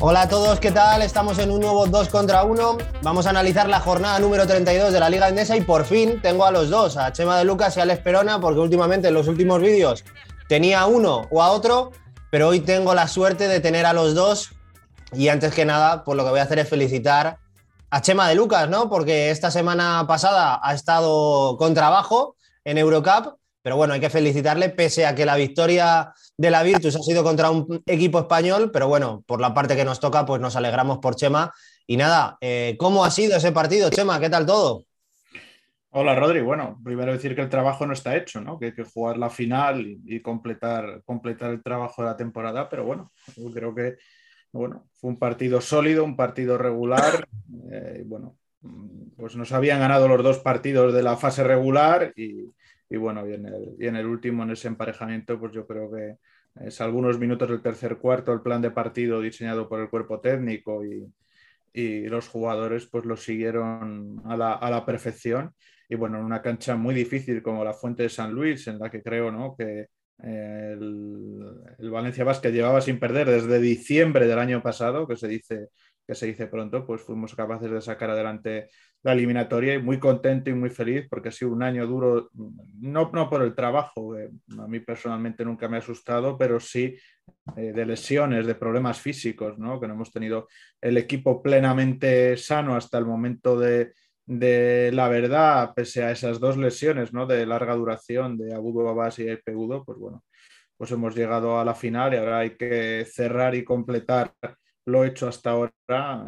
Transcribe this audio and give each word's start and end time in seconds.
Hola 0.00 0.22
a 0.22 0.28
todos, 0.28 0.60
¿qué 0.60 0.70
tal? 0.70 1.02
Estamos 1.02 1.40
en 1.40 1.50
un 1.50 1.58
nuevo 1.60 1.84
2 1.84 2.08
contra 2.08 2.44
1. 2.44 2.78
Vamos 3.02 3.26
a 3.26 3.30
analizar 3.30 3.68
la 3.68 3.80
jornada 3.80 4.20
número 4.20 4.46
32 4.46 4.92
de 4.92 5.00
la 5.00 5.10
Liga 5.10 5.28
Endesa 5.28 5.56
y 5.56 5.62
por 5.62 5.84
fin 5.84 6.22
tengo 6.22 6.44
a 6.44 6.52
los 6.52 6.70
dos, 6.70 6.96
a 6.96 7.12
Chema 7.12 7.36
de 7.36 7.44
Lucas 7.44 7.76
y 7.76 7.80
a 7.80 7.82
Alex 7.82 8.02
Perona, 8.02 8.40
porque 8.40 8.60
últimamente 8.60 9.08
en 9.08 9.14
los 9.14 9.26
últimos 9.26 9.60
vídeos 9.60 10.04
tenía 10.48 10.82
a 10.82 10.86
uno 10.86 11.22
o 11.32 11.42
a 11.42 11.50
otro, 11.50 11.90
pero 12.30 12.46
hoy 12.46 12.60
tengo 12.60 12.94
la 12.94 13.08
suerte 13.08 13.48
de 13.48 13.58
tener 13.58 13.86
a 13.86 13.92
los 13.92 14.14
dos. 14.14 14.52
Y 15.12 15.30
antes 15.30 15.52
que 15.52 15.64
nada, 15.64 16.04
pues 16.04 16.16
lo 16.16 16.22
que 16.22 16.30
voy 16.30 16.38
a 16.38 16.44
hacer 16.44 16.60
es 16.60 16.68
felicitar 16.68 17.38
a 17.90 18.00
Chema 18.00 18.28
de 18.28 18.36
Lucas, 18.36 18.68
¿no? 18.68 18.88
Porque 18.88 19.32
esta 19.32 19.50
semana 19.50 20.04
pasada 20.06 20.60
ha 20.62 20.74
estado 20.74 21.56
con 21.56 21.74
trabajo 21.74 22.36
en 22.62 22.78
Eurocup, 22.78 23.36
pero 23.62 23.76
bueno, 23.76 23.94
hay 23.94 24.00
que 24.00 24.10
felicitarle, 24.10 24.70
pese 24.70 25.06
a 25.06 25.14
que 25.14 25.26
la 25.26 25.36
victoria 25.36 26.12
de 26.36 26.50
la 26.50 26.62
Virtus 26.62 26.96
ha 26.96 27.02
sido 27.02 27.22
contra 27.24 27.50
un 27.50 27.82
equipo 27.86 28.20
español, 28.20 28.70
pero 28.72 28.88
bueno, 28.88 29.24
por 29.26 29.40
la 29.40 29.52
parte 29.52 29.76
que 29.76 29.84
nos 29.84 30.00
toca, 30.00 30.24
pues 30.24 30.40
nos 30.40 30.56
alegramos 30.56 30.98
por 30.98 31.16
Chema. 31.16 31.52
Y 31.86 31.96
nada, 31.96 32.38
eh, 32.40 32.76
¿cómo 32.78 33.04
ha 33.04 33.10
sido 33.10 33.36
ese 33.36 33.52
partido, 33.52 33.90
Chema? 33.90 34.20
¿Qué 34.20 34.30
tal 34.30 34.46
todo? 34.46 34.84
Hola, 35.90 36.14
Rodri. 36.14 36.42
Bueno, 36.42 36.78
primero 36.84 37.12
decir 37.12 37.34
que 37.34 37.40
el 37.40 37.48
trabajo 37.48 37.86
no 37.86 37.94
está 37.94 38.16
hecho, 38.16 38.40
¿no? 38.40 38.58
Que 38.58 38.66
hay 38.66 38.74
que 38.74 38.84
jugar 38.84 39.16
la 39.16 39.30
final 39.30 39.84
y, 40.04 40.20
completar, 40.20 41.02
completar 41.04 41.50
el 41.50 41.62
trabajo 41.62 42.02
de 42.02 42.08
la 42.08 42.16
temporada, 42.16 42.68
pero 42.68 42.84
bueno, 42.84 43.10
creo 43.54 43.74
que 43.74 43.96
bueno, 44.52 44.88
fue 44.94 45.10
un 45.10 45.18
partido 45.18 45.60
sólido, 45.60 46.04
un 46.04 46.16
partido 46.16 46.58
regular. 46.58 47.28
Eh, 47.70 48.02
bueno, 48.06 48.36
pues 49.16 49.36
nos 49.36 49.52
habían 49.52 49.80
ganado 49.80 50.08
los 50.08 50.22
dos 50.22 50.38
partidos 50.38 50.92
de 50.94 51.02
la 51.02 51.16
fase 51.16 51.44
regular 51.44 52.12
y, 52.16 52.50
bueno, 52.96 53.28
y 53.28 53.34
en, 53.34 53.46
el, 53.46 53.76
y 53.78 53.86
en, 53.86 53.96
el, 53.96 54.06
último, 54.06 54.42
en 54.42 54.50
ese 54.50 54.68
emparejamiento, 54.68 55.38
pues 55.38 55.52
yo 55.52 55.66
creo 55.66 55.90
que 55.90 56.16
es 56.66 56.80
algunos 56.80 57.18
minutos 57.18 57.48
del 57.48 57.62
tercer 57.62 57.98
cuarto 57.98 58.32
el 58.32 58.40
plan 58.40 58.62
de 58.62 58.70
partido 58.70 59.20
diseñado 59.20 59.68
por 59.68 59.80
el 59.80 59.90
cuerpo 59.90 60.20
técnico 60.20 60.84
y, 60.84 61.06
y 61.72 62.06
los 62.06 62.28
jugadores 62.28 62.86
pues 62.86 63.04
lo 63.04 63.16
siguieron 63.16 64.22
a 64.24 64.36
la, 64.36 64.54
a 64.54 64.70
la, 64.70 64.84
perfección. 64.84 65.54
Y 65.88 65.94
bueno, 65.94 66.18
en 66.18 66.24
una 66.24 66.42
cancha 66.42 66.76
muy 66.76 66.94
difícil 66.94 67.42
como 67.42 67.64
la 67.64 67.74
Fuente 67.74 68.04
de 68.04 68.08
San 68.08 68.32
Luis, 68.32 68.66
en 68.66 68.78
la 68.78 68.90
que 68.90 69.02
creo 69.02 69.30
¿no? 69.30 69.54
que 69.56 69.86
el, 70.18 71.44
el, 71.78 71.90
Valencia 71.90 72.24
Basket 72.24 72.50
llevaba 72.50 72.80
sin 72.80 72.98
perder 72.98 73.28
desde 73.28 73.60
diciembre 73.60 74.26
del 74.26 74.38
año 74.38 74.62
pasado, 74.62 75.06
que 75.06 75.16
se 75.16 75.28
dice 75.28 75.68
que 76.08 76.14
se 76.14 76.24
dice 76.24 76.46
pronto, 76.46 76.86
pues 76.86 77.02
fuimos 77.02 77.34
capaces 77.34 77.70
de 77.70 77.82
sacar 77.82 78.08
adelante 78.08 78.70
la 79.02 79.12
eliminatoria 79.12 79.74
y 79.74 79.82
muy 79.82 79.98
contento 79.98 80.48
y 80.48 80.54
muy 80.54 80.70
feliz 80.70 81.06
porque 81.06 81.28
ha 81.28 81.32
sido 81.32 81.52
un 81.52 81.62
año 81.62 81.86
duro, 81.86 82.30
no, 82.80 83.10
no 83.12 83.28
por 83.28 83.42
el 83.42 83.54
trabajo, 83.54 84.16
eh, 84.16 84.30
a 84.58 84.66
mí 84.66 84.80
personalmente 84.80 85.44
nunca 85.44 85.68
me 85.68 85.76
ha 85.76 85.80
asustado, 85.80 86.38
pero 86.38 86.60
sí 86.60 86.96
eh, 87.56 87.72
de 87.74 87.84
lesiones, 87.84 88.46
de 88.46 88.54
problemas 88.54 88.98
físicos, 88.98 89.58
¿no? 89.58 89.78
que 89.78 89.86
no 89.86 89.92
hemos 89.92 90.10
tenido 90.10 90.48
el 90.80 90.96
equipo 90.96 91.42
plenamente 91.42 92.38
sano 92.38 92.74
hasta 92.74 92.96
el 92.96 93.04
momento 93.04 93.60
de, 93.60 93.92
de 94.24 94.90
la 94.94 95.10
verdad, 95.10 95.74
pese 95.76 96.04
a 96.04 96.10
esas 96.10 96.40
dos 96.40 96.56
lesiones 96.56 97.12
¿no? 97.12 97.26
de 97.26 97.44
larga 97.44 97.74
duración 97.74 98.38
de 98.38 98.54
Agudo 98.54 98.82
Babas 98.82 99.18
y 99.18 99.26
Pegudo, 99.44 99.84
pues 99.84 99.98
bueno, 99.98 100.24
pues 100.74 100.90
hemos 100.90 101.14
llegado 101.14 101.60
a 101.60 101.66
la 101.66 101.74
final 101.74 102.14
y 102.14 102.16
ahora 102.16 102.38
hay 102.38 102.56
que 102.56 103.04
cerrar 103.04 103.54
y 103.54 103.62
completar 103.62 104.32
lo 104.88 105.04
hecho 105.04 105.28
hasta 105.28 105.50
ahora 105.50 105.72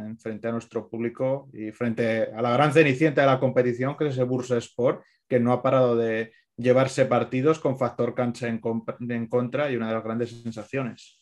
en 0.07 0.19
frente 0.19 0.47
a 0.47 0.53
nuestro 0.53 0.89
público 0.89 1.49
y 1.53 1.73
frente 1.73 2.29
a 2.35 2.43
la 2.43 2.51
gran 2.51 2.73
cenicienta 2.73 3.23
de 3.23 3.27
la 3.27 3.41
competición, 3.41 3.97
que 3.97 4.07
es 4.07 4.13
ese 4.13 4.23
Bursa 4.25 4.59
Sport, 4.59 5.03
que 5.27 5.41
no 5.41 5.53
ha 5.53 5.63
parado 5.63 5.97
de 5.97 6.33
llevarse 6.57 7.07
partidos 7.07 7.59
con 7.59 7.79
factor 7.79 8.15
cancha 8.15 8.49
en, 8.49 8.61
contra 9.29 9.71
y 9.71 9.77
una 9.77 9.89
de 9.89 9.95
las 9.95 10.05
grandes 10.05 10.43
sensaciones. 10.43 11.19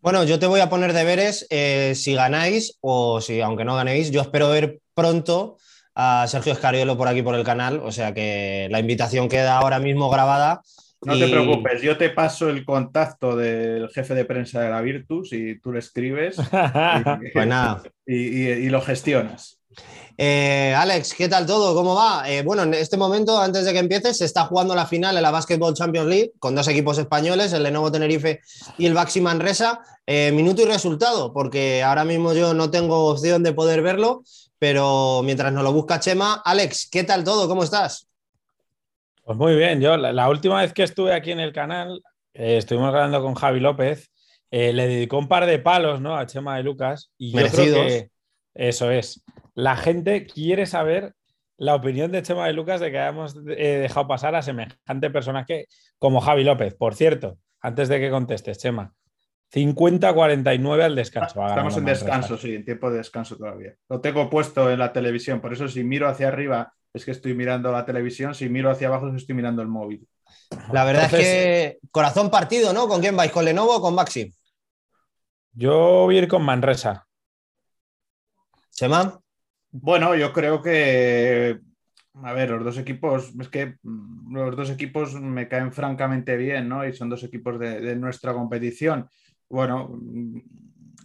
Bueno, 0.00 0.22
yo 0.22 0.38
te 0.38 0.46
voy 0.46 0.60
a 0.60 0.70
poner 0.70 0.92
deberes 0.92 1.46
eh, 1.50 1.94
si 1.96 2.14
ganáis 2.14 2.78
o 2.80 3.20
si, 3.20 3.40
aunque 3.40 3.64
no 3.64 3.74
ganéis, 3.74 4.12
yo 4.12 4.20
espero 4.20 4.48
ver 4.48 4.78
pronto 4.94 5.56
a 5.96 6.26
Sergio 6.28 6.52
Escariolo 6.52 6.96
por 6.96 7.08
aquí 7.08 7.22
por 7.22 7.34
el 7.34 7.42
canal, 7.42 7.80
o 7.82 7.90
sea 7.90 8.14
que 8.14 8.68
la 8.70 8.78
invitación 8.78 9.28
queda 9.28 9.58
ahora 9.58 9.80
mismo 9.80 10.08
grabada 10.08 10.62
no 11.06 11.18
te 11.18 11.28
preocupes, 11.28 11.82
yo 11.82 11.96
te 11.96 12.10
paso 12.10 12.48
el 12.48 12.64
contacto 12.64 13.36
del 13.36 13.88
jefe 13.90 14.14
de 14.14 14.24
prensa 14.24 14.60
de 14.60 14.70
la 14.70 14.80
Virtus 14.80 15.32
y 15.32 15.58
tú 15.60 15.72
le 15.72 15.78
escribes 15.78 16.36
y, 17.22 17.30
pues 17.32 17.46
nada. 17.46 17.82
y, 18.06 18.68
lo 18.68 18.80
gestionas. 18.82 19.60
Eh, 20.18 20.74
Alex, 20.74 21.14
¿qué 21.14 21.28
tal 21.28 21.44
todo? 21.44 21.74
¿Cómo 21.74 21.94
va? 21.94 22.28
Eh, 22.28 22.42
bueno, 22.42 22.62
en 22.62 22.74
este 22.74 22.96
momento, 22.96 23.38
antes 23.38 23.64
de 23.66 23.72
que 23.72 23.78
empieces, 23.78 24.16
se 24.16 24.24
está 24.24 24.46
jugando 24.46 24.74
la 24.74 24.86
final 24.86 25.16
en 25.16 25.22
la 25.22 25.30
Basketball 25.30 25.74
Champions 25.74 26.08
League 26.08 26.32
con 26.38 26.54
dos 26.54 26.66
equipos 26.68 26.98
españoles, 26.98 27.52
el 27.52 27.62
Lenovo 27.62 27.92
Tenerife 27.92 28.40
y 28.78 28.86
el 28.86 28.94
Baxi 28.94 29.20
Manresa. 29.20 29.80
Eh, 30.06 30.30
minuto 30.32 30.62
y 30.62 30.66
resultado, 30.66 31.32
porque 31.32 31.82
ahora 31.82 32.04
mismo 32.04 32.32
yo 32.32 32.54
no 32.54 32.70
tengo 32.70 33.06
opción 33.06 33.42
de 33.42 33.52
poder 33.52 33.82
verlo, 33.82 34.22
pero 34.58 35.22
mientras 35.24 35.52
nos 35.52 35.64
lo 35.64 35.72
busca 35.72 36.00
Chema, 36.00 36.40
Alex, 36.44 36.88
¿qué 36.90 37.02
tal 37.02 37.24
todo? 37.24 37.48
¿Cómo 37.48 37.64
estás? 37.64 38.06
Pues 39.26 39.38
muy 39.38 39.56
bien, 39.56 39.80
yo 39.80 39.96
la, 39.96 40.28
última 40.28 40.60
vez 40.60 40.72
que 40.72 40.84
estuve 40.84 41.12
aquí 41.12 41.32
en 41.32 41.40
el 41.40 41.52
canal, 41.52 42.00
eh, 42.32 42.58
estuvimos 42.58 42.92
grabando 42.92 43.20
con 43.20 43.34
Javi 43.34 43.58
López, 43.58 44.08
eh, 44.52 44.72
le 44.72 44.86
dedicó 44.86 45.18
un 45.18 45.26
par 45.26 45.46
de 45.46 45.58
palos 45.58 46.00
¿no? 46.00 46.16
a 46.16 46.26
Chema 46.26 46.56
de 46.56 46.62
Lucas 46.62 47.10
y 47.18 47.32
yo 47.32 47.44
creo 47.48 47.74
que 47.74 48.10
eso 48.54 48.88
es. 48.92 49.24
La 49.54 49.74
gente 49.74 50.26
quiere 50.26 50.64
saber 50.64 51.14
la 51.56 51.74
opinión 51.74 52.12
de 52.12 52.22
Chema 52.22 52.46
de 52.46 52.52
Lucas 52.52 52.80
de 52.80 52.92
que 52.92 53.00
hayamos 53.00 53.34
eh, 53.48 53.78
dejado 53.78 54.06
pasar 54.06 54.36
a 54.36 54.42
semejante 54.42 55.10
personaje 55.10 55.66
como 55.98 56.20
Javi 56.20 56.44
López. 56.44 56.76
Por 56.76 56.94
cierto, 56.94 57.36
antes 57.60 57.88
de 57.88 57.98
que 57.98 58.10
contestes, 58.10 58.58
Chema, 58.58 58.94
50-49 59.52 60.82
al 60.84 60.94
descanso. 60.94 61.44
Estamos 61.44 61.76
en 61.76 61.84
descanso, 61.84 62.36
sí, 62.38 62.54
en 62.54 62.64
tiempo 62.64 62.92
de 62.92 62.98
descanso 62.98 63.36
todavía. 63.36 63.74
Lo 63.88 64.00
tengo 64.00 64.30
puesto 64.30 64.70
en 64.70 64.78
la 64.78 64.92
televisión, 64.92 65.40
por 65.40 65.52
eso 65.52 65.66
si 65.66 65.82
miro 65.82 66.06
hacia 66.06 66.28
arriba 66.28 66.72
es 66.96 67.04
que 67.04 67.10
estoy 67.10 67.34
mirando 67.34 67.70
la 67.70 67.84
televisión, 67.84 68.34
si 68.34 68.48
miro 68.48 68.70
hacia 68.70 68.88
abajo 68.88 69.14
estoy 69.14 69.34
mirando 69.34 69.62
el 69.62 69.68
móvil. 69.68 70.06
La 70.72 70.84
verdad 70.84 71.04
es 71.04 71.10
que 71.10 71.78
corazón 71.90 72.30
partido, 72.30 72.72
¿no? 72.72 72.88
¿Con 72.88 73.00
quién 73.00 73.16
vais? 73.16 73.30
¿Con 73.30 73.44
Lenovo 73.44 73.76
o 73.76 73.80
con 73.80 73.94
Maxi? 73.94 74.32
Yo 75.52 76.04
voy 76.04 76.16
a 76.16 76.22
ir 76.22 76.28
con 76.28 76.42
Manresa. 76.42 77.06
¿Chema? 78.70 79.20
Bueno, 79.70 80.14
yo 80.14 80.32
creo 80.32 80.62
que, 80.62 81.58
a 82.22 82.32
ver, 82.32 82.50
los 82.50 82.64
dos 82.64 82.78
equipos, 82.78 83.32
es 83.40 83.48
que 83.48 83.76
mm, 83.82 84.34
los 84.34 84.56
dos 84.56 84.70
equipos 84.70 85.14
me 85.14 85.48
caen 85.48 85.72
francamente 85.72 86.36
bien, 86.36 86.68
¿no? 86.68 86.86
Y 86.86 86.92
son 86.92 87.08
dos 87.08 87.24
equipos 87.24 87.58
de, 87.58 87.80
de 87.80 87.96
nuestra 87.96 88.32
competición. 88.32 89.08
Bueno, 89.48 89.90
mm, 89.90 90.40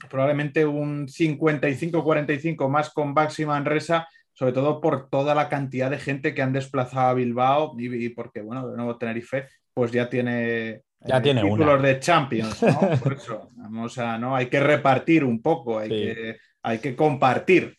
probablemente 0.10 0.66
un 0.66 1.08
55-45 1.08 2.70
más 2.70 2.90
con 2.92 3.14
Baxi 3.14 3.46
Manresa 3.46 4.08
sobre 4.42 4.54
todo 4.54 4.82
por 4.82 5.08
toda 5.08 5.36
la 5.36 5.50
cantidad 5.50 5.92
de 5.92 6.00
gente 6.00 6.34
que 6.34 6.42
han 6.42 6.52
desplazado 6.52 7.10
a 7.10 7.14
Bilbao 7.14 7.76
y, 7.78 8.10
porque, 8.10 8.42
bueno, 8.42 8.68
de 8.68 8.76
nuevo 8.76 8.98
Tenerife, 8.98 9.48
pues 9.72 9.92
ya 9.92 10.10
tiene, 10.10 10.82
ya 11.00 11.18
eh, 11.18 11.22
tiene 11.22 11.44
títulos 11.44 11.80
de 11.84 12.00
Champions, 12.00 12.64
¿no? 12.64 12.80
Por 13.04 13.14
eso, 13.14 13.52
vamos 13.54 14.00
a, 14.00 14.18
¿no? 14.18 14.36
Hay 14.36 14.48
que 14.48 14.60
repartir 14.60 15.24
un 15.24 15.44
poco, 15.44 15.78
hay, 15.78 15.90
que, 15.90 16.38
hay 16.64 16.80
que 16.80 16.96
compartir. 16.96 17.78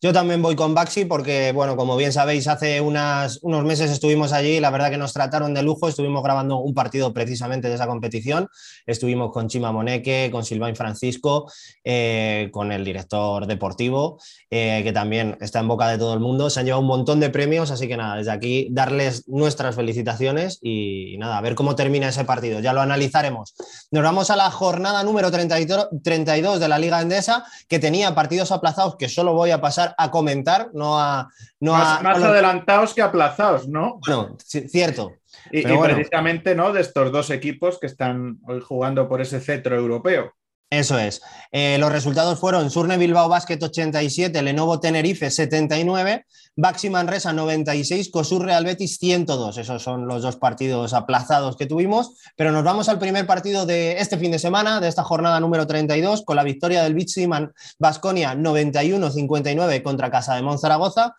Yo 0.00 0.12
también 0.12 0.40
voy 0.40 0.54
con 0.54 0.74
Baxi 0.74 1.06
porque, 1.06 1.50
bueno, 1.50 1.74
como 1.76 1.96
bien 1.96 2.12
sabéis, 2.12 2.46
hace 2.46 2.80
unas, 2.80 3.40
unos 3.42 3.64
meses 3.64 3.90
estuvimos 3.90 4.32
allí 4.32 4.58
y 4.58 4.60
la 4.60 4.70
verdad 4.70 4.90
que 4.90 4.96
nos 4.96 5.12
trataron 5.12 5.54
de 5.54 5.64
lujo. 5.64 5.88
Estuvimos 5.88 6.22
grabando 6.22 6.58
un 6.58 6.72
partido 6.72 7.12
precisamente 7.12 7.68
de 7.68 7.74
esa 7.74 7.88
competición. 7.88 8.48
Estuvimos 8.86 9.32
con 9.32 9.48
Chima 9.48 9.72
Moneque, 9.72 10.28
con 10.30 10.44
Silvain 10.44 10.76
Francisco, 10.76 11.50
eh, 11.82 12.48
con 12.52 12.70
el 12.70 12.84
director 12.84 13.48
deportivo, 13.48 14.20
eh, 14.50 14.82
que 14.84 14.92
también 14.92 15.36
está 15.40 15.58
en 15.58 15.66
boca 15.66 15.88
de 15.88 15.98
todo 15.98 16.14
el 16.14 16.20
mundo. 16.20 16.48
Se 16.48 16.60
han 16.60 16.66
llevado 16.66 16.82
un 16.82 16.86
montón 16.86 17.18
de 17.18 17.30
premios, 17.30 17.72
así 17.72 17.88
que 17.88 17.96
nada, 17.96 18.14
desde 18.14 18.30
aquí 18.30 18.68
darles 18.70 19.26
nuestras 19.26 19.74
felicitaciones 19.74 20.60
y, 20.62 21.16
nada, 21.18 21.38
a 21.38 21.40
ver 21.40 21.56
cómo 21.56 21.74
termina 21.74 22.08
ese 22.08 22.24
partido. 22.24 22.60
Ya 22.60 22.72
lo 22.72 22.82
analizaremos. 22.82 23.52
Nos 23.90 24.04
vamos 24.04 24.30
a 24.30 24.36
la 24.36 24.48
jornada 24.52 25.02
número 25.02 25.32
32 25.32 26.60
de 26.60 26.68
la 26.68 26.78
Liga 26.78 27.02
Endesa, 27.02 27.44
que 27.66 27.80
tenía 27.80 28.14
partidos 28.14 28.52
aplazados 28.52 28.94
que 28.94 29.08
solo 29.08 29.34
voy 29.34 29.50
a 29.50 29.60
pasar 29.60 29.87
a 29.96 30.10
comentar, 30.10 30.70
no 30.74 30.98
a... 30.98 31.28
No 31.60 31.72
más, 31.72 32.22
adelantados 32.22 32.94
que 32.94 33.02
aplazados, 33.02 33.68
¿no? 33.68 34.00
Bueno, 34.06 34.36
cierto. 34.38 35.12
Y, 35.50 35.62
precisamente, 35.62 36.54
¿no? 36.54 36.72
De 36.72 36.80
estos 36.80 37.12
dos 37.12 37.30
equipos 37.30 37.78
que 37.78 37.86
están 37.86 38.38
hoy 38.46 38.60
jugando 38.60 39.08
por 39.08 39.20
ese 39.20 39.40
cetro 39.40 39.76
europeo. 39.76 40.32
Eso 40.70 40.98
es. 40.98 41.22
Eh, 41.50 41.78
los 41.78 41.90
resultados 41.90 42.38
fueron 42.38 42.70
Surne 42.70 42.98
Bilbao 42.98 43.26
Basket 43.30 43.58
87, 43.58 44.42
Lenovo 44.42 44.80
Tenerife 44.80 45.30
79, 45.30 46.26
Baxi 46.56 46.90
Manresa 46.90 47.32
96, 47.32 48.10
Cosur 48.10 48.44
Real 48.44 48.64
Betis 48.64 48.98
102. 48.98 49.56
Esos 49.56 49.82
son 49.82 50.06
los 50.06 50.20
dos 50.22 50.36
partidos 50.36 50.92
aplazados 50.92 51.56
que 51.56 51.64
tuvimos. 51.64 52.18
Pero 52.36 52.52
nos 52.52 52.64
vamos 52.64 52.90
al 52.90 52.98
primer 52.98 53.26
partido 53.26 53.64
de 53.64 53.98
este 53.98 54.18
fin 54.18 54.30
de 54.30 54.38
semana, 54.38 54.78
de 54.80 54.88
esta 54.88 55.04
jornada 55.04 55.40
número 55.40 55.66
32, 55.66 56.22
con 56.22 56.36
la 56.36 56.44
victoria 56.44 56.82
del 56.82 56.92
Bitsiman 56.92 57.50
Basconia 57.78 58.34
91-59 58.34 59.82
contra 59.82 60.10
Casa 60.10 60.34
de 60.34 60.42
Mon 60.42 60.58
Zaragoza. 60.58 61.14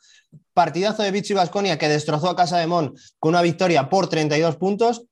Partidazo 0.54 1.02
de 1.02 1.12
Vichy 1.12 1.34
Basconia 1.34 1.80
que 1.80 1.90
destrozó 1.90 2.30
a 2.30 2.36
Casa 2.36 2.57
de 2.60 2.68
Mon 2.68 2.94
con 3.18 3.30
una 3.30 3.42
victoria 3.42 3.90
por 3.90 4.10
32 4.10 4.57
puntos 4.57 5.06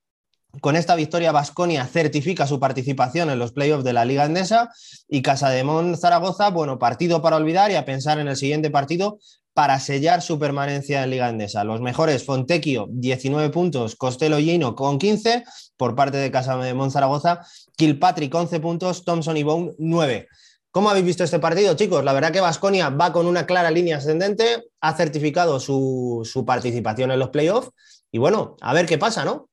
Con 0.62 0.75
esta 0.75 0.95
victoria, 0.95 1.31
Basconia 1.31 1.86
certifica 1.86 2.48
su 2.48 2.59
participación 2.59 3.30
en 3.30 3.39
los 3.39 3.51
playoffs 3.51 3.83
de 3.83 3.94
la 3.94 4.06
Liga 4.06 4.25
Endesa 4.25 4.71
y 5.07 5.21
Casa 5.21 5.50
de 5.50 5.63
Mon 5.63 5.98
Zaragoza, 5.98 6.50
bueno, 6.50 6.80
partido 6.80 7.21
para 7.21 7.36
olvidar 7.36 7.69
y 7.71 7.75
a 7.75 7.86
pensar 7.86 8.19
en 8.19 8.27
el 8.27 8.36
siguiente 8.36 8.71
partido 8.71 9.19
para 9.54 9.80
sellar 9.80 10.21
su 10.21 10.39
permanencia 10.39 11.04
en 11.04 11.09
Liga 11.09 11.30
Endesa. 11.30 11.63
Los 11.63 11.81
mejores, 11.81 12.24
Fontecchio, 12.24 12.88
19 12.89 13.50
puntos, 13.50 13.95
Costello 13.95 14.38
Gino 14.38 14.75
con 14.75 15.00
15 15.00 15.44
por 15.75 15.95
parte 15.95 16.18
de 16.18 16.31
Casa 16.31 16.57
de 16.57 16.74
Mon 16.74 16.92
Zaragoza, 16.92 17.45
Kilpatrick, 17.75 18.33
11 18.33 18.59
puntos, 18.59 19.04
Thompson 19.04 19.36
y 19.38 19.44
Bone, 19.44 19.74
9. 19.77 20.27
¿Cómo 20.71 20.89
habéis 20.89 21.06
visto 21.06 21.24
este 21.24 21.39
partido, 21.39 21.75
chicos? 21.75 22.04
La 22.04 22.13
verdad 22.13 22.31
que 22.31 22.39
Basconia 22.39 22.89
va 22.89 23.12
con 23.12 23.25
una 23.25 23.45
clara 23.45 23.71
línea 23.71 23.98
ascendente, 23.98 24.65
ha 24.80 24.95
certificado 24.95 25.59
su, 25.59 26.21
su 26.24 26.45
participación 26.45 27.12
en 27.12 27.19
los 27.19 27.30
playoffs 27.30 27.71
y 28.12 28.19
bueno, 28.19 28.57
a 28.62 28.74
ver 28.74 28.86
qué 28.86 28.98
pasa, 28.98 29.25
¿no? 29.25 29.50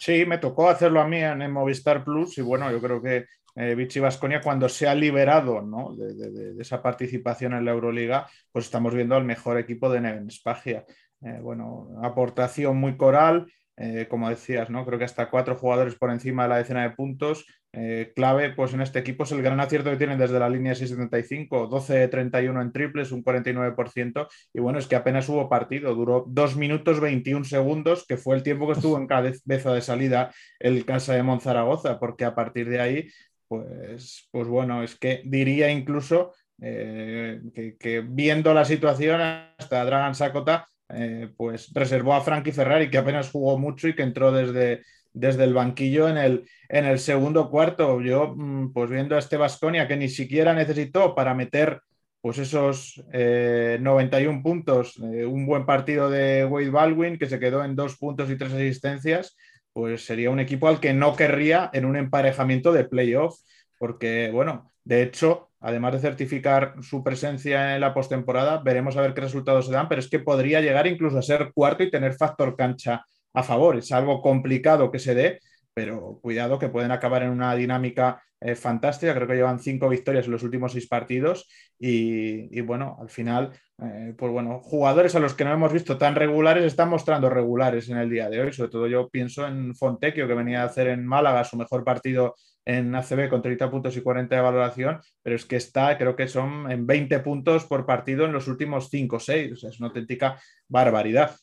Sí, 0.00 0.24
me 0.26 0.38
tocó 0.38 0.68
hacerlo 0.68 1.00
a 1.00 1.08
mí 1.08 1.18
en, 1.18 1.50
Movistar 1.50 2.04
Plus 2.04 2.38
y 2.38 2.42
bueno, 2.42 2.70
yo 2.70 2.80
creo 2.80 3.02
que 3.02 3.26
eh, 3.56 3.74
Vichy 3.74 3.98
Vasconia 3.98 4.40
cuando 4.40 4.68
se 4.68 4.86
ha 4.86 4.94
liberado 4.94 5.60
de, 5.96 6.54
esa 6.60 6.80
participación 6.80 7.54
en 7.54 7.64
la 7.64 7.72
Euroliga, 7.72 8.28
pues 8.52 8.66
estamos 8.66 8.94
viendo 8.94 9.16
al 9.16 9.24
mejor 9.24 9.58
equipo 9.58 9.90
de 9.90 10.00
Neven 10.00 10.30
Spagia. 10.30 10.84
Eh, 11.20 11.40
bueno, 11.42 11.88
aportación 12.02 12.76
muy 12.76 12.96
coral, 12.96 13.50
eh, 13.80 14.06
como 14.10 14.28
decías, 14.28 14.70
¿no? 14.70 14.84
Creo 14.84 14.98
que 14.98 15.04
hasta 15.04 15.30
cuatro 15.30 15.54
jugadores 15.54 15.94
por 15.94 16.10
encima 16.10 16.42
de 16.42 16.48
la 16.48 16.56
decena 16.58 16.82
de 16.82 16.90
puntos. 16.90 17.46
Eh, 17.72 18.12
clave, 18.16 18.50
pues 18.50 18.74
en 18.74 18.80
este 18.80 18.98
equipo 18.98 19.22
es 19.22 19.30
el 19.30 19.42
gran 19.42 19.60
acierto 19.60 19.90
que 19.90 19.96
tienen 19.96 20.18
desde 20.18 20.40
la 20.40 20.48
línea 20.48 20.74
675, 20.74 21.68
12 21.68 21.94
de 21.94 22.08
31 22.08 22.60
en 22.60 22.72
triples, 22.72 23.12
un 23.12 23.22
49%. 23.22 24.26
Y 24.52 24.60
bueno, 24.60 24.80
es 24.80 24.88
que 24.88 24.96
apenas 24.96 25.28
hubo 25.28 25.48
partido, 25.48 25.94
duró 25.94 26.24
2 26.26 26.56
minutos 26.56 26.98
21 26.98 27.44
segundos, 27.44 28.04
que 28.06 28.16
fue 28.16 28.34
el 28.34 28.42
tiempo 28.42 28.66
que 28.66 28.72
estuvo 28.72 28.98
en 28.98 29.06
cabeza 29.06 29.72
de 29.72 29.80
salida 29.80 30.32
el 30.58 30.84
Casa 30.84 31.14
de 31.14 31.22
Monzaragoza, 31.22 32.00
porque 32.00 32.24
a 32.24 32.34
partir 32.34 32.68
de 32.68 32.80
ahí, 32.80 33.08
pues, 33.46 34.28
pues 34.32 34.48
bueno, 34.48 34.82
es 34.82 34.96
que 34.98 35.22
diría 35.24 35.70
incluso 35.70 36.32
eh, 36.60 37.40
que, 37.78 38.00
viendo 38.00 38.52
la 38.54 38.64
situación, 38.64 39.20
hasta 39.20 39.84
Dragan 39.84 40.16
Sakota 40.16 40.66
eh, 40.90 41.28
pues 41.36 41.72
reservó 41.72 42.14
a 42.14 42.20
Frankie 42.20 42.52
Ferrari, 42.52 42.90
que 42.90 42.98
apenas 42.98 43.30
jugó 43.30 43.58
mucho 43.58 43.88
y 43.88 43.94
que 43.94 44.02
entró 44.02 44.32
desde, 44.32 44.82
desde 45.12 45.44
el 45.44 45.54
banquillo 45.54 46.08
en 46.08 46.16
el, 46.16 46.48
en 46.68 46.84
el 46.84 46.98
segundo 46.98 47.50
cuarto. 47.50 48.00
Yo, 48.00 48.34
mm, 48.36 48.72
pues 48.72 48.90
viendo 48.90 49.16
a 49.16 49.18
este 49.18 49.36
Vasconia 49.36 49.86
que 49.88 49.96
ni 49.96 50.08
siquiera 50.08 50.54
necesitó 50.54 51.14
para 51.14 51.34
meter 51.34 51.80
pues 52.20 52.38
esos 52.38 53.02
91 53.12 54.38
eh, 54.38 54.40
puntos, 54.42 54.98
eh, 54.98 55.24
un 55.24 55.46
buen 55.46 55.64
partido 55.64 56.10
de 56.10 56.44
Wade 56.44 56.70
Baldwin, 56.70 57.16
que 57.16 57.26
se 57.26 57.38
quedó 57.38 57.64
en 57.64 57.76
dos 57.76 57.96
puntos 57.96 58.28
y 58.28 58.36
tres 58.36 58.52
asistencias, 58.52 59.36
pues 59.72 60.04
sería 60.04 60.30
un 60.30 60.40
equipo 60.40 60.66
al 60.66 60.80
que 60.80 60.92
no 60.92 61.14
querría 61.14 61.70
en 61.72 61.84
un 61.84 61.96
emparejamiento 61.96 62.72
de 62.72 62.84
playoff, 62.84 63.38
porque, 63.78 64.30
bueno, 64.32 64.72
de 64.88 65.02
hecho, 65.02 65.50
además 65.60 65.92
de 65.92 65.98
certificar 65.98 66.76
su 66.80 67.04
presencia 67.04 67.74
en 67.74 67.82
la 67.82 67.92
postemporada, 67.92 68.62
veremos 68.64 68.96
a 68.96 69.02
ver 69.02 69.12
qué 69.12 69.20
resultados 69.20 69.66
se 69.66 69.72
dan, 69.72 69.86
pero 69.86 70.00
es 70.00 70.08
que 70.08 70.18
podría 70.18 70.62
llegar 70.62 70.86
incluso 70.86 71.18
a 71.18 71.22
ser 71.22 71.52
cuarto 71.52 71.82
y 71.82 71.90
tener 71.90 72.14
factor 72.14 72.56
cancha 72.56 73.04
a 73.34 73.42
favor. 73.42 73.76
Es 73.76 73.92
algo 73.92 74.22
complicado 74.22 74.90
que 74.90 74.98
se 74.98 75.14
dé, 75.14 75.40
pero 75.74 76.18
cuidado 76.22 76.58
que 76.58 76.70
pueden 76.70 76.90
acabar 76.90 77.22
en 77.22 77.28
una 77.28 77.54
dinámica 77.54 78.22
eh, 78.40 78.54
fantástica. 78.54 79.14
Creo 79.14 79.28
que 79.28 79.34
llevan 79.34 79.58
cinco 79.58 79.90
victorias 79.90 80.24
en 80.24 80.32
los 80.32 80.42
últimos 80.42 80.72
seis 80.72 80.88
partidos 80.88 81.46
y, 81.78 82.58
bueno, 82.62 82.96
al 82.98 83.10
final, 83.10 83.50
eh, 83.82 84.14
pues 84.16 84.32
bueno, 84.32 84.60
jugadores 84.62 85.14
a 85.16 85.20
los 85.20 85.34
que 85.34 85.44
no 85.44 85.52
hemos 85.52 85.70
visto 85.70 85.98
tan 85.98 86.14
regulares 86.14 86.64
están 86.64 86.88
mostrando 86.88 87.28
regulares 87.28 87.90
en 87.90 87.98
el 87.98 88.08
día 88.08 88.30
de 88.30 88.40
hoy. 88.40 88.54
Sobre 88.54 88.70
todo 88.70 88.86
yo 88.86 89.10
pienso 89.10 89.46
en 89.46 89.74
Fontecchio, 89.74 90.26
que 90.26 90.32
venía 90.32 90.62
a 90.62 90.66
hacer 90.66 90.86
en 90.88 91.04
Málaga 91.04 91.44
su 91.44 91.58
mejor 91.58 91.84
partido 91.84 92.36
en 92.64 92.94
ACB 92.94 93.28
con 93.28 93.42
30 93.42 93.70
puntos 93.70 93.96
y 93.96 94.02
40 94.02 94.34
de 94.36 94.42
valoración, 94.42 95.00
pero 95.22 95.36
es 95.36 95.44
que 95.44 95.56
está, 95.56 95.96
creo 95.96 96.14
que 96.14 96.28
son 96.28 96.70
en 96.70 96.86
20 96.86 97.18
puntos 97.20 97.64
por 97.64 97.86
partido 97.86 98.24
en 98.24 98.32
los 98.32 98.46
últimos 98.46 98.88
5 98.90 99.16
o 99.16 99.20
6, 99.20 99.52
o 99.52 99.56
sea, 99.56 99.70
es 99.70 99.78
una 99.80 99.88
auténtica 99.88 100.40
barbaridad. 100.68 101.34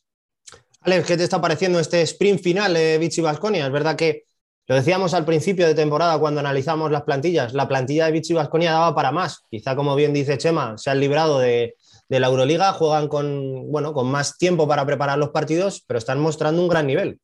Alex, 0.82 1.08
¿qué 1.08 1.18
te 1.18 1.24
está 1.24 1.42
pareciendo 1.42 1.80
este 1.80 2.02
sprint 2.04 2.42
final 2.42 2.76
de 2.76 3.00
Vichy 3.00 3.22
Vasconia? 3.22 3.66
Es 3.66 3.72
verdad 3.72 3.96
que 3.96 4.26
lo 4.68 4.76
decíamos 4.76 5.14
al 5.14 5.26
principio 5.26 5.68
de 5.68 5.76
temporada 5.76 6.20
cuando 6.20 6.40
analizamos 6.40 6.92
las 6.92 7.04
plantillas, 7.04 7.54
la 7.54 7.68
plantilla 7.68 8.06
de 8.06 8.12
Vichy 8.12 8.34
Vasconia 8.34 8.72
daba 8.72 8.96
para 8.96 9.12
más. 9.12 9.42
Quizá, 9.50 9.76
como 9.76 9.96
bien 9.96 10.14
dice 10.14 10.38
Chema, 10.38 10.78
se 10.78 10.90
han 10.90 11.00
librado 11.00 11.40
de, 11.40 11.76
de 12.10 12.20
la 12.20 12.28
Euroliga, 12.28 12.74
juegan 12.74 13.08
con, 13.08 13.72
bueno, 13.72 13.94
con 13.94 14.08
más 14.08 14.38
tiempo 14.38 14.68
para 14.68 14.86
preparar 14.86 15.18
los 15.18 15.30
partidos, 15.30 15.84
pero 15.88 15.98
están 15.98 16.20
mostrando 16.20 16.62
un 16.62 16.68
gran 16.68 16.88
nivel. 16.88 17.20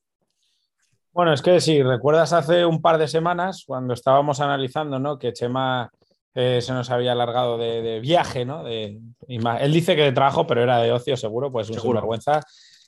Bueno, 1.13 1.33
es 1.33 1.41
que 1.41 1.59
si 1.59 1.83
recuerdas 1.83 2.31
hace 2.31 2.65
un 2.65 2.81
par 2.81 2.97
de 2.97 3.07
semanas, 3.07 3.65
cuando 3.67 3.93
estábamos 3.93 4.39
analizando, 4.39 4.97
¿no? 4.97 5.19
Que 5.19 5.33
Chema 5.33 5.91
eh, 6.33 6.61
se 6.61 6.71
nos 6.71 6.89
había 6.89 7.11
alargado 7.11 7.57
de, 7.57 7.99
viaje, 7.99 8.45
¿no? 8.45 8.63
De, 8.63 8.97
él 9.27 9.73
dice 9.73 9.97
que 9.97 10.03
de 10.03 10.11
trabajo, 10.13 10.47
pero 10.47 10.63
era 10.63 10.77
de 10.77 10.93
ocio, 10.93 11.17
seguro, 11.17 11.51
pues 11.51 11.69
un 11.69 11.93
vergüenza. 11.93 12.39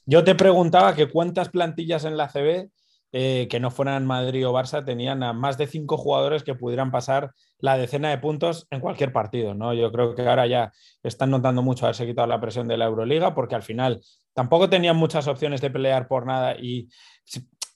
Yo 0.05 0.23
te 0.23 0.35
preguntaba 0.35 0.95
que 0.95 1.09
cuántas 1.09 1.49
plantillas 1.49 2.05
en 2.05 2.15
la 2.15 2.29
CB 2.29 2.69
eh, 3.15 3.47
que 3.47 3.59
no 3.59 3.69
fueran 3.69 4.07
Madrid 4.07 4.47
o 4.47 4.53
Barça 4.53 4.83
tenían 4.83 5.21
a 5.21 5.33
más 5.33 5.55
de 5.59 5.67
cinco 5.67 5.97
jugadores 5.97 6.41
que 6.41 6.55
pudieran 6.55 6.89
pasar 6.89 7.31
la 7.59 7.77
decena 7.77 8.09
de 8.09 8.17
puntos 8.17 8.65
en 8.71 8.79
cualquier 8.79 9.13
partido, 9.13 9.53
¿no? 9.53 9.71
Yo 9.75 9.91
creo 9.91 10.15
que 10.15 10.27
ahora 10.27 10.47
ya 10.47 10.71
están 11.03 11.29
notando 11.29 11.61
mucho 11.61 11.85
haberse 11.85 12.07
quitado 12.07 12.27
la 12.27 12.41
presión 12.41 12.67
de 12.67 12.75
la 12.75 12.85
Euroliga 12.85 13.35
porque 13.35 13.53
al 13.53 13.61
final 13.61 14.01
tampoco 14.33 14.67
tenían 14.67 14.97
muchas 14.97 15.27
opciones 15.27 15.61
de 15.61 15.69
pelear 15.69 16.07
por 16.07 16.25
nada 16.25 16.55
y 16.55 16.89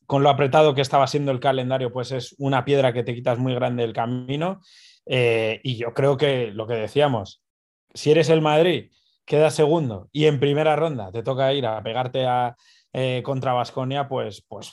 con 0.08 0.24
lo 0.24 0.30
apretado 0.30 0.74
que 0.74 0.82
estaba 0.82 1.06
siendo 1.06 1.32
el 1.32 1.42
calendario, 1.42 1.92
pues 1.92 2.12
es 2.12 2.34
una 2.40 2.66
piedra 2.66 2.94
que 2.94 3.04
te 3.04 3.14
quitas 3.14 3.38
muy 3.38 3.54
grande 3.54 3.84
del 3.84 3.94
camino. 3.94 4.62
Eh, 5.06 5.60
y 5.64 5.76
yo 5.76 5.94
creo 5.94 6.18
que 6.18 6.52
lo 6.52 6.66
que 6.66 6.76
decíamos, 6.76 7.44
si 7.94 8.12
eres 8.12 8.30
el 8.30 8.42
Madrid, 8.42 8.90
queda 9.26 9.52
segundo 9.52 10.08
y 10.14 10.26
en 10.26 10.40
primera 10.40 10.76
ronda 10.76 11.12
te 11.12 11.24
toca 11.24 11.54
ir 11.54 11.66
a 11.66 11.84
pegarte 11.84 12.26
a, 12.26 12.56
eh, 12.94 13.22
contra 13.24 13.52
Vasconia, 13.52 14.08
pues, 14.08 14.44
pues 14.48 14.72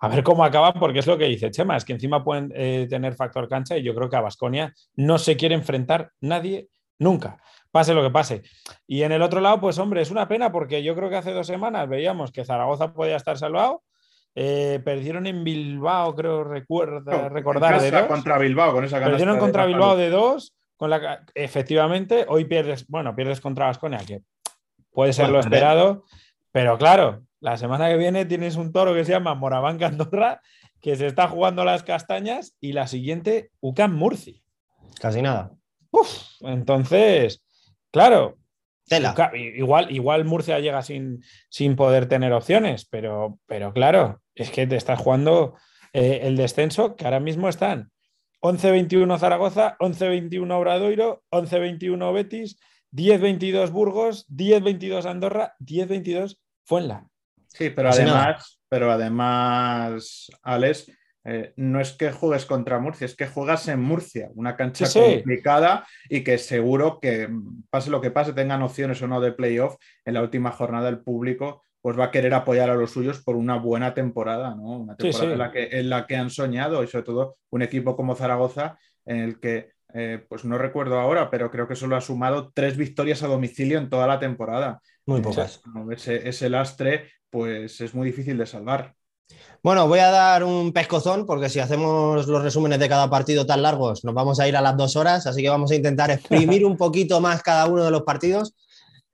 a 0.00 0.08
ver 0.08 0.22
cómo 0.22 0.42
acaban, 0.42 0.72
porque 0.80 1.00
es 1.00 1.06
lo 1.06 1.18
que 1.18 1.26
dice 1.26 1.50
Chema, 1.50 1.76
es 1.76 1.84
que 1.84 1.92
encima 1.92 2.24
pueden 2.24 2.50
eh, 2.54 2.86
tener 2.88 3.14
factor 3.14 3.46
cancha 3.46 3.76
y 3.76 3.82
yo 3.82 3.94
creo 3.94 4.08
que 4.08 4.16
a 4.16 4.22
Vasconia 4.22 4.72
no 4.96 5.18
se 5.18 5.36
quiere 5.36 5.54
enfrentar 5.54 6.12
nadie 6.20 6.68
nunca, 6.98 7.42
pase 7.70 7.92
lo 7.92 8.02
que 8.02 8.10
pase. 8.10 8.42
Y 8.86 9.02
en 9.02 9.12
el 9.12 9.20
otro 9.20 9.42
lado, 9.42 9.60
pues 9.60 9.78
hombre, 9.78 10.00
es 10.00 10.10
una 10.10 10.28
pena 10.28 10.50
porque 10.50 10.82
yo 10.82 10.94
creo 10.94 11.10
que 11.10 11.16
hace 11.16 11.32
dos 11.32 11.46
semanas 11.46 11.88
veíamos 11.90 12.32
que 12.32 12.46
Zaragoza 12.46 12.94
podía 12.94 13.16
estar 13.16 13.36
salvado 13.36 13.82
eh, 14.34 14.80
perdieron 14.84 15.26
en 15.26 15.42
Bilbao, 15.42 16.14
creo 16.14 16.44
recuerda, 16.44 17.28
recordar. 17.28 17.80
de 17.80 18.06
contra 18.06 18.38
Bilbao 18.38 18.72
con 18.72 18.84
esa 18.84 19.00
Perdieron 19.00 19.38
contra 19.38 19.66
Bilbao 19.66 19.96
de 19.96 20.10
dos. 20.10 20.54
Con 20.76 20.88
la, 20.88 21.24
efectivamente, 21.34 22.24
hoy 22.26 22.46
pierdes, 22.46 22.86
bueno, 22.88 23.14
pierdes 23.14 23.40
contra 23.42 23.66
Vasconia, 23.66 23.98
que 23.98 24.22
puede 24.92 25.12
ser 25.12 25.28
lo 25.28 25.38
esperado, 25.38 26.04
pero 26.52 26.78
claro, 26.78 27.22
la 27.40 27.58
semana 27.58 27.90
que 27.90 27.98
viene 27.98 28.24
tienes 28.24 28.56
un 28.56 28.72
toro 28.72 28.94
que 28.94 29.04
se 29.04 29.12
llama 29.12 29.34
Moravanca 29.34 29.88
Andorra, 29.88 30.40
que 30.80 30.96
se 30.96 31.06
está 31.06 31.28
jugando 31.28 31.66
las 31.66 31.82
castañas, 31.82 32.56
y 32.60 32.72
la 32.72 32.86
siguiente, 32.86 33.50
UCAM 33.60 33.94
Murci. 33.94 34.42
Casi 35.00 35.20
nada. 35.20 35.52
entonces, 36.40 37.42
claro, 37.90 38.38
Igual, 39.34 39.90
igual 39.90 40.24
Murcia 40.24 40.58
llega 40.58 40.82
sin, 40.82 41.22
sin 41.48 41.76
poder 41.76 42.06
tener 42.06 42.32
opciones, 42.32 42.86
pero, 42.86 43.38
pero 43.46 43.72
claro, 43.72 44.20
es 44.34 44.50
que 44.50 44.66
te 44.66 44.76
estás 44.76 44.98
jugando 44.98 45.54
eh, 45.92 46.20
el 46.24 46.36
descenso, 46.36 46.96
que 46.96 47.04
ahora 47.04 47.20
mismo 47.20 47.48
están 47.48 47.90
11-21 48.40 49.18
Zaragoza, 49.18 49.76
11-21 49.78 50.52
Obradoiro, 50.52 51.22
11-21 51.30 52.12
Betis, 52.12 52.58
10-22 52.92 53.70
Burgos, 53.70 54.26
10-22 54.28 55.04
Andorra, 55.04 55.54
10-22 55.60 56.38
Fuenla. 56.64 57.06
Sí, 57.48 57.70
pero 57.70 57.90
además, 57.90 58.60
pero 58.68 58.90
además, 58.92 60.30
Alex, 60.42 60.90
eh, 61.32 61.52
no 61.54 61.80
es 61.80 61.92
que 61.92 62.10
juegues 62.10 62.44
contra 62.44 62.80
Murcia, 62.80 63.04
es 63.04 63.14
que 63.14 63.28
juegas 63.28 63.68
en 63.68 63.80
Murcia, 63.80 64.30
una 64.34 64.56
cancha 64.56 64.86
complicada 64.92 65.86
y 66.08 66.24
que 66.24 66.38
seguro 66.38 66.98
que 67.00 67.28
pase 67.70 67.88
lo 67.88 68.00
que 68.00 68.10
pase, 68.10 68.32
tengan 68.32 68.62
opciones 68.62 69.00
o 69.00 69.06
no 69.06 69.20
de 69.20 69.30
playoff, 69.30 69.76
en 70.04 70.14
la 70.14 70.22
última 70.22 70.50
jornada 70.50 70.88
el 70.88 70.98
público 70.98 71.62
pues 71.82 71.96
va 71.96 72.06
a 72.06 72.10
querer 72.10 72.34
apoyar 72.34 72.68
a 72.68 72.74
los 72.74 72.90
suyos 72.90 73.22
por 73.22 73.36
una 73.36 73.56
buena 73.56 73.94
temporada, 73.94 74.56
¿no? 74.56 74.80
Una 74.80 74.96
temporada 74.96 75.32
en, 75.32 75.38
la 75.38 75.52
que, 75.52 75.68
en 75.70 75.88
la 75.88 76.06
que 76.06 76.16
han 76.16 76.30
soñado 76.30 76.82
y 76.82 76.88
sobre 76.88 77.04
todo 77.04 77.36
un 77.50 77.62
equipo 77.62 77.96
como 77.96 78.16
Zaragoza 78.16 78.76
en 79.06 79.18
el 79.18 79.38
que 79.38 79.70
eh, 79.94 80.24
pues 80.28 80.44
no 80.44 80.58
recuerdo 80.58 80.98
ahora, 80.98 81.30
pero 81.30 81.50
creo 81.50 81.68
que 81.68 81.76
solo 81.76 81.94
ha 81.94 82.00
sumado 82.00 82.50
tres 82.52 82.76
victorias 82.76 83.22
a 83.22 83.28
domicilio 83.28 83.78
en 83.78 83.88
toda 83.88 84.08
la 84.08 84.18
temporada. 84.18 84.80
Muy 85.06 85.20
pocas. 85.20 85.62
Ese, 85.92 86.28
ese, 86.28 86.50
lastre, 86.50 87.12
pues 87.30 87.80
es 87.80 87.94
muy 87.94 88.06
difícil 88.06 88.36
de 88.36 88.46
salvar. 88.46 88.94
Bueno, 89.62 89.86
voy 89.88 89.98
a 89.98 90.10
dar 90.10 90.42
un 90.42 90.72
pescozón 90.72 91.26
porque 91.26 91.50
si 91.50 91.60
hacemos 91.60 92.26
los 92.26 92.42
resúmenes 92.42 92.78
de 92.78 92.88
cada 92.88 93.10
partido 93.10 93.44
tan 93.44 93.62
largos 93.62 94.04
nos 94.04 94.14
vamos 94.14 94.40
a 94.40 94.48
ir 94.48 94.56
a 94.56 94.62
las 94.62 94.76
dos 94.76 94.96
horas, 94.96 95.26
así 95.26 95.42
que 95.42 95.50
vamos 95.50 95.70
a 95.70 95.74
intentar 95.74 96.10
exprimir 96.10 96.64
un 96.66 96.76
poquito 96.76 97.20
más 97.20 97.42
cada 97.42 97.66
uno 97.66 97.84
de 97.84 97.90
los 97.90 98.02
partidos. 98.02 98.54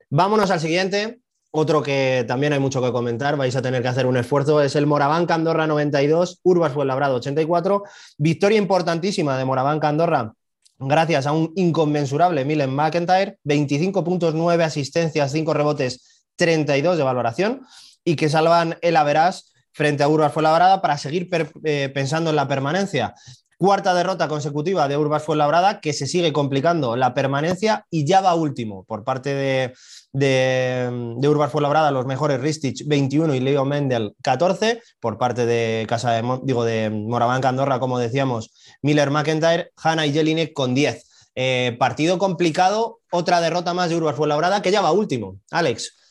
Vámonos 0.09 0.49
al 0.51 0.61
siguiente. 0.61 1.19
otro 1.51 1.81
que 1.81 2.23
también 2.27 2.53
hay 2.53 2.59
mucho 2.59 2.81
que 2.81 2.91
comentar, 2.91 3.35
vais 3.35 3.55
a 3.55 3.61
tener 3.61 3.81
que 3.81 3.87
hacer 3.89 4.05
un 4.05 4.15
esfuerzo, 4.15 4.61
es 4.61 4.75
el 4.75 4.85
Moraván 4.85 5.25
Andorra 5.29 5.67
92, 5.67 6.39
Urbas 6.43 6.71
Fuenlabrada 6.71 7.15
84. 7.15 7.83
Victoria 8.17 8.57
importantísima 8.57 9.37
de 9.37 9.45
Moraván 9.45 9.79
Andorra 9.83 10.33
gracias 10.79 11.25
a 11.25 11.31
un 11.31 11.51
inconmensurable 11.55 12.45
Milen 12.45 12.73
McIntyre, 12.73 13.39
25 13.43 14.03
puntos, 14.03 14.33
9 14.33 14.63
asistencias, 14.63 15.31
5 15.31 15.53
rebotes, 15.53 16.25
32 16.35 16.97
de 16.97 17.03
valoración 17.03 17.61
y 18.03 18.15
que 18.15 18.29
salvan 18.29 18.77
el 18.81 18.95
Averas 18.95 19.53
frente 19.77 20.01
a 20.01 20.09
Urbas 20.09 20.33
Fuenlabrada 20.33 20.81
para 20.81 20.97
seguir 20.97 21.29
eh, 21.63 21.91
pensando 21.93 22.31
en 22.31 22.35
la 22.35 22.47
permanencia. 22.47 23.13
Cuarta 23.59 23.93
derrota 23.93 24.27
consecutiva 24.27 24.87
de 24.87 24.97
Urbas 24.97 25.21
Fuenlabrada 25.23 25.81
que 25.81 25.93
se 25.93 26.07
sigue 26.07 26.33
complicando 26.33 26.95
la 26.95 27.13
permanencia 27.13 27.85
y 27.91 28.03
ya 28.03 28.21
va 28.21 28.33
último 28.33 28.85
por 28.85 29.03
parte 29.03 29.35
de, 29.35 29.73
de, 30.13 31.15
de 31.17 31.29
Urbas 31.29 31.51
Fuenlabrada, 31.51 31.91
los 31.91 32.07
mejores 32.07 32.41
Ristich 32.41 32.87
21 32.87 33.35
y 33.35 33.39
Leo 33.39 33.65
Mendel 33.65 34.15
14, 34.23 34.81
por 34.99 35.19
parte 35.19 35.45
de 35.45 35.85
Casa 35.87 36.11
de, 36.11 36.39
digo, 36.43 36.65
de 36.65 36.89
Moraván 36.89 37.45
Andorra, 37.45 37.79
como 37.79 37.99
decíamos, 37.99 38.51
Miller 38.81 39.11
McIntyre, 39.11 39.71
Hanna 39.77 40.07
y 40.07 40.13
Jelinek 40.13 40.53
con 40.53 40.73
10. 40.73 41.31
Eh, 41.35 41.75
partido 41.77 42.17
complicado, 42.17 42.99
otra 43.11 43.41
derrota 43.41 43.75
más 43.75 43.89
de 43.89 43.95
Urbas 43.95 44.15
Fuenlabrada 44.15 44.63
que 44.63 44.71
ya 44.71 44.81
va 44.81 44.91
último. 44.91 45.37
Alex. 45.51 46.06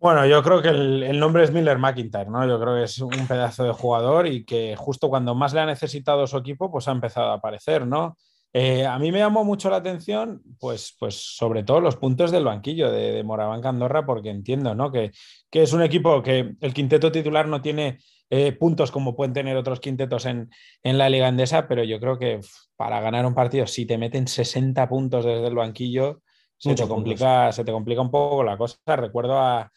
Bueno, 0.00 0.24
yo 0.24 0.42
creo 0.42 0.62
que 0.62 0.68
el, 0.68 1.20
nombre 1.20 1.44
es 1.44 1.52
Miller 1.52 1.76
McIntyre, 1.76 2.30
¿no? 2.30 2.48
Yo 2.48 2.58
creo 2.58 2.76
que 2.76 2.84
es 2.84 2.98
un 3.00 3.26
pedazo 3.28 3.64
de 3.64 3.72
jugador 3.72 4.26
y 4.26 4.46
que 4.46 4.74
justo 4.74 5.10
cuando 5.10 5.34
más 5.34 5.52
le 5.52 5.60
ha 5.60 5.66
necesitado 5.66 6.26
su 6.26 6.38
equipo, 6.38 6.70
pues 6.72 6.88
ha 6.88 6.92
empezado 6.92 7.30
a 7.30 7.34
aparecer, 7.34 7.86
¿no? 7.86 8.16
Eh, 8.50 8.86
a 8.86 8.98
mí 8.98 9.12
me 9.12 9.18
llamó 9.18 9.44
mucho 9.44 9.68
la 9.68 9.76
atención, 9.76 10.42
pues, 10.58 10.96
pues 10.98 11.36
sobre 11.36 11.64
todo 11.64 11.82
los 11.82 11.96
puntos 11.96 12.30
del 12.30 12.44
banquillo 12.44 12.90
de, 12.90 13.12
de 13.12 13.22
Moraván 13.24 13.64
Andorra, 13.64 14.06
porque 14.06 14.30
entiendo, 14.30 14.74
¿no? 14.74 14.90
Que, 14.90 15.10
que, 15.50 15.62
es 15.62 15.74
un 15.74 15.82
equipo 15.82 16.22
que 16.22 16.54
el 16.58 16.72
quinteto 16.72 17.12
titular 17.12 17.46
no 17.46 17.60
tiene 17.60 17.98
eh, 18.30 18.52
puntos 18.52 18.90
como 18.90 19.14
pueden 19.14 19.34
tener 19.34 19.54
otros 19.58 19.80
quintetos 19.80 20.24
en, 20.24 20.48
en, 20.82 20.96
la 20.96 21.10
Liga 21.10 21.28
Endesa, 21.28 21.68
pero 21.68 21.84
yo 21.84 22.00
creo 22.00 22.18
que 22.18 22.40
para 22.74 23.02
ganar 23.02 23.26
un 23.26 23.34
partido, 23.34 23.66
si 23.66 23.84
te 23.84 23.98
meten 23.98 24.26
60 24.26 24.88
puntos 24.88 25.26
desde 25.26 25.46
el 25.46 25.54
banquillo, 25.54 26.22
se 26.56 26.74
te, 26.74 26.88
complica, 26.88 27.52
se 27.52 27.64
te 27.64 27.72
complica 27.72 28.00
un 28.00 28.10
poco 28.10 28.42
la 28.42 28.56
cosa. 28.56 28.76
Recuerdo 28.96 29.38
a, 29.38 29.70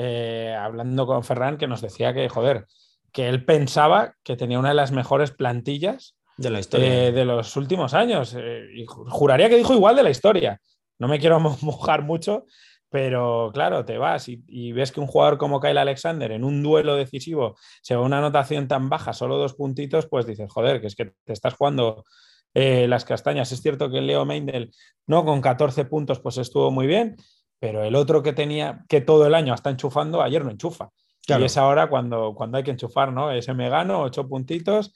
eh, 0.00 0.54
hablando 0.56 1.08
con 1.08 1.24
Ferran, 1.24 1.58
que 1.58 1.66
nos 1.66 1.80
decía 1.80 2.14
que, 2.14 2.28
joder, 2.28 2.68
que 3.10 3.28
él 3.28 3.44
pensaba 3.44 4.14
que 4.22 4.36
tenía 4.36 4.60
una 4.60 4.68
de 4.68 4.76
las 4.76 4.92
mejores 4.92 5.32
plantillas 5.32 6.14
de 6.36 6.50
la 6.50 6.60
historia 6.60 7.08
eh, 7.08 7.10
de 7.10 7.24
los 7.24 7.56
últimos 7.56 7.94
años. 7.94 8.36
Eh, 8.38 8.68
y 8.76 8.86
juraría 8.86 9.48
que 9.48 9.56
dijo 9.56 9.74
igual 9.74 9.96
de 9.96 10.04
la 10.04 10.10
historia. 10.10 10.60
No 11.00 11.08
me 11.08 11.18
quiero 11.18 11.40
mojar 11.62 12.02
mucho, 12.02 12.44
pero 12.88 13.50
claro, 13.52 13.84
te 13.84 13.98
vas 13.98 14.28
y, 14.28 14.70
ves 14.70 14.92
que 14.92 15.00
un 15.00 15.08
jugador 15.08 15.36
como 15.36 15.58
Kyle 15.58 15.78
Alexander 15.78 16.30
en 16.30 16.44
un 16.44 16.62
duelo 16.62 16.94
decisivo 16.94 17.56
se 17.82 17.96
va 17.96 18.02
a 18.02 18.06
una 18.06 18.18
anotación 18.18 18.68
tan 18.68 18.88
baja, 18.88 19.12
solo 19.12 19.36
dos 19.36 19.54
puntitos, 19.54 20.06
pues 20.06 20.26
dices, 20.26 20.48
joder, 20.48 20.80
que 20.80 20.86
es 20.86 20.94
que 20.94 21.06
te 21.24 21.32
estás 21.32 21.54
jugando 21.54 22.04
las 22.54 23.04
castañas. 23.04 23.52
Es 23.52 23.62
cierto 23.62 23.90
que 23.90 24.00
Leo 24.00 24.24
Meindel, 24.24 24.72
no 25.06 25.24
con 25.24 25.40
14 25.40 25.84
puntos, 25.84 26.18
pues 26.18 26.38
estuvo 26.38 26.72
muy 26.72 26.88
bien, 26.88 27.16
pero 27.58 27.82
el 27.82 27.94
otro 27.94 28.22
que 28.22 28.32
tenía 28.32 28.84
que 28.88 29.00
todo 29.00 29.26
el 29.26 29.34
año 29.34 29.54
está 29.54 29.70
enchufando, 29.70 30.22
ayer 30.22 30.44
no 30.44 30.50
enchufa. 30.50 30.90
Y 31.26 31.44
es 31.44 31.58
ahora 31.58 31.90
cuando, 31.90 32.34
cuando 32.34 32.56
hay 32.56 32.64
que 32.64 32.70
enchufar, 32.70 33.12
¿no? 33.12 33.30
Ese 33.30 33.52
me 33.52 33.68
gano, 33.68 34.00
ocho 34.00 34.26
puntitos. 34.26 34.94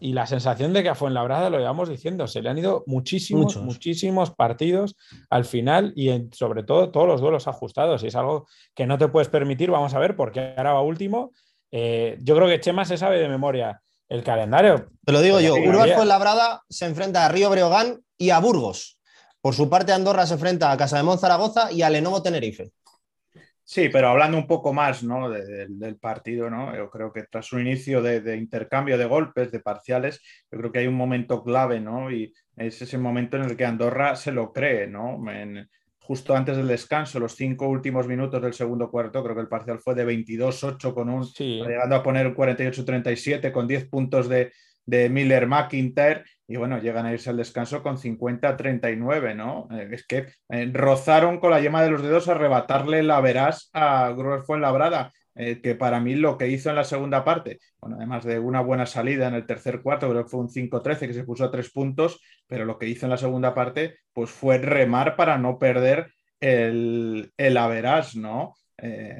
Y 0.00 0.14
la 0.14 0.26
sensación 0.26 0.72
de 0.72 0.82
que 0.82 0.88
a 0.88 0.94
Fuenlabrada 0.94 1.48
lo 1.48 1.58
llevamos 1.58 1.88
diciendo, 1.88 2.26
se 2.26 2.42
le 2.42 2.48
han 2.48 2.58
ido 2.58 2.82
muchísimos, 2.86 3.56
muchísimos 3.58 4.32
partidos 4.32 4.96
al 5.30 5.44
final 5.44 5.92
y 5.94 6.10
sobre 6.32 6.64
todo 6.64 6.90
todos 6.90 7.06
los 7.06 7.20
duelos 7.20 7.46
ajustados. 7.46 8.02
Y 8.02 8.08
es 8.08 8.16
algo 8.16 8.48
que 8.74 8.86
no 8.86 8.98
te 8.98 9.08
puedes 9.08 9.28
permitir. 9.28 9.70
Vamos 9.70 9.94
a 9.94 9.98
ver, 9.98 10.16
porque 10.16 10.54
ahora 10.56 10.72
va 10.72 10.82
último. 10.82 11.32
Eh, 11.70 12.16
yo 12.20 12.34
creo 12.34 12.48
que 12.48 12.58
Chema 12.58 12.84
se 12.84 12.96
sabe 12.96 13.20
de 13.20 13.28
memoria 13.28 13.80
el 14.08 14.24
calendario. 14.24 14.88
Te 15.04 15.12
lo 15.12 15.20
digo 15.20 15.40
yo, 15.40 15.54
Fuenlabrada 15.54 16.62
se 16.68 16.86
enfrenta 16.86 17.26
a 17.26 17.28
Río 17.28 17.50
Breogán 17.50 18.00
y 18.16 18.30
a 18.30 18.40
Burgos. 18.40 18.95
Por 19.46 19.54
su 19.54 19.70
parte, 19.70 19.92
Andorra 19.92 20.26
se 20.26 20.34
enfrenta 20.34 20.72
a 20.72 20.76
Casa 20.76 20.96
de 20.96 21.04
Monzaragoza 21.04 21.70
y 21.70 21.82
a 21.82 21.88
Lenovo 21.88 22.20
Tenerife. 22.20 22.72
Sí, 23.62 23.88
pero 23.90 24.08
hablando 24.08 24.36
un 24.36 24.48
poco 24.48 24.72
más 24.72 25.04
¿no? 25.04 25.30
del 25.30 25.98
partido, 26.00 26.50
¿no? 26.50 26.76
yo 26.76 26.90
creo 26.90 27.12
que 27.12 27.22
tras 27.30 27.52
un 27.52 27.60
inicio 27.60 28.02
de, 28.02 28.36
intercambio 28.36 28.98
de 28.98 29.04
golpes, 29.04 29.52
de 29.52 29.60
parciales, 29.60 30.20
yo 30.50 30.58
creo 30.58 30.72
que 30.72 30.80
hay 30.80 30.88
un 30.88 30.96
momento 30.96 31.44
clave, 31.44 31.78
¿no? 31.78 32.10
Y 32.10 32.34
es 32.56 32.82
ese 32.82 32.98
momento 32.98 33.36
en 33.36 33.44
el 33.44 33.56
que 33.56 33.64
Andorra 33.64 34.16
se 34.16 34.32
lo 34.32 34.52
cree, 34.52 34.88
¿no? 34.88 35.22
justo 36.00 36.34
antes 36.34 36.56
del 36.56 36.66
descanso, 36.66 37.20
los 37.20 37.36
cinco 37.36 37.68
últimos 37.68 38.08
minutos 38.08 38.42
del 38.42 38.52
segundo 38.52 38.90
cuarto, 38.90 39.22
creo 39.22 39.36
que 39.36 39.42
el 39.42 39.48
parcial 39.48 39.78
fue 39.78 39.94
de 39.94 40.06
22-8 40.06 40.92
con 40.92 41.08
un, 41.08 41.24
llegando 41.24 41.94
a 41.94 42.02
poner 42.02 42.34
48-37 42.34 43.52
con 43.52 43.68
10 43.68 43.88
puntos 43.88 44.28
de, 44.28 44.50
de 44.84 45.08
Miller 45.08 45.46
McIntyre 45.46 46.24
y 46.48 46.56
bueno, 46.56 46.78
llegan 46.78 47.06
a 47.06 47.12
irse 47.12 47.30
al 47.30 47.36
descanso 47.36 47.82
con 47.82 47.98
50-39, 47.98 49.34
¿no? 49.34 49.68
Eh, 49.72 49.88
es 49.92 50.06
que 50.06 50.26
eh, 50.48 50.70
rozaron 50.72 51.40
con 51.40 51.50
la 51.50 51.60
yema 51.60 51.82
de 51.82 51.90
los 51.90 52.02
dedos 52.02 52.28
arrebatarle 52.28 53.02
la 53.02 53.20
verás 53.20 53.70
a 53.72 54.12
Gruber 54.16 54.42
Fuenlabrada, 54.42 55.12
eh, 55.34 55.60
que 55.60 55.74
para 55.74 56.00
mí 56.00 56.14
lo 56.14 56.38
que 56.38 56.48
hizo 56.48 56.70
en 56.70 56.76
la 56.76 56.84
segunda 56.84 57.24
parte, 57.24 57.58
bueno, 57.80 57.96
además 57.96 58.24
de 58.24 58.38
una 58.38 58.60
buena 58.60 58.86
salida 58.86 59.26
en 59.26 59.34
el 59.34 59.46
tercer 59.46 59.82
cuarto, 59.82 60.08
creo 60.08 60.22
que 60.24 60.30
fue 60.30 60.40
un 60.40 60.48
5-13 60.48 61.08
que 61.08 61.14
se 61.14 61.24
puso 61.24 61.44
a 61.44 61.50
tres 61.50 61.70
puntos, 61.72 62.20
pero 62.46 62.64
lo 62.64 62.78
que 62.78 62.88
hizo 62.88 63.06
en 63.06 63.10
la 63.10 63.18
segunda 63.18 63.52
parte, 63.52 63.96
pues 64.12 64.30
fue 64.30 64.58
remar 64.58 65.16
para 65.16 65.38
no 65.38 65.58
perder 65.58 66.12
el, 66.40 67.32
el 67.36 67.56
Averas, 67.56 68.14
¿no? 68.14 68.54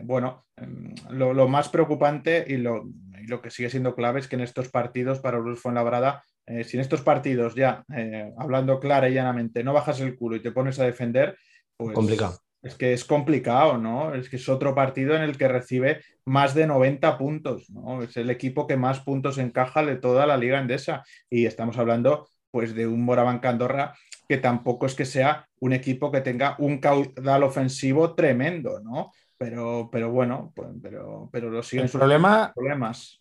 bueno, 0.05 0.45
em, 0.57 0.95
lo, 1.09 1.33
lo, 1.33 1.49
más 1.49 1.71
preocupante 1.71 2.45
y 2.47 2.59
lo, 2.59 2.85
lo, 3.27 3.41
que 3.41 3.51
sigue 3.51 3.71
siendo 3.71 3.95
clave 3.95 4.21
es 4.21 4.29
que 4.29 4.37
en 4.37 4.43
estos 4.43 4.69
partidos 4.69 5.21
para 5.21 5.39
Bruce 5.39 5.63
Fuenlabrada 5.63 6.23
eh, 6.47 6.65
si 6.65 6.77
en 6.77 6.81
estos 6.81 7.01
partidos 7.01 7.55
ya, 7.55 7.85
eh, 7.95 8.33
hablando 8.39 8.79
clara 8.79 9.09
y 9.09 9.15
llanamente, 9.15 9.65
no 9.65 9.73
bajas 9.73 10.01
el 10.01 10.17
culo 10.17 10.37
y 10.37 10.43
te 10.43 10.53
pones 10.53 10.79
a 10.79 10.85
defender, 10.85 11.37
pues 11.77 11.95
complicado. 11.95 12.39
Es 12.63 12.75
que 12.75 12.93
es 12.93 13.05
complicado, 13.05 13.79
¿no? 13.79 14.15
Es 14.15 14.29
que 14.29 14.37
es 14.37 14.49
otro 14.49 14.75
partido 14.75 15.15
en 15.15 15.23
el 15.23 15.37
que 15.37 15.47
recibe 15.47 16.01
más 16.25 16.55
de 16.55 16.67
90 16.67 17.17
puntos, 17.17 17.71
¿no? 17.71 18.03
Es 18.03 18.17
el 18.17 18.31
equipo 18.31 18.67
que 18.67 18.77
más 18.77 19.01
puntos 19.01 19.39
encaja 19.39 19.85
de 19.85 19.97
toda 19.97 20.27
la 20.27 20.37
liga 20.37 20.59
endesa. 20.59 21.05
Y 21.31 21.47
estamos 21.47 21.79
hablando, 21.79 22.29
pues, 22.51 22.75
de 22.75 22.87
un 22.89 23.05
Moraván 23.05 23.41
Andorra 23.45 23.95
que 24.29 24.39
tampoco 24.39 24.87
es 24.87 24.95
que 24.95 25.05
sea 25.05 25.47
un 25.61 25.73
equipo 25.73 26.11
que 26.11 26.21
tenga 26.21 26.57
un 26.59 26.79
caudal 26.79 27.45
ofensivo 27.45 28.15
tremendo, 28.15 28.81
¿no? 28.81 29.13
Pero, 29.39 29.89
pero 29.93 30.11
bueno, 30.11 30.53
pues, 30.57 30.71
pero, 30.83 31.29
pero 31.31 31.51
lo 31.51 31.63
siguen 31.63 31.85
el 31.85 31.93
problema, 31.93 32.53
problemas 32.53 33.21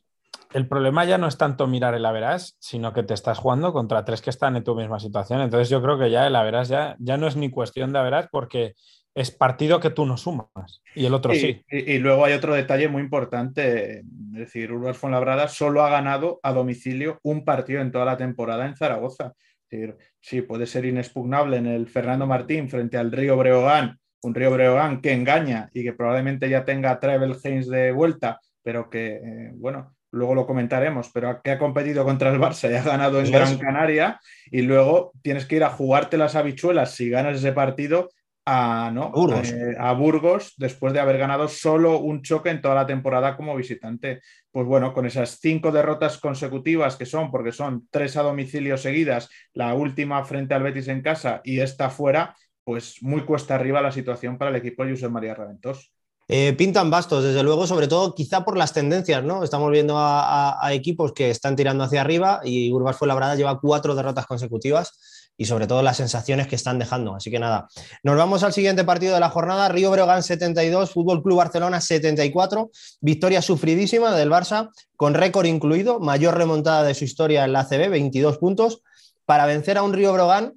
el 0.56 0.70
problema 0.70 1.04
ya 1.04 1.18
no 1.18 1.28
es 1.28 1.38
tanto 1.38 1.68
mirar 1.68 1.96
el 1.96 2.06
Averas, 2.06 2.56
sino 2.60 2.94
que 2.94 3.04
te 3.04 3.14
estás 3.14 3.40
jugando 3.40 3.74
contra 3.74 4.06
tres 4.06 4.22
que 4.22 4.30
están 4.30 4.56
en 4.56 4.64
tu 4.64 4.74
misma 4.74 5.02
situación. 5.02 5.42
Entonces 5.42 5.68
yo 5.68 5.82
creo 5.82 6.00
que 6.00 6.10
ya 6.10 6.26
el 6.26 6.36
Averas 6.38 6.70
ya, 6.70 6.96
ya 6.98 7.18
no 7.18 7.28
es 7.28 7.36
ni 7.36 7.52
cuestión 7.52 7.92
de 7.92 8.00
Averas 8.00 8.30
porque 8.32 8.74
es 9.14 9.32
partido 9.32 9.82
que 9.82 9.90
tú 9.90 10.06
no 10.06 10.16
sumas 10.16 10.82
y 10.96 11.06
el 11.06 11.14
otro 11.14 11.34
sí. 11.34 11.62
Y, 11.70 11.98
luego 11.98 12.24
hay 12.24 12.32
otro 12.32 12.56
detalle 12.56 12.88
muy 12.88 13.02
importante, 13.02 14.00
es 14.00 14.06
decir, 14.32 14.72
Urbas 14.72 14.98
Fuenlabrada 14.98 15.50
solo 15.50 15.84
ha 15.84 15.90
ganado 15.90 16.40
a 16.42 16.54
domicilio 16.54 17.20
un 17.24 17.44
partido 17.44 17.82
en 17.82 17.92
toda 17.92 18.06
la 18.06 18.16
temporada 18.16 18.66
en 18.66 18.78
Zaragoza. 18.78 19.34
decir, 19.70 19.98
sí, 20.22 20.42
puede 20.42 20.68
ser 20.68 20.86
inexpugnable 20.86 21.58
en 21.58 21.66
el 21.66 21.88
Fernando 21.88 22.28
Martín 22.28 22.70
frente 22.70 22.98
al 22.98 23.12
Río 23.12 23.36
Breogán, 23.36 24.00
un 24.22 24.34
Río 24.34 24.52
Breogán 24.52 25.02
que 25.02 25.12
engaña 25.12 25.70
y 25.74 25.84
que 25.84 25.92
probablemente 25.92 26.50
ya 26.50 26.64
tenga 26.64 26.92
a 26.92 27.00
Travel 27.02 27.36
Haynes 27.44 27.68
de 27.68 27.92
vuelta, 27.92 28.40
pero 28.64 28.90
que, 28.90 29.16
eh, 29.16 29.52
bueno, 29.56 29.95
luego 30.15 30.34
lo 30.34 30.48
comentaremos, 30.48 31.10
pero 31.13 31.41
que 31.43 31.51
ha 31.51 31.60
competido 31.60 32.05
contra 32.05 32.31
el 32.31 32.39
Barça 32.39 32.72
y 32.72 32.75
ha 32.75 32.84
ganado 32.84 33.19
en 33.19 33.31
Gran 33.31 33.57
Canaria, 33.57 34.19
y 34.50 34.62
luego 34.62 35.12
tienes 35.22 35.45
que 35.45 35.57
ir 35.57 35.63
a 35.63 35.69
jugarte 35.69 36.17
las 36.17 36.36
habichuelas 36.36 36.95
si 36.95 37.10
ganas 37.10 37.38
ese 37.38 37.51
partido 37.51 38.10
a, 38.45 38.91
¿no? 38.93 39.12
Burgos. 39.12 39.51
Eh, 39.51 39.75
a 39.77 39.91
Burgos 39.93 40.53
después 40.57 40.93
de 40.93 41.00
haber 41.00 41.17
ganado 41.17 41.48
solo 41.48 42.00
un 42.00 42.22
choque 42.22 42.50
en 42.50 42.62
toda 42.62 42.75
la 42.75 42.86
temporada 42.86 43.36
como 43.36 43.55
visitante. 43.55 44.22
Pues 44.51 44.67
bueno, 44.67 44.93
con 44.93 45.05
esas 45.05 45.39
cinco 45.41 45.72
derrotas 45.72 46.17
consecutivas 46.19 46.95
que 46.95 47.05
son, 47.05 47.31
porque 47.31 47.51
son 47.51 47.88
tres 47.89 48.15
a 48.17 48.22
domicilio 48.22 48.77
seguidas, 48.77 49.29
la 49.53 49.74
última 49.74 50.24
frente 50.24 50.53
al 50.53 50.63
Betis 50.63 50.88
en 50.88 51.01
casa 51.01 51.41
y 51.43 51.60
esta 51.60 51.89
fuera, 51.89 52.36
pues 52.63 53.01
muy 53.01 53.25
cuesta 53.25 53.55
arriba 53.55 53.81
la 53.81 53.91
situación 53.91 54.38
para 54.38 54.51
el 54.51 54.57
equipo 54.57 54.86
de 54.86 54.91
José 54.91 55.10
María 55.10 55.34
Raventos. 55.34 55.95
Eh, 56.27 56.53
pintan 56.53 56.89
bastos, 56.89 57.24
desde 57.24 57.44
luego, 57.44 57.67
sobre 57.67 57.88
todo 57.88 58.15
quizá 58.15 58.44
por 58.44 58.58
las 58.58 58.74
tendencias, 58.74 59.24
¿no? 59.24 59.44
Estamos 59.44 59.72
viendo 59.72 59.96
a, 59.98 60.58
equipos 60.72 61.13
que 61.13 61.29
están 61.29 61.55
tirando 61.55 61.84
hacia 61.84 62.01
arriba 62.01 62.41
y 62.44 62.72
Urbas 62.72 62.98
Fuenlabrada 62.98 63.36
lleva 63.36 63.60
cuatro 63.60 63.94
derrotas 63.94 64.25
consecutivas 64.25 65.32
y 65.38 65.46
sobre 65.46 65.67
todo 65.67 65.84
las 65.84 65.98
sensaciones 65.98 66.48
que 66.48 66.55
están 66.55 66.79
dejando. 66.79 67.13
Así 67.13 67.29
que 67.29 67.38
nada, 67.38 67.67
nos 68.01 68.17
vamos 68.17 68.41
al 68.44 68.53
siguiente 68.53 68.84
partido 68.84 69.13
de 69.13 69.20
la 69.20 69.29
jornada, 69.29 69.70
Río 69.70 69.91
Breogán 69.91 70.24
72, 70.24 70.91
Fútbol 70.91 71.22
Club 71.22 71.38
Barcelona 71.38 71.79
74, 71.79 72.72
victoria 73.01 73.41
sufridísima 73.44 74.15
del 74.15 74.32
Barça, 74.32 74.72
con 74.96 75.13
récord 75.13 75.46
incluido, 75.46 76.00
mayor 76.00 76.38
remontada 76.38 76.84
de 76.84 76.96
su 76.96 77.03
historia 77.03 77.46
en 77.46 77.53
la 77.53 77.62
ACB, 77.62 77.89
22 77.89 78.39
puntos, 78.39 78.82
para 79.25 79.46
vencer 79.46 79.77
a 79.77 79.84
un 79.84 79.94
Río 79.94 80.13
Breogán 80.13 80.55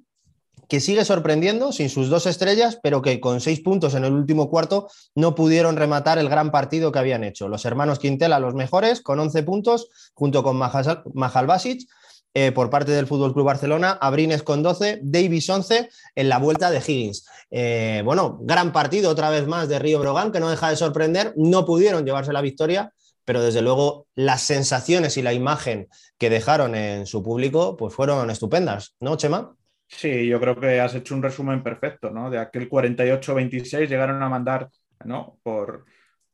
que 0.69 0.79
sigue 0.79 1.03
sorprendiendo 1.03 1.71
sin 1.71 1.89
sus 1.89 2.09
dos 2.09 2.27
estrellas, 2.27 2.79
pero 2.81 3.01
que 3.01 3.19
con 3.19 3.41
seis 3.41 3.59
puntos 3.59 3.95
en 3.95 4.05
el 4.05 4.13
último 4.13 4.49
cuarto 4.49 4.87
no 5.15 5.33
pudieron 5.33 5.75
rematar 5.75 6.19
el 6.19 6.29
gran 6.29 6.51
partido 6.51 6.91
que 6.91 6.99
habían 6.99 7.23
hecho. 7.23 7.49
Los 7.49 7.65
hermanos 7.65 7.97
Quintela, 7.97 8.39
los 8.39 8.53
mejores, 8.53 9.01
con 9.01 9.19
11 9.19 9.43
puntos, 9.43 9.89
junto 10.13 10.43
con 10.43 10.57
Majal 10.57 11.47
Basic. 11.47 11.89
Eh, 12.35 12.51
por 12.51 12.69
parte 12.69 12.91
del 12.91 13.07
Fútbol 13.07 13.33
Club 13.33 13.47
Barcelona, 13.47 13.97
Abrines 13.99 14.43
con 14.43 14.61
12, 14.61 14.99
Davis 15.01 15.49
11 15.49 15.89
en 16.13 16.29
la 16.29 16.37
vuelta 16.37 16.69
de 16.69 16.77
Higgins. 16.77 17.25
Eh, 17.49 18.03
bueno, 18.05 18.37
gran 18.43 18.71
partido 18.71 19.09
otra 19.09 19.31
vez 19.31 19.47
más 19.47 19.67
de 19.67 19.79
Río 19.79 19.99
Brogan, 19.99 20.31
que 20.31 20.39
no 20.39 20.51
deja 20.51 20.69
de 20.69 20.75
sorprender. 20.75 21.33
No 21.35 21.65
pudieron 21.65 22.05
llevarse 22.05 22.31
la 22.31 22.41
victoria, 22.41 22.93
pero 23.25 23.41
desde 23.41 23.63
luego 23.63 24.05
las 24.13 24.43
sensaciones 24.43 25.17
y 25.17 25.23
la 25.23 25.33
imagen 25.33 25.87
que 26.19 26.29
dejaron 26.29 26.75
en 26.75 27.07
su 27.07 27.23
público 27.23 27.75
pues 27.77 27.95
fueron 27.95 28.29
estupendas, 28.29 28.95
¿no, 28.99 29.17
Chema? 29.17 29.55
Sí, 29.91 30.27
yo 30.27 30.39
creo 30.39 30.59
que 30.59 30.79
has 30.79 30.93
hecho 30.93 31.15
un 31.15 31.23
resumen 31.23 31.63
perfecto, 31.63 32.11
¿no? 32.11 32.29
De 32.29 32.37
aquel 32.37 32.69
48-26 32.69 33.89
llegaron 33.89 34.21
a 34.21 34.29
mandar, 34.29 34.69
¿no? 35.03 35.39
Por, 35.43 35.85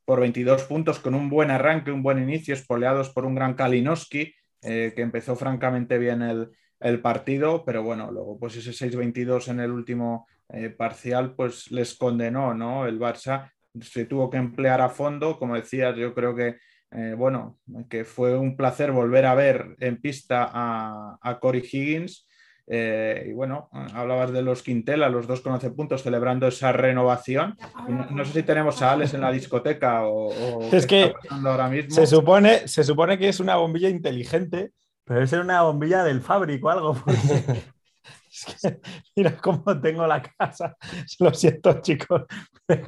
por 0.04 0.20
22 0.20 0.64
puntos 0.64 1.00
con 1.00 1.14
un 1.14 1.30
buen 1.30 1.50
arranque, 1.50 1.90
un 1.90 2.02
buen 2.02 2.18
inicio, 2.18 2.54
espoleados 2.54 3.10
por 3.10 3.24
un 3.24 3.34
gran 3.34 3.54
Kalinowski, 3.54 4.34
eh, 4.62 4.92
que 4.94 5.02
empezó 5.02 5.36
francamente 5.36 5.98
bien 5.98 6.22
el, 6.22 7.00
partido, 7.00 7.64
pero 7.64 7.82
bueno, 7.82 8.12
luego 8.12 8.38
pues 8.38 8.56
ese 8.56 8.72
6-22 8.72 9.48
en 9.48 9.60
el 9.60 9.72
último 9.72 10.28
eh, 10.50 10.68
parcial 10.68 11.34
pues 11.34 11.70
les 11.72 11.96
condenó, 11.96 12.54
¿no? 12.54 12.86
El 12.86 13.00
Barça 13.00 13.50
se 13.80 14.04
tuvo 14.04 14.30
que 14.30 14.36
emplear 14.36 14.80
a 14.82 14.90
fondo, 14.90 15.38
como 15.38 15.56
decías, 15.56 15.96
yo 15.96 16.14
creo 16.14 16.34
que 16.36 16.58
eh, 16.92 17.14
bueno, 17.16 17.58
que 17.88 18.04
fue 18.04 18.36
un 18.36 18.56
placer 18.56 18.92
volver 18.92 19.26
a 19.26 19.34
ver 19.34 19.74
en 19.80 20.00
pista 20.00 20.48
a, 20.52 21.18
a 21.20 21.40
Corey 21.40 21.62
Higgins, 21.62 22.26
eh, 22.68 23.26
y 23.28 23.32
bueno, 23.32 23.68
hablabas 23.94 24.32
de 24.32 24.42
los 24.42 24.62
Quintela, 24.62 25.08
los 25.08 25.28
dos 25.28 25.40
con 25.40 25.52
11 25.52 25.70
puntos, 25.70 26.02
celebrando 26.02 26.48
esa 26.48 26.72
renovación. 26.72 27.56
No, 28.10 28.24
sé 28.24 28.32
si 28.32 28.42
tenemos 28.42 28.82
a 28.82 28.92
Alex 28.92 29.14
en 29.14 29.20
la 29.20 29.30
discoteca 29.30 30.04
o, 30.04 30.62
es 30.72 30.86
que 30.86 31.14
ahora 31.30 31.68
mismo. 31.68 31.94
Se 31.94 32.06
supone, 32.06 32.66
se 32.66 32.82
supone 32.82 33.18
que 33.18 33.28
es 33.28 33.38
una 33.38 33.56
bombilla 33.56 33.88
inteligente, 33.88 34.72
pero 35.04 35.22
es 35.22 35.32
una 35.32 35.62
bombilla 35.62 36.02
del 36.02 36.20
fábrico 36.20 36.68
algo. 36.68 36.96
mira 39.16 39.36
cómo 39.36 39.80
tengo 39.80 40.06
la 40.06 40.22
casa. 40.22 40.76
Lo 41.20 41.32
siento, 41.32 41.80
chicos, 41.80 42.22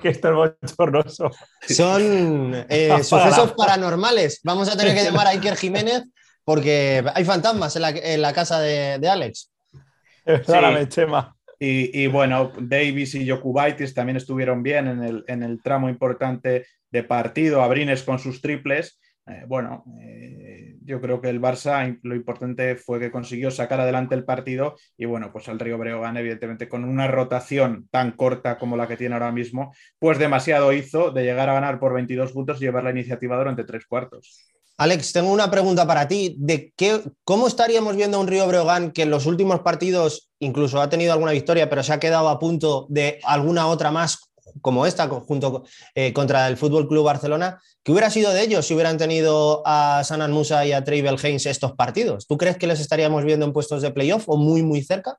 que 0.03 0.09
esto 0.09 0.29
es 0.29 0.35
bochornoso. 0.35 1.31
Son 1.61 2.67
eh, 2.69 3.03
sucesos 3.05 3.53
paranormales. 3.53 4.41
Vamos 4.43 4.69
a 4.69 4.77
tener 4.77 4.97
que 4.97 5.05
llamar 5.05 5.29
a 5.29 5.31
Iker 5.31 5.57
Jiménez 5.57 6.03
porque 6.43 7.05
hay 7.15 7.25
fantasmas 7.25 7.77
en 7.77 8.23
la, 8.23 8.33
casa 8.33 8.59
de 8.59 9.09
Alex. 9.09 9.51
Y, 11.61 12.07
bueno, 12.07 12.53
Davis 12.61 13.17
y 13.17 13.29
Jokubaitis 13.29 13.93
también 13.93 14.17
estuvieron 14.17 14.63
bien 14.63 14.87
en 15.27 15.43
el, 15.43 15.63
tramo 15.63 15.89
importante 15.89 16.67
de 16.91 17.03
partido, 17.03 17.63
Abrines 17.63 18.05
con 18.05 18.21
sus 18.21 18.41
triples. 18.41 19.01
Eh, 19.27 19.45
bueno, 19.47 19.85
eh, 20.01 20.77
yo 20.85 21.01
creo 21.01 21.21
que 21.21 21.29
el 21.29 21.41
Barça 21.41 21.99
lo 22.03 22.15
importante 22.15 22.77
fue 22.77 22.99
que 23.01 23.11
consiguió 23.11 23.51
sacar 23.51 23.81
adelante 23.81 24.15
el 24.15 24.25
partido 24.25 24.77
y 24.97 25.05
bueno, 25.05 25.31
pues 25.33 25.49
el 25.49 25.59
Río 25.59 25.77
Breogán 25.77 26.17
evidentemente 26.17 26.69
con 26.69 26.85
una 26.85 27.09
rotación 27.09 27.89
tan 27.91 28.13
corta 28.13 28.57
como 28.57 28.77
la 28.77 28.89
que 28.89 28.97
tiene 28.97 29.15
ahora 29.15 29.33
mismo, 29.33 29.75
pues 29.99 30.19
demasiado 30.19 30.73
hizo 30.73 31.11
de 31.11 31.25
llegar 31.25 31.51
a 31.51 31.55
ganar 31.55 31.79
por 31.79 31.93
22 31.93 32.33
puntos 32.33 32.59
y 32.63 32.65
llevar 32.65 32.85
la 32.85 32.91
iniciativa 32.93 33.37
durante 33.37 33.65
tres 33.65 33.85
cuartos. 33.85 34.49
Alex, 34.81 35.13
tengo 35.13 35.33
una 35.33 35.51
pregunta 35.51 35.89
para 35.89 36.07
ti. 36.07 36.37
¿De 36.39 36.73
qué, 36.77 37.03
¿Cómo 37.25 37.49
estaríamos 37.49 37.97
viendo 37.97 38.17
a 38.17 38.21
un 38.21 38.29
Río 38.29 38.47
Breogán 38.47 38.93
que 38.93 39.03
en 39.03 39.11
los 39.11 39.27
últimos 39.27 39.61
partidos 39.61 40.31
incluso 40.39 40.81
ha 40.81 40.89
tenido 40.89 41.13
alguna 41.13 41.33
victoria, 41.33 41.69
pero 41.69 41.83
se 41.83 41.93
ha 41.93 41.99
quedado 41.99 42.29
a 42.29 42.39
punto 42.39 42.87
de 42.89 43.19
alguna 43.25 43.67
otra 43.67 43.91
más 43.91 44.31
como 44.63 44.87
esta, 44.87 45.09
junto 45.09 45.65
eh, 45.97 46.13
contra 46.13 46.47
el 46.47 46.57
Fútbol 46.57 46.87
Club 46.87 47.05
Barcelona? 47.05 47.61
¿Qué 47.83 47.91
hubiera 47.91 48.09
sido 48.09 48.33
de 48.33 48.43
ellos 48.43 48.67
si 48.67 48.75
hubieran 48.75 48.99
tenido 48.99 49.63
a 49.67 50.05
Sanan 50.05 50.31
Musa 50.31 50.65
y 50.65 50.71
a 50.71 50.85
Travel 50.85 51.19
Haynes 51.21 51.47
estos 51.47 51.73
partidos? 51.73 52.29
¿Tú 52.29 52.39
crees 52.39 52.57
que 52.57 52.69
les 52.69 52.79
estaríamos 52.79 53.25
viendo 53.25 53.47
en 53.47 53.53
puestos 53.53 53.83
de 53.83 53.91
playoff 53.91 54.29
o 54.29 54.37
muy, 54.37 54.63
muy 54.63 54.83
cerca? 54.83 55.19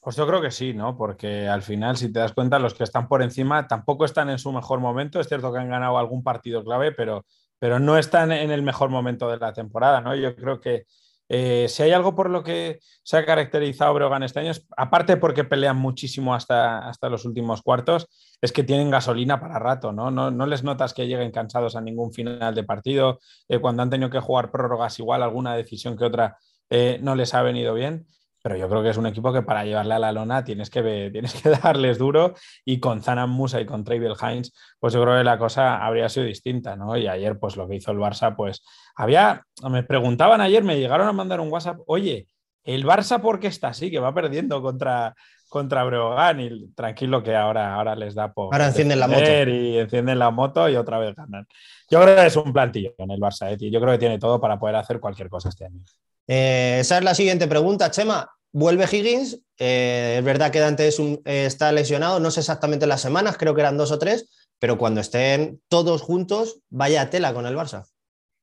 Pues 0.00 0.16
yo 0.16 0.26
creo 0.26 0.40
que 0.40 0.50
sí, 0.50 0.72
¿no? 0.72 0.96
Porque 0.96 1.46
al 1.46 1.60
final, 1.62 1.98
si 1.98 2.10
te 2.10 2.20
das 2.20 2.32
cuenta, 2.32 2.58
los 2.58 2.72
que 2.72 2.84
están 2.84 3.06
por 3.06 3.22
encima 3.22 3.66
tampoco 3.68 4.06
están 4.06 4.30
en 4.30 4.38
su 4.38 4.50
mejor 4.50 4.80
momento. 4.80 5.20
Es 5.20 5.28
cierto 5.28 5.52
que 5.52 5.58
han 5.58 5.68
ganado 5.68 5.98
algún 5.98 6.22
partido 6.22 6.64
clave, 6.64 6.92
pero 6.92 7.26
pero 7.58 7.78
no 7.78 7.98
están 7.98 8.32
en 8.32 8.50
el 8.50 8.62
mejor 8.62 8.90
momento 8.90 9.28
de 9.30 9.38
la 9.38 9.52
temporada, 9.52 10.00
¿no? 10.00 10.14
Yo 10.14 10.34
creo 10.36 10.60
que 10.60 10.84
eh, 11.28 11.66
si 11.68 11.82
hay 11.82 11.92
algo 11.92 12.14
por 12.14 12.30
lo 12.30 12.44
que 12.44 12.78
se 13.02 13.16
ha 13.16 13.24
caracterizado 13.24 13.92
Brogan 13.94 14.22
este 14.22 14.40
año, 14.40 14.52
aparte 14.76 15.16
porque 15.16 15.44
pelean 15.44 15.76
muchísimo 15.76 16.34
hasta, 16.34 16.88
hasta 16.88 17.08
los 17.08 17.24
últimos 17.24 17.62
cuartos, 17.62 18.06
es 18.40 18.52
que 18.52 18.62
tienen 18.62 18.90
gasolina 18.90 19.40
para 19.40 19.58
rato, 19.58 19.92
¿no? 19.92 20.10
No, 20.10 20.46
les 20.46 20.62
notas 20.62 20.94
que 20.94 21.06
lleguen 21.06 21.32
cansados 21.32 21.74
a 21.74 21.80
ningún 21.80 22.12
final 22.12 22.54
de 22.54 22.62
partido, 22.62 23.18
eh, 23.48 23.58
cuando 23.58 23.82
han 23.82 23.90
tenido 23.90 24.10
que 24.10 24.20
jugar 24.20 24.50
prórrogas 24.50 24.98
igual, 24.98 25.22
alguna 25.22 25.56
decisión 25.56 25.96
que 25.96 26.04
otra 26.04 26.38
eh, 26.70 26.98
no 27.02 27.14
les 27.14 27.34
ha 27.34 27.42
venido 27.42 27.74
bien 27.74 28.06
pero 28.46 28.56
yo 28.56 28.68
creo 28.68 28.80
que 28.80 28.90
es 28.90 28.96
un 28.96 29.06
equipo 29.06 29.32
que 29.32 29.42
para 29.42 29.64
llevarle 29.64 29.94
a 29.94 29.98
la 29.98 30.12
lona 30.12 30.44
tienes 30.44 30.70
que, 30.70 31.10
tienes 31.12 31.34
que 31.34 31.50
darles 31.50 31.98
duro 31.98 32.34
y 32.64 32.78
con 32.78 33.02
Zanan 33.02 33.28
Musa 33.28 33.60
y 33.60 33.66
con 33.66 33.82
Travel 33.82 34.14
Hines, 34.22 34.54
pues 34.78 34.94
yo 34.94 35.02
creo 35.02 35.18
que 35.18 35.24
la 35.24 35.36
cosa 35.36 35.84
habría 35.84 36.08
sido 36.08 36.26
distinta, 36.26 36.76
¿no? 36.76 36.96
Y 36.96 37.08
ayer, 37.08 37.40
pues 37.40 37.56
lo 37.56 37.66
que 37.66 37.74
hizo 37.74 37.90
el 37.90 37.98
Barça, 37.98 38.36
pues 38.36 38.64
había, 38.94 39.42
me 39.68 39.82
preguntaban 39.82 40.40
ayer, 40.40 40.62
me 40.62 40.78
llegaron 40.78 41.08
a 41.08 41.12
mandar 41.12 41.40
un 41.40 41.50
WhatsApp, 41.50 41.80
oye, 41.88 42.28
¿el 42.62 42.86
Barça 42.86 43.20
por 43.20 43.40
qué 43.40 43.48
está 43.48 43.66
así? 43.66 43.90
Que 43.90 43.98
va 43.98 44.14
perdiendo 44.14 44.62
contra, 44.62 45.16
contra 45.48 45.82
Breogán 45.82 46.38
y 46.38 46.68
tranquilo 46.68 47.24
que 47.24 47.34
ahora, 47.34 47.74
ahora 47.74 47.96
les 47.96 48.14
da 48.14 48.32
por... 48.32 48.54
Ahora 48.54 48.68
encienden 48.68 49.00
la 49.00 49.08
moto. 49.08 49.24
Y 49.28 49.78
encienden 49.78 50.20
la 50.20 50.30
moto 50.30 50.68
y 50.68 50.76
otra 50.76 51.00
vez 51.00 51.16
ganan. 51.16 51.48
Yo 51.90 52.00
creo 52.00 52.14
que 52.14 52.26
es 52.26 52.36
un 52.36 52.52
plantillo 52.52 52.94
en 52.96 53.10
el 53.10 53.18
Barça, 53.18 53.52
¿eh? 53.52 53.70
yo 53.72 53.80
creo 53.80 53.94
que 53.94 53.98
tiene 53.98 54.20
todo 54.20 54.40
para 54.40 54.56
poder 54.56 54.76
hacer 54.76 55.00
cualquier 55.00 55.28
cosa 55.28 55.48
este 55.48 55.64
año. 55.64 55.82
Eh, 56.26 56.78
esa 56.80 56.98
es 56.98 57.04
la 57.04 57.14
siguiente 57.14 57.46
pregunta, 57.46 57.90
Chema. 57.90 58.30
Vuelve 58.52 58.84
Higgins, 58.90 59.38
eh, 59.58 60.16
es 60.18 60.24
verdad 60.24 60.50
que 60.50 60.60
Dante 60.60 60.88
está 61.24 61.72
lesionado, 61.72 62.20
no 62.20 62.30
sé 62.30 62.40
exactamente 62.40 62.86
las 62.86 63.02
semanas, 63.02 63.36
creo 63.36 63.54
que 63.54 63.60
eran 63.60 63.76
dos 63.76 63.92
o 63.92 63.98
tres, 63.98 64.30
pero 64.58 64.78
cuando 64.78 65.02
estén 65.02 65.60
todos 65.68 66.00
juntos, 66.00 66.60
vaya 66.70 67.10
tela 67.10 67.34
con 67.34 67.44
el 67.44 67.54
Barça. 67.54 67.84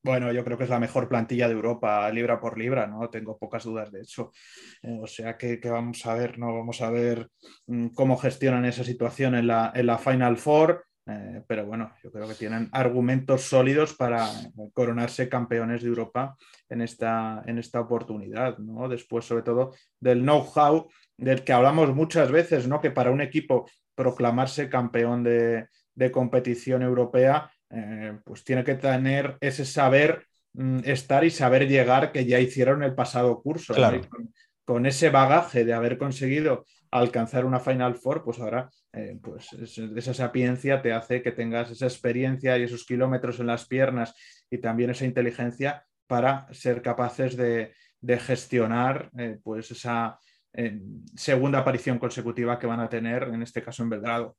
Bueno, 0.03 0.33
yo 0.33 0.43
creo 0.43 0.57
que 0.57 0.65
es 0.65 0.69
la 0.69 0.81
mejor 0.81 1.07
plantilla 1.07 1.47
de 1.47 1.53
Europa, 1.53 2.11
libra 2.11 2.39
por 2.39 2.59
libra, 2.59 2.85
¿no? 2.85 3.09
Tengo 3.09 3.37
pocas 3.37 3.63
dudas 3.63 3.89
de 3.91 4.01
eso. 4.01 4.33
Eh, 4.81 4.99
o 5.01 5.07
sea 5.07 5.37
que, 5.37 5.59
vamos 5.63 6.05
a 6.05 6.13
ver, 6.13 6.37
¿no? 6.37 6.53
Vamos 6.53 6.81
a 6.81 6.89
ver 6.89 7.29
mm, 7.67 7.87
cómo 7.87 8.17
gestionan 8.17 8.65
esa 8.65 8.83
situación 8.83 9.33
en 9.33 9.47
la 9.47 9.97
Final 9.97 10.37
Four. 10.37 10.85
Eh, 11.05 11.41
pero 11.47 11.65
bueno, 11.65 11.91
yo 12.01 12.11
creo 12.11 12.27
que 12.27 12.35
tienen 12.35 12.69
argumentos 12.71 13.41
sólidos 13.41 13.93
para 13.93 14.25
coronarse 14.73 15.27
campeones 15.27 15.81
de 15.81 15.89
Europa 15.89 16.37
en 16.69 16.81
esta, 16.81 17.43
en 17.45 17.57
esta 17.57 17.81
oportunidad, 17.81 18.57
¿no? 18.59 18.87
Después, 18.87 19.25
sobre 19.25 19.43
todo, 19.43 19.73
del 19.99 20.21
know-how 20.21 20.87
del 21.17 21.43
que 21.43 21.53
hablamos 21.53 21.93
muchas 21.93 22.31
veces, 22.31 22.67
¿no? 22.67 22.79
Que 22.79 22.91
para 22.91 23.11
un 23.11 23.21
equipo 23.21 23.69
proclamarse 23.95 24.69
campeón 24.69 25.23
de, 25.23 25.67
competición 26.11 26.81
europea, 26.81 27.51
eh, 27.69 28.17
pues 28.23 28.43
tiene 28.43 28.63
que 28.63 28.75
tener 28.75 29.37
ese 29.41 29.65
saber 29.65 30.25
mm, 30.53 30.79
estar 30.85 31.23
y 31.23 31.29
saber 31.29 31.67
llegar 31.67 32.11
que 32.11 32.25
ya 32.25 32.39
hicieron 32.39 32.81
el 32.81 32.95
pasado 32.95 33.41
curso. 33.41 33.73
con, 34.65 34.85
ese 34.85 35.09
bagaje 35.09 35.65
de 35.65 35.73
haber 35.73 35.97
conseguido 35.97 36.65
alcanzar 36.99 37.43
una 37.45 37.59
Final 37.59 37.95
Four, 37.95 38.23
pues 38.23 38.39
ahora 38.39 38.69
eh, 38.93 39.17
pues 39.21 39.51
esa 39.53 40.13
sapiencia 40.13 40.81
te 40.81 40.93
hace 40.93 41.23
que 41.23 41.31
tengas 41.31 41.71
esa 41.71 41.87
experiencia 41.87 42.57
y 42.57 42.63
esos 42.63 42.85
kilómetros 42.85 43.39
en 43.39 43.47
las 43.47 43.65
piernas 43.65 44.13
y 44.49 44.59
también 44.59 44.91
esa 44.91 45.05
inteligencia 45.05 45.85
para 46.05 46.47
ser 46.53 46.81
capaces 46.81 47.35
de, 47.35 47.73
gestionar 48.19 49.09
eh, 49.17 49.39
pues 49.41 49.71
esa 49.71 50.19
eh, 50.53 50.79
segunda 51.15 51.59
aparición 51.59 51.97
consecutiva 51.97 52.59
que 52.59 52.67
van 52.67 52.81
a 52.81 52.89
tener, 52.89 53.23
en 53.23 53.41
este 53.41 53.63
caso 53.63 53.81
en 53.81 53.89
Belgrado. 53.89 54.35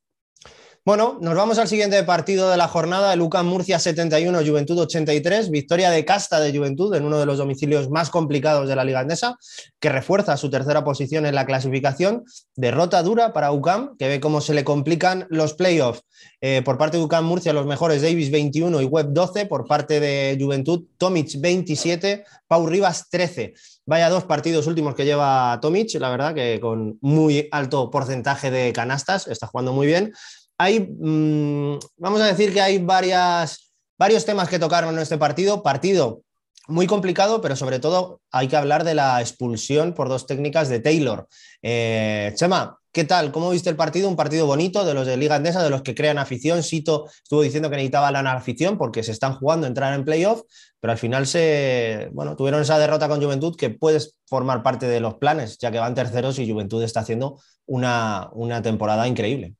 Bueno, 0.85 1.17
nos 1.19 1.33
vamos 1.33 1.57
al 1.57 1.67
siguiente 1.67 2.03
partido 2.03 2.47
de 2.47 2.57
la 2.57 2.67
jornada, 2.67 3.15
Lucas 3.15 3.43
Murcia 3.43 3.79
71, 3.79 4.45
Juventud 4.45 4.77
83, 4.77 5.49
victoria 5.49 5.89
de 5.89 6.05
casta 6.05 6.39
de 6.39 6.55
Juventud 6.55 6.93
en 6.93 7.05
uno 7.05 7.17
de 7.17 7.25
los 7.25 7.39
domicilios 7.39 7.89
más 7.89 8.11
complicados 8.11 8.69
de 8.69 8.75
la 8.75 8.83
Liga 8.83 8.99
Andesa, 8.99 9.35
que 9.79 9.89
refuerza 9.89 10.37
su 10.37 10.51
tercera 10.51 10.83
posición 10.83 11.25
en 11.25 11.33
la 11.33 11.47
clasificación, 11.47 12.23
derrota 12.55 13.01
dura 13.01 13.33
para 13.33 13.51
UCAM, 13.51 13.97
que 13.97 14.07
ve 14.07 14.19
cómo 14.19 14.41
se 14.41 14.53
le 14.53 14.63
complican 14.63 15.25
los 15.31 15.55
playoffs. 15.55 16.03
Eh, 16.39 16.61
por 16.63 16.77
parte 16.77 16.97
de 16.97 17.03
UCAM 17.03 17.25
Murcia, 17.25 17.51
los 17.51 17.65
mejores 17.65 18.03
Davis 18.03 18.29
21 18.29 18.79
y 18.79 18.85
Web 18.85 19.07
12, 19.09 19.47
por 19.47 19.65
parte 19.65 19.99
de 19.99 20.37
Juventud, 20.39 20.83
Tomic 20.99 21.41
27, 21.41 22.25
Pau 22.47 22.67
Rivas 22.67 23.09
13. 23.09 23.55
Vaya 23.87 24.07
dos 24.09 24.25
partidos 24.25 24.67
últimos 24.67 24.93
que 24.93 25.05
lleva 25.05 25.57
Tomic, 25.63 25.99
la 25.99 26.11
verdad 26.11 26.35
que 26.35 26.59
con 26.59 26.99
muy 27.01 27.47
alto 27.51 27.89
porcentaje 27.89 28.51
de 28.51 28.71
canastas, 28.71 29.27
está 29.27 29.47
jugando 29.47 29.73
muy 29.73 29.87
bien 29.87 30.13
hay, 30.57 30.79
mm, 30.79 31.79
vamos 31.97 32.21
a 32.21 32.27
decir 32.27 32.53
que 32.53 32.61
hay 32.61 32.79
varios 32.79 34.25
temas 34.25 34.49
que 34.49 34.59
tocaron 34.59 34.93
en 34.95 35.01
este 35.01 35.17
partido. 35.17 35.61
Partido 35.63 36.21
muy 36.67 36.87
complicado, 36.87 37.41
pero 37.41 37.55
sobre 37.55 37.79
todo 37.79 38.21
hay 38.31 38.47
que 38.47 38.55
hablar 38.55 38.83
de 38.83 38.95
la 38.95 39.21
expulsión 39.21 39.93
por 39.93 40.09
dos 40.09 40.25
técnicas 40.25 40.69
de 40.69 40.79
Taylor. 40.79 41.27
Eh, 41.61 42.33
Chema, 42.35 42.79
¿qué 42.91 43.03
tal? 43.03 43.31
¿Cómo 43.31 43.51
viste 43.51 43.69
el 43.69 43.75
partido? 43.75 44.09
Un 44.09 44.15
partido 44.15 44.47
bonito 44.47 44.83
de 44.83 44.93
los 44.93 45.05
de 45.05 45.17
Liga 45.17 45.35
Andesa, 45.35 45.63
de 45.63 45.69
los 45.69 45.83
que 45.83 45.93
crean 45.93 46.17
afición. 46.17 46.63
Sito 46.63 47.07
estuvo 47.07 47.41
diciendo 47.41 47.69
que 47.69 47.75
necesitaba 47.75 48.11
la 48.11 48.31
afición 48.31 48.77
porque 48.77 49.03
se 49.03 49.11
están 49.11 49.35
jugando 49.35 49.67
entrar 49.67 49.93
en 49.93 50.05
playoff, 50.05 50.41
pero 50.79 50.93
al 50.93 50.97
final 50.97 51.27
se, 51.27 52.09
bueno, 52.13 52.35
tuvieron 52.35 52.61
esa 52.61 52.79
derrota 52.79 53.07
con 53.07 53.21
Juventud 53.21 53.55
que 53.55 53.69
puede 53.69 53.99
formar 54.25 54.63
parte 54.63 54.87
de 54.87 54.99
los 54.99 55.15
planes, 55.15 55.57
ya 55.59 55.71
que 55.71 55.79
van 55.79 55.93
terceros 55.93 56.39
y 56.39 56.49
Juventud 56.49 56.81
está 56.81 57.01
haciendo 57.01 57.39
una, 57.67 58.29
una 58.33 58.61
temporada 58.61 59.07
increíble. 59.07 59.55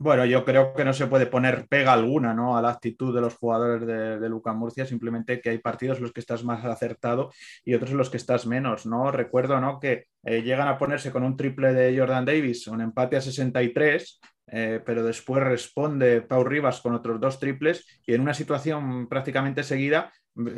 Bueno, 0.00 0.24
yo 0.24 0.44
creo 0.44 0.74
que 0.74 0.84
no 0.84 0.92
se 0.92 1.08
puede 1.08 1.26
poner 1.26 1.66
pega 1.68 1.92
alguna 1.92 2.32
¿no? 2.32 2.56
a 2.56 2.62
la 2.62 2.70
actitud 2.70 3.12
de 3.12 3.20
los 3.20 3.34
jugadores 3.34 3.84
de, 3.84 4.20
de 4.20 4.28
Luca 4.28 4.52
Murcia, 4.52 4.86
simplemente 4.86 5.40
que 5.40 5.50
hay 5.50 5.58
partidos 5.58 5.96
en 5.98 6.04
los 6.04 6.12
que 6.12 6.20
estás 6.20 6.44
más 6.44 6.64
acertado 6.64 7.32
y 7.64 7.74
otros 7.74 7.90
en 7.90 7.96
los 7.96 8.08
que 8.08 8.16
estás 8.16 8.46
menos. 8.46 8.86
¿no? 8.86 9.10
Recuerdo 9.10 9.60
¿no? 9.60 9.80
que 9.80 10.04
eh, 10.22 10.42
llegan 10.42 10.68
a 10.68 10.78
ponerse 10.78 11.10
con 11.10 11.24
un 11.24 11.36
triple 11.36 11.72
de 11.72 11.98
Jordan 11.98 12.24
Davis, 12.24 12.68
un 12.68 12.80
empate 12.80 13.16
a 13.16 13.20
63, 13.20 14.20
eh, 14.50 14.80
pero 14.84 15.02
después 15.02 15.42
responde 15.42 16.22
Pau 16.22 16.44
Rivas 16.44 16.80
con 16.80 16.94
otros 16.94 17.20
dos 17.20 17.38
triples 17.38 17.86
y 18.06 18.14
en 18.14 18.20
una 18.20 18.34
situación 18.34 19.08
prácticamente 19.08 19.62
seguida 19.62 20.12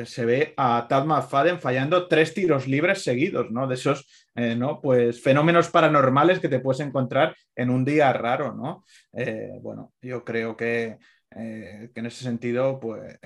se 0.05 0.25
ve 0.25 0.55
a 0.57 0.87
Tad 0.89 1.07
McFadden 1.07 1.61
fallando 1.61 2.07
tres 2.07 2.35
tiros 2.35 2.67
libres 2.67 3.03
seguidos, 3.03 3.51
¿no? 3.51 3.67
De 3.67 3.75
esos, 3.75 4.29
eh, 4.35 4.55
¿no? 4.55 4.81
Pues 4.81 5.23
fenómenos 5.23 5.71
paranormales 5.71 6.39
que 6.39 6.49
te 6.49 6.61
puedes 6.61 6.81
encontrar 6.81 7.35
en 7.55 7.71
un 7.71 7.85
día 7.85 8.13
raro, 8.13 8.55
¿no? 8.55 8.85
Eh, 9.13 9.59
bueno, 9.63 9.93
yo 10.03 10.25
creo 10.25 10.57
que, 10.57 10.99
eh, 11.31 11.91
que, 11.95 12.01
en 12.01 12.07
ese 12.07 12.25
sentido, 12.25 12.79
pues, 12.79 13.19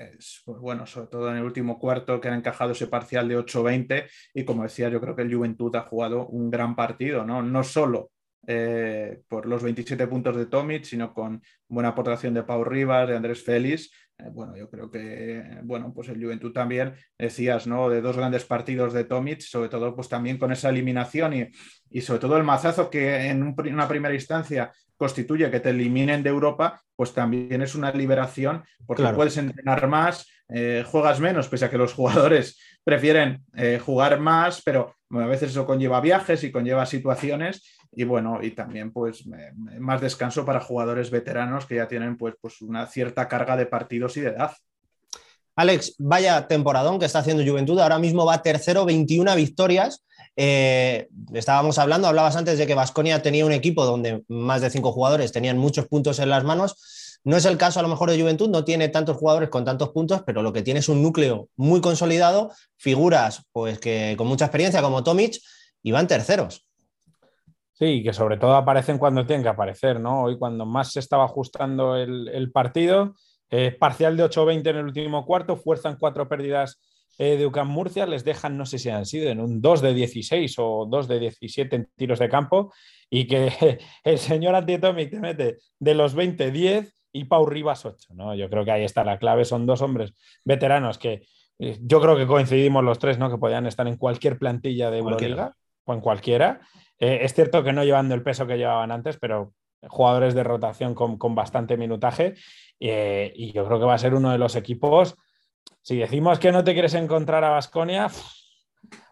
pues, 0.45 0.59
bueno, 0.59 0.85
sobre 0.85 1.07
todo 1.07 1.29
en 1.29 1.37
el 1.37 1.43
último 1.43 1.77
cuarto 1.77 2.21
que 2.21 2.29
ha 2.29 2.35
encajado 2.35 2.71
ese 2.71 2.87
parcial 2.87 3.27
de 3.27 3.37
8-20 3.37 4.05
y 4.33 4.45
como 4.45 4.63
decía, 4.63 4.89
yo 4.89 5.01
creo 5.01 5.15
que 5.15 5.23
el 5.23 5.33
Juventud 5.33 5.75
ha 5.75 5.81
jugado 5.81 6.27
un 6.27 6.49
gran 6.49 6.75
partido, 6.75 7.25
¿no? 7.25 7.41
No 7.41 7.63
solo 7.63 8.11
por 9.27 9.45
los 9.45 9.63
27 9.63 10.07
puntos 10.07 10.35
de 10.35 10.45
Tomic, 10.45 10.83
sino 10.83 11.13
con 11.13 11.41
buena 11.67 11.89
aportación 11.89 12.33
de 12.33 12.43
Pau 12.43 12.63
Rivas, 12.63 13.07
de 13.07 13.15
Andrés 13.15 13.43
Félix, 13.43 13.89
eh, 14.17 14.29
bueno, 14.31 14.55
yo 14.55 14.69
creo 14.69 14.89
que, 14.89 15.59
bueno, 15.63 15.91
pues 15.93 16.07
el 16.09 16.21
Juventud 16.21 16.53
también, 16.53 16.95
decías, 17.17 17.67
¿no? 17.67 17.89
De 17.89 18.01
dos 18.01 18.15
grandes 18.15 18.45
partidos 18.45 18.93
de 18.93 19.03
Tomic, 19.03 19.41
sobre 19.41 19.69
todo, 19.69 19.95
pues 19.95 20.07
también 20.07 20.37
con 20.37 20.51
esa 20.51 20.69
eliminación 20.69 21.33
y, 21.33 21.49
y 21.89 22.01
sobre 22.01 22.19
todo 22.19 22.37
el 22.37 22.43
mazazo 22.43 22.89
que 22.89 23.27
en 23.27 23.43
una 23.43 23.87
primera 23.87 24.13
instancia 24.13 24.71
constituye 24.97 25.51
que 25.51 25.59
te 25.59 25.71
eliminen 25.71 26.23
de 26.23 26.29
Europa, 26.29 26.81
pues 26.95 27.13
también 27.13 27.61
es 27.61 27.75
una 27.75 27.91
liberación 27.91 28.63
porque 28.85 29.03
puedes 29.13 29.35
entrenar 29.35 29.87
más, 29.87 30.25
eh, 30.47 30.85
juegas 30.87 31.19
menos, 31.19 31.49
pese 31.49 31.65
a 31.65 31.69
que 31.69 31.77
los 31.77 31.93
jugadores 31.93 32.57
prefieren 32.83 33.43
eh, 33.55 33.81
jugar 33.83 34.19
más, 34.19 34.61
pero 34.63 34.95
a 35.09 35.25
veces 35.25 35.51
eso 35.51 35.65
conlleva 35.65 35.99
viajes 35.99 36.43
y 36.45 36.51
conlleva 36.51 36.85
situaciones 36.85 37.74
y 37.95 38.03
bueno, 38.03 38.39
y 38.41 38.51
también 38.51 38.91
pues 38.91 39.23
más 39.79 40.01
descanso 40.01 40.45
para 40.45 40.59
jugadores 40.59 41.09
veteranos 41.09 41.65
que 41.65 41.75
ya 41.75 41.87
tienen 41.87 42.17
pues, 42.17 42.35
pues 42.39 42.61
una 42.61 42.87
cierta 42.87 43.27
carga 43.27 43.55
de 43.55 43.65
partidos 43.65 44.17
y 44.17 44.21
de 44.21 44.29
edad. 44.29 44.51
Alex, 45.55 45.95
vaya 45.97 46.47
temporadón 46.47 46.99
que 46.99 47.05
está 47.05 47.19
haciendo 47.19 47.43
Juventud, 47.45 47.79
ahora 47.79 47.97
mismo 47.97 48.25
va 48.25 48.41
tercero, 48.41 48.85
21 48.85 49.35
victorias. 49.35 50.03
Eh, 50.35 51.07
estábamos 51.33 51.77
hablando, 51.79 52.09
hablabas 52.09 52.35
antes 52.35 52.57
de 52.57 52.67
que 52.67 52.75
Vasconia 52.75 53.21
tenía 53.21 53.45
un 53.45 53.53
equipo 53.53 53.85
donde 53.85 54.23
más 54.27 54.61
de 54.61 54.69
cinco 54.69 54.91
jugadores 54.91 55.31
tenían 55.31 55.57
muchos 55.57 55.87
puntos 55.87 56.19
en 56.19 56.29
las 56.29 56.43
manos. 56.43 57.19
No 57.23 57.37
es 57.37 57.45
el 57.45 57.57
caso 57.57 57.79
a 57.79 57.83
lo 57.83 57.87
mejor 57.87 58.11
de 58.11 58.19
Juventud, 58.19 58.49
no 58.49 58.65
tiene 58.65 58.89
tantos 58.89 59.15
jugadores 59.15 59.49
con 59.49 59.63
tantos 59.63 59.89
puntos, 59.89 60.23
pero 60.25 60.43
lo 60.43 60.51
que 60.51 60.61
tiene 60.61 60.81
es 60.81 60.89
un 60.89 61.01
núcleo 61.01 61.47
muy 61.55 61.79
consolidado, 61.79 62.51
figuras 62.75 63.43
pues 63.53 63.79
que 63.79 64.15
con 64.17 64.27
mucha 64.27 64.45
experiencia 64.45 64.81
como 64.81 65.03
Tomic 65.03 65.39
y 65.81 65.91
van 65.91 66.07
terceros. 66.07 66.64
Sí, 67.77 68.01
que 68.03 68.13
sobre 68.13 68.37
todo 68.37 68.55
aparecen 68.55 68.97
cuando 68.97 69.25
tienen 69.25 69.43
que 69.43 69.49
aparecer, 69.49 69.99
¿no? 69.99 70.23
Hoy 70.23 70.37
cuando 70.37 70.65
más 70.65 70.93
se 70.93 71.01
estaba 71.01 71.25
ajustando 71.25 71.97
el, 71.97 72.49
partido, 72.53 73.15
eh, 73.49 73.71
parcial 73.77 74.15
de 74.15 74.23
8-20 74.23 74.69
en 74.69 74.77
el 74.77 74.85
último 74.85 75.25
cuarto, 75.25 75.57
fuerzan 75.57 75.97
cuatro 75.99 76.29
pérdidas 76.29 76.79
eh, 77.17 77.35
de 77.35 77.45
UCAM 77.45 77.67
Murcia, 77.67 78.05
les 78.05 78.23
dejan, 78.23 78.57
no 78.57 78.65
sé 78.65 78.79
si 78.79 78.89
han 78.89 79.05
sido 79.05 79.29
en 79.29 79.41
un 79.41 79.61
2 79.61 79.81
de 79.81 79.93
16 79.93 80.55
o 80.57 80.87
2 80.89 81.07
de 81.09 81.19
17 81.19 81.75
en 81.75 81.89
tiros 81.97 82.19
de 82.19 82.29
campo, 82.29 82.73
y 83.09 83.27
que 83.27 83.51
el 84.05 84.19
señor 84.19 84.55
Antitomic 84.55 85.11
te 85.11 85.19
mete 85.19 85.57
de 85.77 85.95
los 85.95 86.15
20, 86.15 86.51
10 86.51 86.93
y 87.11 87.25
Pau 87.25 87.45
Rivas 87.45 87.85
8, 87.85 88.13
¿no? 88.13 88.35
Yo 88.35 88.49
creo 88.49 88.63
que 88.63 88.71
ahí 88.71 88.85
está 88.85 89.03
la 89.03 89.19
clave, 89.19 89.43
son 89.43 89.65
dos 89.65 89.81
hombres 89.81 90.13
veteranos 90.45 90.97
que 90.97 91.27
eh, 91.59 91.77
yo 91.81 92.01
creo 92.01 92.15
que 92.15 92.25
coincidimos 92.25 92.85
los 92.85 92.99
tres, 92.99 93.17
¿no? 93.17 93.29
Que 93.29 93.37
podían 93.37 93.65
estar 93.65 93.85
en 93.85 93.97
cualquier 93.97 94.37
plantilla 94.37 94.89
de 94.91 94.99
Euroliga 94.99 95.55
o 95.85 95.93
en 95.93 96.01
cualquiera. 96.01 96.61
Eh, 96.99 97.19
es 97.21 97.33
cierto 97.33 97.63
que 97.63 97.73
no 97.73 97.83
llevando 97.83 98.15
el 98.15 98.23
peso 98.23 98.47
que 98.47 98.57
llevaban 98.57 98.91
antes, 98.91 99.17
pero 99.17 99.53
jugadores 99.87 100.33
de 100.33 100.43
rotación 100.43 100.95
con, 100.95 101.35
bastante 101.35 101.77
minutaje. 101.77 102.35
Eh, 102.79 103.31
y 103.35 103.51
yo 103.51 103.65
creo 103.65 103.79
que 103.79 103.85
va 103.85 103.95
a 103.95 103.99
ser 103.99 104.13
uno 104.13 104.31
de 104.31 104.37
los 104.37 104.55
equipos. 104.55 105.15
Si 105.81 105.97
decimos 105.97 106.39
que 106.39 106.51
no 106.51 106.63
te 106.63 106.73
quieres 106.73 106.93
encontrar 106.93 107.43
a 107.43 107.49
Basconia, 107.49 108.09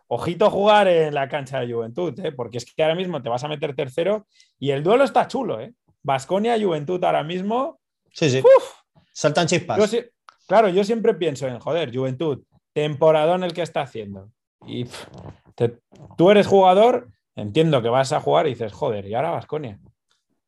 ojito 0.08 0.50
jugar 0.50 0.88
en 0.88 1.14
la 1.14 1.30
cancha 1.30 1.60
de 1.60 1.72
Juventud, 1.72 2.18
¿eh? 2.20 2.32
porque 2.32 2.58
es 2.58 2.66
que 2.66 2.84
ahora 2.84 2.96
mismo 2.96 3.22
te 3.22 3.30
vas 3.30 3.44
a 3.44 3.48
meter 3.48 3.76
tercero 3.76 4.28
y 4.60 4.72
el 4.72 4.84
duelo 4.84 5.04
está 5.04 5.28
chulo. 5.28 5.60
¿eh? 5.60 5.74
Basconia, 6.02 6.60
Juventud 6.60 7.04
ahora 7.04 7.24
mismo. 7.24 7.80
Sí, 8.12 8.30
sí. 8.30 8.44
Saltan 9.12 9.48
chispas. 9.48 9.96
claro, 10.48 10.70
yo 10.70 10.84
siempre 10.84 11.14
pienso 11.14 11.48
en, 11.48 11.60
joder, 11.60 11.96
Juventud, 11.96 12.44
temporadón 12.74 13.44
el 13.44 13.54
que 13.54 13.62
está 13.62 13.82
haciendo. 13.82 14.30
Y 14.66 14.88
tú 16.18 16.32
eres 16.32 16.48
jugador 16.48 17.13
entiendo 17.36 17.82
que 17.82 17.90
vas 17.90 18.12
a 18.14 18.20
jugar 18.20 18.48
y 18.48 18.52
dices, 18.52 18.72
joder, 18.74 19.06
y 19.08 19.14
ahora 19.14 19.32
Vasconia. 19.32 19.80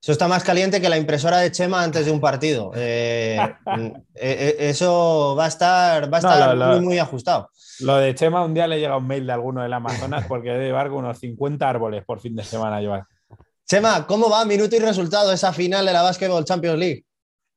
Eso 0.05 0.11
está 0.11 0.27
más 0.27 0.43
caliente 0.43 0.79
que 0.79 0.87
la 0.87 0.99
impresora 0.99 1.39
de 1.39 1.51
Chema 1.51 1.81
antes 1.81 2.05
de 2.05 2.11
un 2.11 2.21
partido. 2.21 2.71
Eh, 2.75 3.39
eh, 3.75 4.03
eh, 4.13 4.55
eso 4.59 5.35
va 5.35 5.45
a 5.45 5.47
estar, 5.47 6.13
va 6.13 6.17
a 6.17 6.19
estar 6.19 6.55
muy, 6.55 6.79
muy, 6.79 6.99
ajustado. 6.99 7.49
Lo 7.79 7.95
de 7.97 8.13
Chema, 8.13 8.45
un 8.45 8.53
día 8.53 8.67
le 8.67 8.79
llega 8.79 8.97
un 8.97 9.07
mail 9.07 9.25
de 9.25 9.33
alguno 9.33 9.63
del 9.63 9.73
Amazonas 9.73 10.27
porque 10.27 10.51
debe 10.51 10.65
llevar 10.65 10.91
unos 10.91 11.17
50 11.17 11.67
árboles 11.67 12.05
por 12.05 12.19
fin 12.19 12.35
de 12.35 12.43
semana 12.43 12.81
llevar. 12.81 13.05
Chema, 13.65 14.05
¿cómo 14.05 14.29
va 14.29 14.45
minuto 14.45 14.75
y 14.75 14.79
resultado 14.79 15.33
esa 15.33 15.51
final 15.51 15.83
de 15.83 15.93
la 15.93 16.03
Basketball 16.03 16.45
Champions 16.45 16.77
League? 16.77 17.03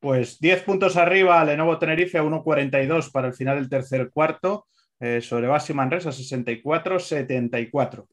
Pues 0.01 0.41
10 0.41 0.63
puntos 0.63 0.97
arriba, 0.97 1.45
Lenovo 1.45 1.79
Tenerife 1.79 2.19
1.42 2.19 3.13
para 3.13 3.29
el 3.29 3.35
final 3.35 3.57
del 3.57 3.69
tercer 3.69 4.09
cuarto, 4.11 4.69
sobre 5.21 5.49
Basi 5.49 5.75
Manresa 5.75 6.09
64-74. 6.09 8.07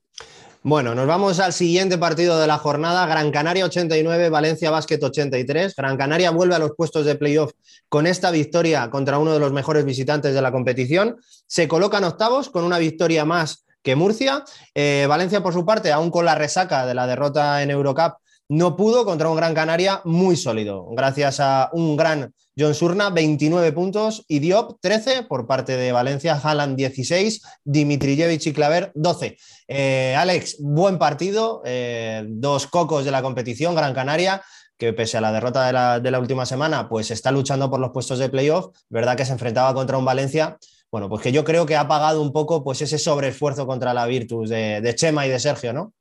Bueno, 0.67 0.95
nos 0.95 1.05
vamos 1.05 1.39
al 1.39 1.53
siguiente 1.53 1.95
partido 1.99 2.39
de 2.39 2.47
la 2.47 2.57
jornada. 2.57 3.05
Gran 3.05 3.29
Canaria 3.29 3.65
89, 3.65 4.29
Valencia 4.29 4.71
Basket 4.71 4.97
83. 4.99 5.75
Gran 5.75 5.95
Canaria 5.95 6.31
vuelve 6.31 6.55
a 6.55 6.59
los 6.59 6.71
puestos 6.75 7.05
de 7.05 7.13
playoff 7.13 7.51
con 7.87 8.07
esta 8.07 8.31
victoria 8.31 8.89
contra 8.89 9.19
uno 9.19 9.31
de 9.31 9.39
los 9.39 9.53
mejores 9.53 9.85
visitantes 9.85 10.33
de 10.33 10.41
la 10.41 10.51
competición. 10.51 11.17
Se 11.45 11.67
colocan 11.67 12.03
octavos 12.03 12.49
con 12.49 12.63
una 12.63 12.79
victoria 12.79 13.25
más 13.25 13.67
que 13.83 13.95
Murcia. 13.95 14.43
Eh, 14.73 15.05
Valencia, 15.07 15.43
por 15.43 15.53
su 15.53 15.67
parte, 15.67 15.91
aún 15.91 16.09
con 16.09 16.25
la 16.25 16.33
resaca 16.33 16.87
de 16.87 16.95
la 16.95 17.05
derrota 17.05 17.61
en 17.61 17.69
Eurocup, 17.69 18.15
no 18.49 18.75
pudo 18.75 19.05
contra 19.05 19.29
un 19.29 19.35
Gran 19.35 19.53
Canaria 19.53 20.01
muy 20.05 20.35
sólido, 20.35 20.87
gracias 20.91 21.39
a 21.39 21.69
un 21.73 21.95
gran 21.95 22.33
John 22.57 22.73
Surna, 22.73 23.09
29 23.09 23.71
puntos, 23.73 24.23
y 24.27 24.39
Diop, 24.39 24.79
13 24.79 25.23
por 25.23 25.45
parte 25.45 25.75
de 25.75 25.91
Valencia, 25.91 26.39
Haaland, 26.41 26.77
16, 26.77 27.41
Dimitrijevic 27.65 28.45
y 28.45 28.53
Claver, 28.53 28.91
12. 28.95 29.37
Eh, 29.67 30.15
Alex, 30.17 30.57
buen 30.59 30.97
partido, 30.97 31.61
eh, 31.65 32.23
dos 32.27 32.67
cocos 32.67 33.03
de 33.03 33.11
la 33.11 33.21
competición, 33.21 33.75
Gran 33.75 33.93
Canaria, 33.93 34.41
que 34.77 34.93
pese 34.93 35.17
a 35.17 35.21
la 35.21 35.31
derrota 35.31 35.99
de 35.99 36.11
la, 36.11 36.19
última 36.19 36.45
semana, 36.45 36.87
pues 36.87 37.11
está 37.11 37.31
luchando 37.31 37.69
por 37.69 37.79
los 37.79 37.91
puestos 37.91 38.19
de 38.19 38.29
playoff, 38.29 38.67
verdad 38.89 39.17
que 39.17 39.25
se 39.25 39.33
enfrentaba 39.33 39.73
contra 39.73 39.97
un 39.97 40.05
Valencia, 40.05 40.57
bueno, 40.91 41.09
pues 41.09 41.21
que 41.21 41.31
yo 41.31 41.43
creo 41.43 41.65
que 41.65 41.75
ha 41.75 41.87
pagado 41.87 42.21
un 42.21 42.31
poco 42.31 42.63
pues 42.63 42.81
ese 42.81 42.97
sobreesfuerzo 42.97 43.67
contra 43.67 43.93
la 43.93 44.05
Virtus 44.05 44.49
de, 44.49 44.79
de 44.79 44.95
Chema 44.95 45.25
y 45.27 45.29
de 45.29 45.39
Sergio, 45.39 45.73
¿no? 45.73 45.93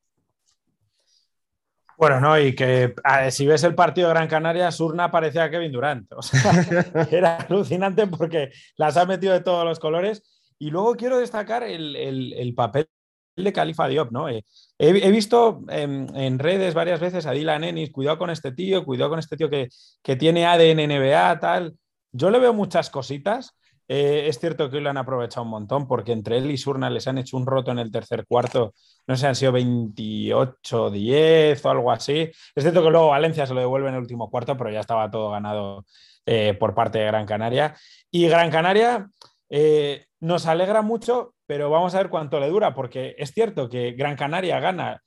Bueno, 1.97 2.21
no, 2.21 2.39
y 2.39 2.55
que 2.55 2.95
si 3.31 3.47
ves 3.47 3.65
el 3.65 3.75
partido 3.75 4.09
de 4.09 4.15
Gran 4.15 4.29
Canaria, 4.29 4.71
Surna 4.73 5.11
parecía 5.11 5.51
Kevin 5.51 5.73
Durant. 5.73 6.13
O 6.13 6.23
sea, 6.23 6.53
era 7.11 7.37
alucinante 7.37 8.07
porque 8.07 8.51
las 8.77 8.97
ha 8.97 9.07
metido 9.07 9.33
de 9.33 9.41
todos 9.41 9.65
los 9.65 9.79
colores. 9.79 10.23
Y 10.59 10.71
luego 10.71 10.95
quiero 10.95 11.19
destacar 11.19 11.63
el, 11.63 12.55
papel 12.57 12.89
de 13.37 13.53
Califa 13.53 13.89
Diop, 13.89 14.13
¿no? 14.13 14.29
Eh, 14.29 14.45
he, 14.79 15.11
visto 15.11 15.63
en, 15.69 16.39
redes 16.39 16.75
varias 16.75 17.01
veces 17.01 17.27
a 17.27 17.33
Dylan 17.33 17.65
Ennis, 17.65 17.91
cuidado 17.91 18.19
con 18.19 18.31
este 18.31 18.53
tío, 18.53 18.85
cuidado 18.85 19.11
con 19.11 19.19
este 19.19 19.37
tío 19.37 19.51
que, 19.51 19.69
que 20.03 20.17
tiene 20.17 20.47
ADN 20.47 20.89
NBA, 20.89 21.41
tal. 21.41 21.75
Yo 22.13 22.31
le 22.31 22.39
veo 22.39 22.55
muchas 22.55 22.91
cositas. 22.91 23.57
Eh, 23.89 24.29
es 24.29 24.39
cierto 24.39 24.71
que 24.71 24.77
hoy 24.77 24.83
lo 24.83 24.91
han 24.91 24.97
aprovechado 24.97 25.45
un 25.45 25.51
montón 25.51 25.87
porque 25.87 26.13
entre 26.13 26.39
él 26.39 26.51
y 26.51 26.57
Surna 26.57 26.91
les 26.91 27.07
han 27.07 27.19
hecho 27.19 27.37
un 27.37 27.47
roto 27.47 27.71
en 27.71 27.79
el 27.79 27.91
tercer 27.91 28.27
cuarto. 28.27 28.75
No 29.07 29.17
sé, 29.17 29.27
han 29.27 29.35
sido 29.35 29.53
28-10 29.53 31.65
o 31.65 31.71
algo 31.71 31.93
así. 31.93 32.31
Es 32.55 32.63
cierto 32.63 32.83
que 32.83 32.91
luego 32.91 33.09
Valencia 33.09 33.47
se 33.47 33.55
lo 33.55 33.61
devuelve 33.61 33.89
en 33.89 33.95
el 33.95 34.01
último 34.01 34.31
cuarto, 34.31 34.57
pero 34.57 34.71
ya 34.71 34.81
estaba 34.81 35.11
todo 35.11 35.31
ganado 35.31 35.85
eh, 36.27 36.55
por 36.55 36.75
parte 36.75 36.99
de 36.99 37.07
Gran 37.07 37.27
Canaria. 37.27 37.77
Y 38.11 38.29
Gran 38.29 38.51
Canaria, 38.51 39.09
eh, 39.51 40.07
nos 40.21 40.47
alegra 40.47 40.83
mucho, 40.83 41.35
pero 41.47 41.71
vamos 41.71 41.95
a 41.95 41.99
ver 41.99 42.09
cuánto 42.09 42.41
le 42.41 42.49
dura, 42.49 42.75
porque 42.75 43.15
es 43.19 43.33
cierto 43.33 43.69
que 43.69 43.93
Gran 43.93 44.17
Canaria 44.17 44.59
gana 44.59 45.04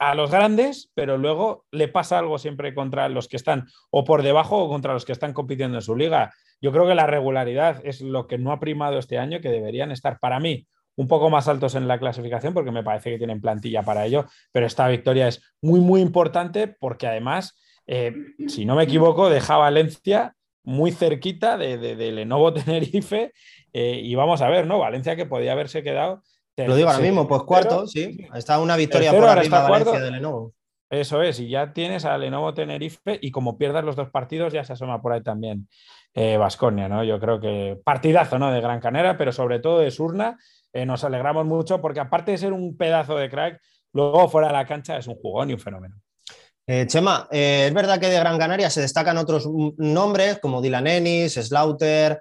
a 0.00 0.14
los 0.14 0.30
grandes, 0.30 0.90
pero 0.94 1.18
luego 1.18 1.66
le 1.70 1.86
pasa 1.86 2.18
algo 2.18 2.38
siempre 2.38 2.74
contra 2.74 3.10
los 3.10 3.28
que 3.28 3.36
están 3.36 3.68
o 3.90 4.02
por 4.02 4.22
debajo 4.22 4.56
o 4.56 4.68
contra 4.68 4.94
los 4.94 5.04
que 5.04 5.12
están 5.12 5.34
compitiendo 5.34 5.76
en 5.76 5.82
su 5.82 5.94
liga. 5.94 6.32
Yo 6.62 6.72
creo 6.72 6.86
que 6.88 6.94
la 6.94 7.06
regularidad 7.06 7.82
es 7.84 8.00
lo 8.00 8.26
que 8.26 8.38
no 8.38 8.50
ha 8.50 8.58
primado 8.58 8.98
este 8.98 9.18
año, 9.18 9.42
que 9.42 9.50
deberían 9.50 9.92
estar 9.92 10.18
para 10.18 10.40
mí 10.40 10.66
un 10.96 11.06
poco 11.06 11.28
más 11.28 11.48
altos 11.48 11.74
en 11.74 11.86
la 11.86 11.98
clasificación, 11.98 12.54
porque 12.54 12.70
me 12.70 12.82
parece 12.82 13.10
que 13.10 13.18
tienen 13.18 13.42
plantilla 13.42 13.82
para 13.82 14.06
ello, 14.06 14.24
pero 14.52 14.66
esta 14.66 14.88
victoria 14.88 15.28
es 15.28 15.42
muy, 15.60 15.80
muy 15.80 16.00
importante 16.00 16.66
porque 16.66 17.06
además, 17.06 17.58
eh, 17.86 18.14
si 18.48 18.64
no 18.64 18.76
me 18.76 18.84
equivoco, 18.84 19.28
deja 19.28 19.58
Valencia 19.58 20.34
muy 20.62 20.92
cerquita 20.92 21.58
de, 21.58 21.76
de, 21.76 22.12
Lenovo 22.12 22.52
Tenerife 22.54 23.32
eh, 23.74 24.00
y 24.02 24.14
vamos 24.14 24.40
a 24.40 24.48
ver, 24.48 24.66
¿no? 24.66 24.78
Valencia 24.78 25.14
que 25.14 25.26
podía 25.26 25.52
haberse 25.52 25.82
quedado 25.82 26.22
lo 26.56 26.76
digo 26.76 26.88
ahora 26.88 27.02
mismo, 27.02 27.26
pues 27.26 27.42
cuarto, 27.42 27.86
sí. 27.86 28.26
Está 28.34 28.60
una 28.60 28.76
victoria 28.76 29.12
por 29.12 29.24
arriba 29.24 29.68
Valencia 29.68 30.00
de 30.00 30.10
Lenovo. 30.10 30.52
Eso 30.90 31.22
es, 31.22 31.38
y 31.38 31.48
ya 31.48 31.72
tienes 31.72 32.04
a 32.04 32.18
Lenovo 32.18 32.52
Tenerife 32.52 33.18
y 33.22 33.30
como 33.30 33.56
pierdas 33.56 33.84
los 33.84 33.94
dos 33.94 34.10
partidos 34.10 34.52
ya 34.52 34.64
se 34.64 34.72
asoma 34.72 35.00
por 35.00 35.12
ahí 35.12 35.22
también 35.22 35.68
Vasconia, 36.14 36.86
eh, 36.86 36.88
¿no? 36.88 37.04
Yo 37.04 37.20
creo 37.20 37.40
que 37.40 37.78
partidazo, 37.84 38.38
¿no? 38.38 38.50
De 38.50 38.60
Gran 38.60 38.80
Canera, 38.80 39.16
pero 39.16 39.32
sobre 39.32 39.60
todo 39.60 39.80
de 39.80 39.90
Surna. 39.90 40.38
Eh, 40.72 40.86
nos 40.86 41.04
alegramos 41.04 41.46
mucho 41.46 41.80
porque 41.80 42.00
aparte 42.00 42.32
de 42.32 42.38
ser 42.38 42.52
un 42.52 42.76
pedazo 42.76 43.16
de 43.16 43.28
crack, 43.28 43.60
luego 43.92 44.28
fuera 44.28 44.48
de 44.48 44.54
la 44.54 44.66
cancha 44.66 44.96
es 44.96 45.06
un 45.06 45.16
jugón 45.16 45.50
y 45.50 45.54
un 45.54 45.58
fenómeno. 45.58 45.96
Eh, 46.66 46.86
Chema, 46.86 47.26
es 47.30 47.74
verdad 47.74 47.98
que 47.98 48.06
de 48.06 48.20
Gran 48.20 48.38
Canaria 48.38 48.70
se 48.70 48.80
destacan 48.80 49.16
otros 49.16 49.48
nombres 49.78 50.38
como 50.38 50.62
Dylan 50.62 50.86
Ennis, 50.86 51.34
Slaughter, 51.34 52.20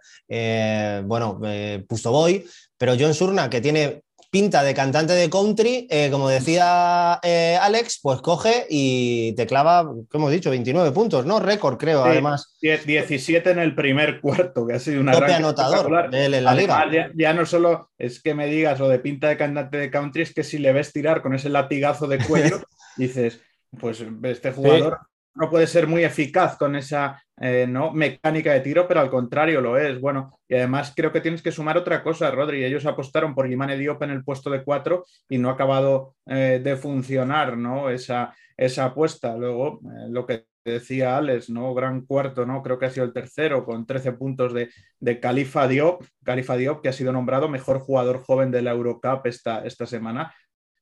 bueno, 1.06 1.40
Pustoboy, 1.88 2.44
pero 2.76 2.96
John 3.00 3.14
Surna, 3.14 3.48
que 3.48 3.62
tiene 3.62 4.02
pinta 4.30 4.64
de 4.64 4.74
cantante 4.74 5.14
de 5.14 5.30
country, 5.30 5.88
eh, 5.90 6.10
como 6.12 6.30
decía 6.30 7.20
eh, 7.24 7.58
Alex, 7.60 8.00
pues 8.02 8.22
coge 8.22 8.66
y 8.70 9.34
te 9.34 9.48
clava, 9.48 9.84
como 9.84 10.08
hemos 10.14 10.32
dicho, 10.32 10.50
29 10.50 10.92
puntos, 10.92 11.26
¿no? 11.26 11.40
Récord, 11.40 11.78
creo, 11.78 12.04
además. 12.04 12.56
17 12.62 13.50
en 13.50 13.60
el 13.60 13.76
primer 13.76 14.22
cuarto, 14.22 14.68
que 14.68 14.74
ha 14.74 14.80
sido 14.80 15.02
una 15.02 15.16
gran 15.16 15.32
anotador 15.32 16.10
de 16.12 16.26
él 16.26 16.34
en 16.36 16.44
la 16.44 16.54
liga. 16.54 16.86
Ya, 17.16 17.34
no 17.34 17.46
solo 17.46 17.90
es 17.98 18.22
que 18.22 18.36
me 18.36 18.48
digas 18.48 18.80
lo 18.80 18.88
de 18.88 19.00
pinta 19.00 19.28
de 19.28 19.38
cantante 19.38 19.78
de 19.78 19.90
country, 19.90 20.24
es 20.24 20.34
que 20.34 20.44
si 20.44 20.60
le 20.60 20.74
ves 20.74 20.94
tirar 20.94 21.22
con 21.22 21.34
ese 21.34 21.50
latigazo 21.50 22.08
de 22.08 22.20
cuello, 22.20 22.62
dices, 22.98 23.42
pues 23.80 24.04
este 24.24 24.52
jugador 24.52 25.00
no 25.36 25.50
puede 25.50 25.68
ser 25.68 25.88
muy 25.88 26.04
eficaz 26.04 26.58
con 26.58 26.76
esa 26.76 27.22
eh, 27.42 27.66
¿no? 27.68 27.94
mecánica 27.94 28.54
de 28.54 28.60
tiro, 28.60 28.88
pero 28.88 29.00
al 29.00 29.10
contrario 29.10 29.62
lo 29.62 29.78
es. 29.78 30.00
Bueno, 30.02 30.40
y 30.48 30.56
además 30.56 30.94
creo 30.96 31.12
que 31.12 31.22
tienes 31.22 31.42
que 31.42 31.52
sumar 31.52 31.78
otra 31.78 32.04
cosa, 32.04 32.32
Rodri. 32.32 32.64
Ellos 32.64 32.86
apostaron 32.86 33.34
por 33.34 33.48
Guimane 33.48 33.78
Diop 33.78 34.02
en 34.04 34.10
el 34.10 34.24
puesto 34.24 34.50
de 34.50 34.64
cuatro 34.64 35.06
y 35.30 35.38
no 35.38 35.50
ha 35.50 35.54
acabado 35.54 36.16
eh, 36.26 36.60
de 36.62 36.76
funcionar 36.76 37.58
¿no? 37.58 37.90
esa, 37.90 38.36
esa 38.58 38.86
apuesta. 38.86 39.38
Luego, 39.38 39.80
eh, 39.84 40.08
lo 40.10 40.26
que 40.26 40.46
decía 40.66 41.18
Alex, 41.18 41.50
¿no? 41.50 41.74
Gran 41.74 42.02
cuarto, 42.02 42.46
¿no? 42.46 42.62
Creo 42.62 42.78
que 42.78 42.88
ha 42.88 42.90
sido 42.90 43.06
el 43.06 43.14
tercero 43.14 43.66
con 43.66 43.86
13 43.86 44.14
puntos 44.14 44.54
de, 44.54 44.70
de 45.00 45.20
Califa 45.20 45.68
Diop. 45.68 46.04
Califa 46.24 46.58
Diop, 46.58 46.82
que 46.82 46.90
ha 46.90 46.94
sido 46.94 47.14
nombrado 47.14 47.48
mejor 47.48 47.80
jugador 47.80 48.22
joven 48.22 48.52
de 48.52 48.62
la 48.62 48.72
Eurocup 48.72 49.26
esta, 49.26 49.66
esta 49.66 49.86
semana, 49.86 50.34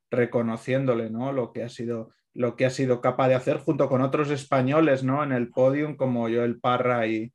reconociéndole, 0.09 1.09
¿no? 1.09 1.31
Lo 1.31 1.51
que 1.51 1.63
ha 1.63 1.69
sido 1.69 2.11
lo 2.37 2.55
que 2.55 2.65
ha 2.67 2.69
sido 2.69 3.01
capaz 3.01 3.29
de 3.29 3.35
hacer 3.35 3.57
junto 3.57 3.89
con 3.89 4.01
otros 4.01 4.29
españoles 4.29 5.03
¿no? 5.03 5.23
en 5.23 5.31
el 5.31 5.49
podium 5.49 5.95
como 5.95 6.29
Joel 6.29 6.59
Parra 6.59 7.07
y, 7.07 7.33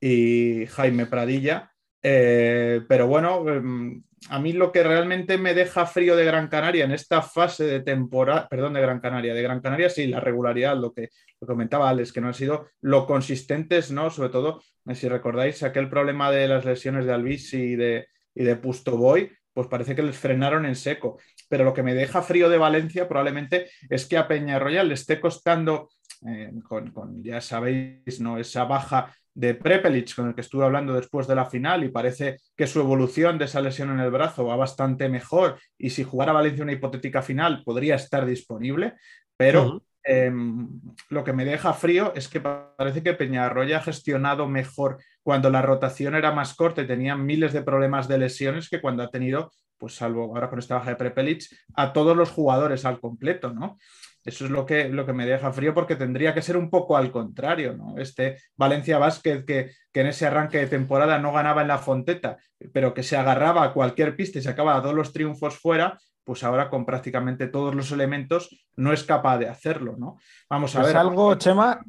y 0.00 0.64
Jaime 0.66 1.04
Pradilla. 1.04 1.72
Eh, 2.02 2.80
pero 2.88 3.06
bueno, 3.06 3.46
em, 3.46 4.02
a 4.30 4.38
mí 4.38 4.54
lo 4.54 4.72
que 4.72 4.82
realmente 4.82 5.36
me 5.36 5.52
deja 5.52 5.84
frío 5.84 6.16
de 6.16 6.24
Gran 6.24 6.48
Canaria 6.48 6.86
en 6.86 6.92
esta 6.92 7.20
fase 7.20 7.64
de 7.64 7.80
temporada, 7.80 8.48
perdón, 8.48 8.72
de 8.72 8.80
Gran 8.80 9.00
Canaria, 9.00 9.34
de 9.34 9.42
Gran 9.42 9.60
Canaria 9.60 9.90
sí, 9.90 10.06
la 10.06 10.20
regularidad, 10.20 10.74
lo 10.74 10.94
que, 10.94 11.10
lo 11.38 11.46
comentaba 11.46 11.90
Alex, 11.90 12.10
que 12.10 12.22
no 12.22 12.28
han 12.28 12.34
sido 12.34 12.68
lo 12.80 13.06
consistentes, 13.06 13.90
¿no? 13.90 14.08
Sobre 14.08 14.30
todo, 14.30 14.62
si 14.94 15.06
recordáis, 15.06 15.62
aquel 15.62 15.90
problema 15.90 16.30
de 16.30 16.48
las 16.48 16.64
lesiones 16.64 17.04
de 17.04 17.12
Alvis 17.12 17.52
y 17.52 17.76
de, 17.76 18.06
y 18.34 18.42
de 18.44 18.56
Pustoboy, 18.56 19.30
pues 19.52 19.68
parece 19.68 19.94
que 19.94 20.02
les 20.02 20.16
frenaron 20.16 20.66
en 20.66 20.76
seco. 20.76 21.18
Pero 21.48 21.64
lo 21.64 21.74
que 21.74 21.82
me 21.82 21.94
deja 21.94 22.22
frío 22.22 22.48
de 22.48 22.58
Valencia 22.58 23.08
probablemente 23.08 23.70
es 23.88 24.06
que 24.06 24.18
a 24.18 24.28
Peñarroya 24.28 24.82
le 24.82 24.94
esté 24.94 25.20
costando, 25.20 25.90
eh, 26.26 26.52
con, 26.62 27.22
ya 27.22 27.40
sabéis, 27.40 28.20
¿no? 28.20 28.38
esa 28.38 28.64
baja 28.64 29.14
de 29.32 29.54
Prepelic 29.54 30.14
con 30.14 30.28
el 30.28 30.34
que 30.34 30.40
estuve 30.40 30.64
hablando 30.64 30.92
después 30.92 31.26
de 31.26 31.36
la 31.36 31.46
final 31.46 31.84
y 31.84 31.88
parece 31.88 32.38
que 32.56 32.66
su 32.66 32.80
evolución 32.80 33.38
de 33.38 33.44
esa 33.44 33.60
lesión 33.60 33.90
en 33.90 34.00
el 34.00 34.10
brazo 34.10 34.44
va 34.44 34.56
bastante 34.56 35.08
mejor 35.08 35.58
y 35.78 35.90
si 35.90 36.02
jugara 36.02 36.32
Valencia 36.32 36.64
una 36.64 36.72
hipotética 36.72 37.22
final 37.22 37.62
podría 37.64 37.94
estar 37.94 38.26
disponible, 38.26 38.94
pero 39.36 39.82
Em, 40.02 40.68
lo 41.10 41.24
que 41.24 41.32
me 41.32 41.44
deja 41.44 41.74
frío 41.74 42.12
es 42.14 42.28
que 42.28 42.40
parece 42.40 43.02
que 43.02 43.12
Peñarroya 43.12 43.78
ha 43.78 43.82
gestionado 43.82 44.48
mejor 44.48 44.98
cuando 45.22 45.50
la 45.50 45.62
rotación 45.62 46.14
era 46.14 46.32
más 46.32 46.54
corta 46.54 46.82
y 46.82 46.86
tenía 46.86 47.16
miles 47.16 47.52
de 47.52 47.62
problemas 47.62 48.08
de 48.08 48.18
lesiones 48.18 48.68
que 48.68 48.80
cuando 48.80 49.02
ha 49.02 49.10
tenido, 49.10 49.52
pues 49.78 49.94
salvo 49.94 50.24
ahora 50.24 50.50
con 50.50 50.58
esta 50.58 50.76
baja 50.76 50.90
de 50.90 50.96
Prepelic, 50.96 51.44
a 51.74 51.92
todos 51.92 52.16
los 52.16 52.30
jugadores 52.30 52.84
al 52.84 53.00
completo, 53.00 53.52
¿no? 53.52 53.78
Eso 54.22 54.44
es 54.44 54.50
lo 54.50 54.66
que, 54.66 54.88
lo 54.90 55.06
que 55.06 55.14
me 55.14 55.24
deja 55.24 55.50
frío 55.52 55.72
porque 55.72 55.96
tendría 55.96 56.34
que 56.34 56.42
ser 56.42 56.58
un 56.58 56.68
poco 56.68 56.96
al 56.96 57.10
contrario, 57.10 57.74
¿no? 57.74 57.96
Este 57.96 58.38
Valencia 58.54 58.98
Vázquez 58.98 59.44
que, 59.46 59.70
que 59.92 60.00
en 60.00 60.08
ese 60.08 60.26
arranque 60.26 60.58
de 60.58 60.66
temporada 60.66 61.18
no 61.18 61.32
ganaba 61.32 61.62
en 61.62 61.68
la 61.68 61.78
Fonteta, 61.78 62.36
pero 62.72 62.92
que 62.92 63.02
se 63.02 63.16
agarraba 63.16 63.64
a 63.64 63.72
cualquier 63.72 64.16
pista 64.16 64.38
y 64.38 64.42
se 64.42 64.50
acababa 64.50 64.82
todos 64.82 64.94
los 64.94 65.12
triunfos 65.14 65.58
fuera, 65.58 65.98
pues 66.22 66.44
ahora 66.44 66.68
con 66.68 66.84
prácticamente 66.84 67.46
todos 67.46 67.74
los 67.74 67.90
elementos 67.92 68.68
no 68.76 68.92
es 68.92 69.04
capaz 69.04 69.38
de 69.38 69.48
hacerlo, 69.48 69.96
¿no? 69.98 70.18
Vamos 70.50 70.76
a 70.76 70.80
ver. 70.80 70.90
Es 70.90 70.96
algo, 70.96 71.34
Chema, 71.36 71.80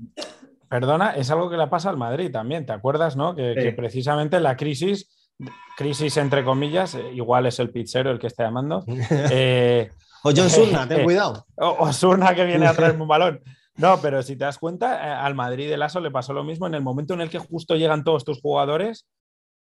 perdona, 0.71 1.11
es 1.17 1.29
algo 1.29 1.49
que 1.49 1.57
le 1.57 1.67
pasa 1.67 1.89
al 1.89 1.97
Madrid 1.97 2.31
también, 2.31 2.65
¿te 2.65 2.71
acuerdas, 2.71 3.17
no? 3.17 3.35
Que, 3.35 3.73
precisamente 3.75 4.39
la 4.39 4.55
crisis, 4.55 5.33
crisis 5.75 6.15
entre 6.15 6.45
comillas, 6.45 6.95
eh, 6.95 7.11
igual 7.13 7.45
es 7.45 7.59
el 7.59 7.71
pizzero 7.71 8.09
el 8.09 8.19
que 8.19 8.27
está 8.27 8.45
llamando. 8.45 8.85
Eh, 9.31 9.91
o 10.23 10.31
John 10.33 10.49
Surna, 10.49 10.87
ten 10.87 11.03
cuidado. 11.03 11.45
O, 11.57 11.91
Surna 11.91 12.33
que 12.33 12.45
viene 12.45 12.67
a 12.67 12.73
traerme 12.73 13.01
un 13.01 13.07
balón. 13.09 13.41
No, 13.75 13.99
pero 14.01 14.23
si 14.23 14.37
te 14.37 14.45
das 14.45 14.57
cuenta, 14.57 14.95
eh, 14.95 15.11
al 15.11 15.35
Madrid 15.35 15.69
de 15.69 15.75
Lasso 15.75 15.99
le 15.99 16.09
pasó 16.09 16.31
lo 16.31 16.45
mismo 16.45 16.67
en 16.67 16.75
el 16.75 16.81
momento 16.81 17.15
en 17.15 17.21
el 17.21 17.29
que 17.29 17.39
justo 17.39 17.75
llegan 17.75 18.05
todos 18.05 18.23
tus 18.23 18.39
jugadores. 18.39 19.09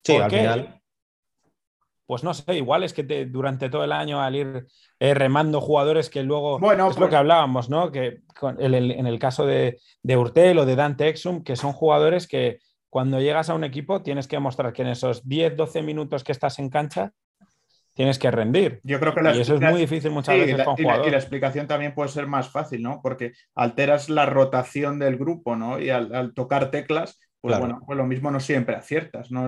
Sí, 0.04 0.16
al 0.18 0.30
final 0.30 0.83
pues 2.06 2.24
no 2.24 2.34
sé, 2.34 2.56
igual 2.56 2.84
es 2.84 2.94
que 2.94 3.04
durante 3.26 3.70
todo 3.70 3.84
el 3.84 3.92
año 3.92 4.22
al 4.22 4.36
ir 4.36 4.68
eh, 5.00 5.14
remando 5.14 5.62
jugadores 5.62 6.10
que 6.10 6.24
luego 6.24 6.60
bueno, 6.60 6.90
es 6.90 6.96
lo 6.96 7.02
pues 7.02 7.10
que 7.10 7.16
hablábamos, 7.16 7.70
¿no? 7.70 7.92
Que 7.92 8.22
en 8.60 9.08
el 9.08 9.20
caso 9.20 9.46
de, 9.46 9.80
de, 10.02 10.18
Urtel 10.18 10.60
o 10.60 10.66
de 10.66 10.76
Dante 10.76 11.08
Exum, 11.08 11.44
que 11.44 11.56
son 11.56 11.74
jugadores 11.74 12.28
que 12.28 12.60
cuando 12.90 13.20
llegas 13.20 13.50
a 13.50 13.56
un 13.56 13.64
equipo 13.64 14.02
tienes 14.02 14.28
que 14.28 14.40
mostrar 14.40 14.74
que 14.74 14.82
en 14.82 14.90
esos 14.90 15.28
10, 15.28 15.56
12 15.56 15.82
minutos 15.82 16.24
que 16.24 16.32
estás 16.32 16.60
en 16.60 16.70
cancha 16.70 17.12
tienes 17.94 18.20
que 18.20 18.32
rendir. 18.32 18.82
Yo 18.84 19.00
creo 19.00 19.14
que 19.14 19.22
y 19.36 19.42
eso 19.42 19.56
es 19.56 19.62
muy 19.62 19.80
difícil 19.80 20.12
muchas 20.12 20.38
veces 20.38 20.64
con 20.64 20.76
y 20.78 20.84
la, 20.84 21.06
y 21.08 21.12
la, 21.12 21.18
explicación 21.18 21.68
también 21.68 21.94
puede 21.94 22.10
ser 22.10 22.28
más 22.28 22.50
fácil, 22.50 22.82
¿no? 22.82 23.02
Porque 23.02 23.34
alteras 23.56 24.10
la 24.10 24.26
rotación 24.26 25.00
del 25.00 25.18
grupo, 25.18 25.56
¿no? 25.56 25.80
Y 25.80 25.90
al, 25.90 26.34
tocar 26.34 26.72
teclas, 26.72 27.20
pues 27.42 27.58
bueno, 27.60 27.82
pues 27.86 27.98
lo 27.98 28.06
mismo 28.06 28.32
no 28.32 28.40
siempre 28.40 28.76
aciertas, 28.76 29.32
¿no? 29.32 29.48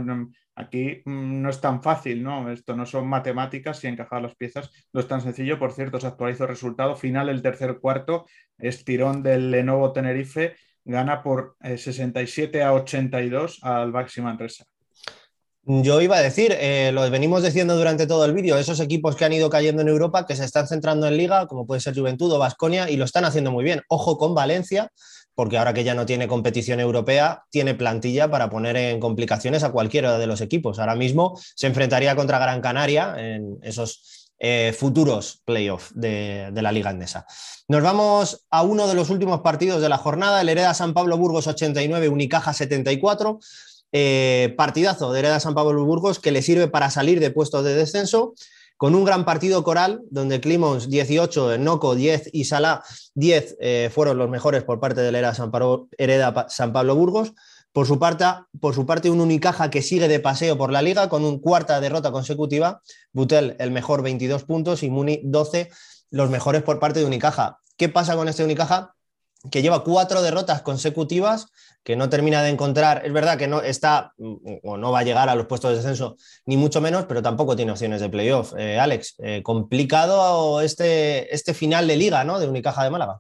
Aquí 0.56 1.02
mm, 1.06 1.42
no 1.42 1.50
es 1.50 1.60
tan 1.60 1.84
fácil, 1.84 2.24
¿no? 2.24 2.52
Esto 2.52 2.76
no 2.76 2.86
son 2.86 3.08
matemáticas 3.08 3.84
y 3.84 3.88
encajar 3.88 4.22
las 4.22 4.36
piezas 4.36 4.72
no 4.94 5.02
es 5.02 5.08
tan 5.08 5.22
sencillo. 5.22 5.60
Por 5.60 5.74
cierto, 5.74 6.00
se 6.00 6.08
actualizó 6.08 6.44
el 6.44 6.50
resultado 6.50 6.96
final 6.96 7.30
el 7.30 7.42
tercer 7.42 7.80
cuarto, 7.80 8.26
estirón 8.58 9.22
del 9.22 9.52
Lenovo 9.52 9.92
Tenerife, 9.92 10.56
gana 10.86 11.22
por 11.24 11.58
67 11.62 12.58
eh, 12.58 12.64
a 12.64 12.74
82 12.74 13.60
al 13.64 13.92
Baxi 13.92 14.22
Manresa. 14.22 14.66
Yo 15.68 16.00
iba 16.00 16.16
a 16.16 16.22
decir, 16.22 16.56
eh, 16.60 16.92
lo 16.94 17.10
venimos 17.10 17.42
diciendo 17.42 17.76
durante 17.76 18.06
todo 18.06 18.24
el 18.26 18.34
vídeo, 18.34 18.56
esos 18.56 18.80
equipos 18.80 19.16
que 19.16 19.26
han 19.26 19.34
ido 19.34 19.50
cayendo 19.50 19.82
en 19.82 19.88
Europa, 19.88 20.28
que 20.28 20.36
se 20.36 20.46
están 20.46 20.68
centrando 20.68 21.08
en 21.08 21.18
liga, 21.18 21.48
como 21.48 21.66
puede 21.66 21.82
ser 21.82 21.96
Juventud 21.96 22.32
o 22.32 22.38
Vasconia, 22.38 22.88
y 22.88 22.98
lo 22.98 23.06
están 23.06 23.26
haciendo 23.26 23.52
muy 23.52 23.64
bien. 23.64 23.82
Ojo 23.90 24.20
con 24.20 24.36
Valencia, 24.36 24.92
porque 25.36 25.58
ahora 25.58 25.74
que 25.74 25.84
ya 25.84 25.94
no 25.94 26.06
tiene 26.06 26.28
competición 26.28 26.80
europea, 26.80 27.44
tiene 27.52 27.76
plantilla 27.76 28.32
para 28.32 28.50
poner 28.50 28.78
en 28.78 29.00
complicaciones 29.00 29.64
a 29.64 29.72
cualquiera 29.72 30.18
de 30.18 30.28
los 30.28 30.42
equipos. 30.42 30.80
Ahora 30.80 30.96
mismo 30.96 31.38
se 31.56 31.68
enfrentaría 31.68 32.16
contra 32.16 32.40
Gran 32.40 32.62
Canaria 32.62 33.16
en 33.18 33.60
esos 33.62 34.32
eh, 34.40 34.74
futuros 34.78 35.42
playoffs 35.46 35.92
de, 35.94 36.52
la 36.54 36.72
Liga 36.72 36.90
Andesa. 36.90 37.26
Nos 37.68 37.84
vamos 37.84 38.46
a 38.50 38.64
uno 38.64 38.88
de 38.88 38.94
los 38.94 39.10
últimos 39.10 39.42
partidos 39.42 39.82
de 39.82 39.90
la 39.90 39.98
jornada, 39.98 40.42
el 40.42 40.50
Hereda 40.50 40.74
San 40.74 40.94
Pablo 40.94 41.18
Burgos 41.18 41.48
89, 41.48 42.10
Unicaja 42.10 42.54
74. 42.54 43.40
Eh, 43.92 44.54
partidazo 44.58 45.14
de 45.14 45.20
Hereda 45.20 45.40
San 45.40 45.54
Pablo 45.54 45.86
Burgos 45.86 46.20
que 46.20 46.32
le 46.32 46.42
sirve 46.42 46.68
para 46.68 46.90
salir 46.90 47.22
de 47.22 47.32
puestos 47.32 47.64
de 47.64 47.76
descenso 47.76 48.34
con 48.78 48.96
un 48.96 49.06
gran 49.06 49.26
partido 49.26 49.64
coral, 49.64 50.02
donde 50.10 50.42
Climons 50.42 50.90
18, 50.90 51.58
Noco 51.58 51.96
10 51.96 52.30
y 52.34 52.46
Salá 52.46 52.84
10 53.14 53.58
eh, 53.60 53.90
fueron 53.94 54.18
los 54.18 54.30
mejores 54.30 54.64
por 54.64 54.80
parte 54.80 55.02
del 55.02 55.16
Hereda 55.16 55.34
San, 55.34 55.52
Pablo, 55.52 55.88
San 56.50 56.74
Pablo 56.74 56.96
Burgos. 56.96 57.34
Por 57.72 57.88
su, 57.88 58.00
parte, 58.00 58.24
por 58.62 58.74
su 58.74 58.86
parte, 58.86 59.10
un 59.10 59.20
Unicaja 59.20 59.70
que 59.70 59.82
sigue 59.82 60.08
de 60.08 60.22
paseo 60.22 60.58
por 60.58 60.72
la 60.72 60.82
liga 60.82 61.10
con 61.10 61.26
una 61.26 61.40
cuarta 61.42 61.82
derrota 61.82 62.12
consecutiva. 62.14 62.82
Butel, 63.12 63.58
el 63.60 63.72
mejor, 63.72 64.02
22 64.02 64.46
puntos 64.46 64.82
y 64.82 64.90
Muni, 64.90 65.20
12, 65.26 65.70
los 66.10 66.30
mejores 66.30 66.64
por 66.64 66.80
parte 66.80 67.00
de 67.00 67.06
Unicaja. 67.06 67.60
¿Qué 67.76 67.90
pasa 67.90 68.16
con 68.16 68.30
este 68.30 68.46
Unicaja? 68.46 68.95
Que 69.52 69.62
lleva 69.62 69.84
cuatro 69.84 70.22
derrotas 70.22 70.62
consecutivas, 70.62 71.48
que 71.86 71.96
no 71.96 72.10
termina 72.10 72.42
de 72.42 72.50
encontrar. 72.50 73.06
Es 73.06 73.14
verdad 73.14 73.38
que 73.38 73.48
no 73.48 73.62
está 73.62 74.14
o 74.64 74.76
no 74.76 74.92
va 74.92 75.00
a 75.00 75.04
llegar 75.04 75.30
a 75.30 75.36
los 75.36 75.46
puestos 75.46 75.70
de 75.70 75.78
descenso, 75.78 76.18
ni 76.48 76.58
mucho 76.58 76.82
menos, 76.82 77.06
pero 77.06 77.22
tampoco 77.22 77.56
tiene 77.56 77.72
opciones 77.72 78.02
de 78.02 78.10
playoff. 78.10 78.54
Eh, 78.58 78.80
Alex, 78.80 79.16
eh, 79.20 79.44
complicado 79.44 80.62
este, 80.62 81.34
este 81.34 81.54
final 81.54 81.88
de 81.88 81.96
liga 81.96 82.24
¿no? 82.24 82.40
de 82.40 82.48
Unicaja 82.48 82.84
de 82.84 82.90
Málaga. 82.90 83.20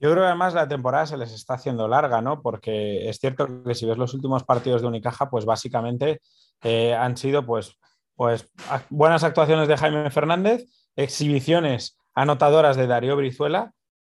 Yo 0.00 0.10
creo 0.10 0.22
que 0.22 0.26
además 0.26 0.54
la 0.54 0.66
temporada 0.66 1.06
se 1.06 1.16
les 1.16 1.32
está 1.32 1.54
haciendo 1.54 1.86
larga, 1.86 2.20
¿no? 2.20 2.42
Porque 2.42 3.08
es 3.08 3.18
cierto 3.18 3.64
que 3.64 3.74
si 3.74 3.86
ves 3.86 3.98
los 3.98 4.14
últimos 4.14 4.42
partidos 4.44 4.82
de 4.82 4.88
Unicaja, 4.88 5.30
pues 5.30 5.44
básicamente 5.44 6.20
eh, 6.62 6.94
han 6.94 7.16
sido 7.16 7.46
pues, 7.46 7.76
pues 8.16 8.48
buenas 8.90 9.22
actuaciones 9.22 9.68
de 9.68 9.76
Jaime 9.76 10.10
Fernández, 10.10 10.64
exhibiciones 10.96 11.96
anotadoras 12.14 12.76
de 12.76 12.88
Darío 12.88 13.16
Brizuela 13.16 13.72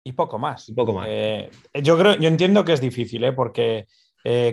y 0.05 0.13
poco 0.13 0.39
más. 0.39 0.73
poco 0.75 0.93
más. 0.93 1.07
Eh, 1.09 1.51
yo 1.83 1.99
creo, 1.99 2.17
yo 2.17 2.29
entiendo 2.29 2.65
que 2.65 2.73
es 2.73 2.81
difícil, 2.81 3.25
¿eh? 3.25 3.33
porque 3.33 3.87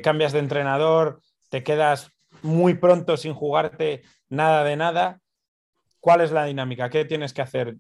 cambias 0.02 0.32
de 0.32 0.40
entrenador, 0.40 1.20
te 1.50 1.62
quedas 1.62 2.14
muy 2.44 2.76
pronto 2.76 3.18
sin 3.18 3.34
jugarte 3.34 4.04
nada 4.30 4.64
de 4.64 4.78
nada. 4.78 5.20
¿Cuál 6.00 6.22
es 6.22 6.32
la 6.32 6.46
dinámica? 6.46 6.90
¿Qué 6.90 7.04
tienes 7.04 7.34
que 7.34 7.42
hacer? 7.42 7.76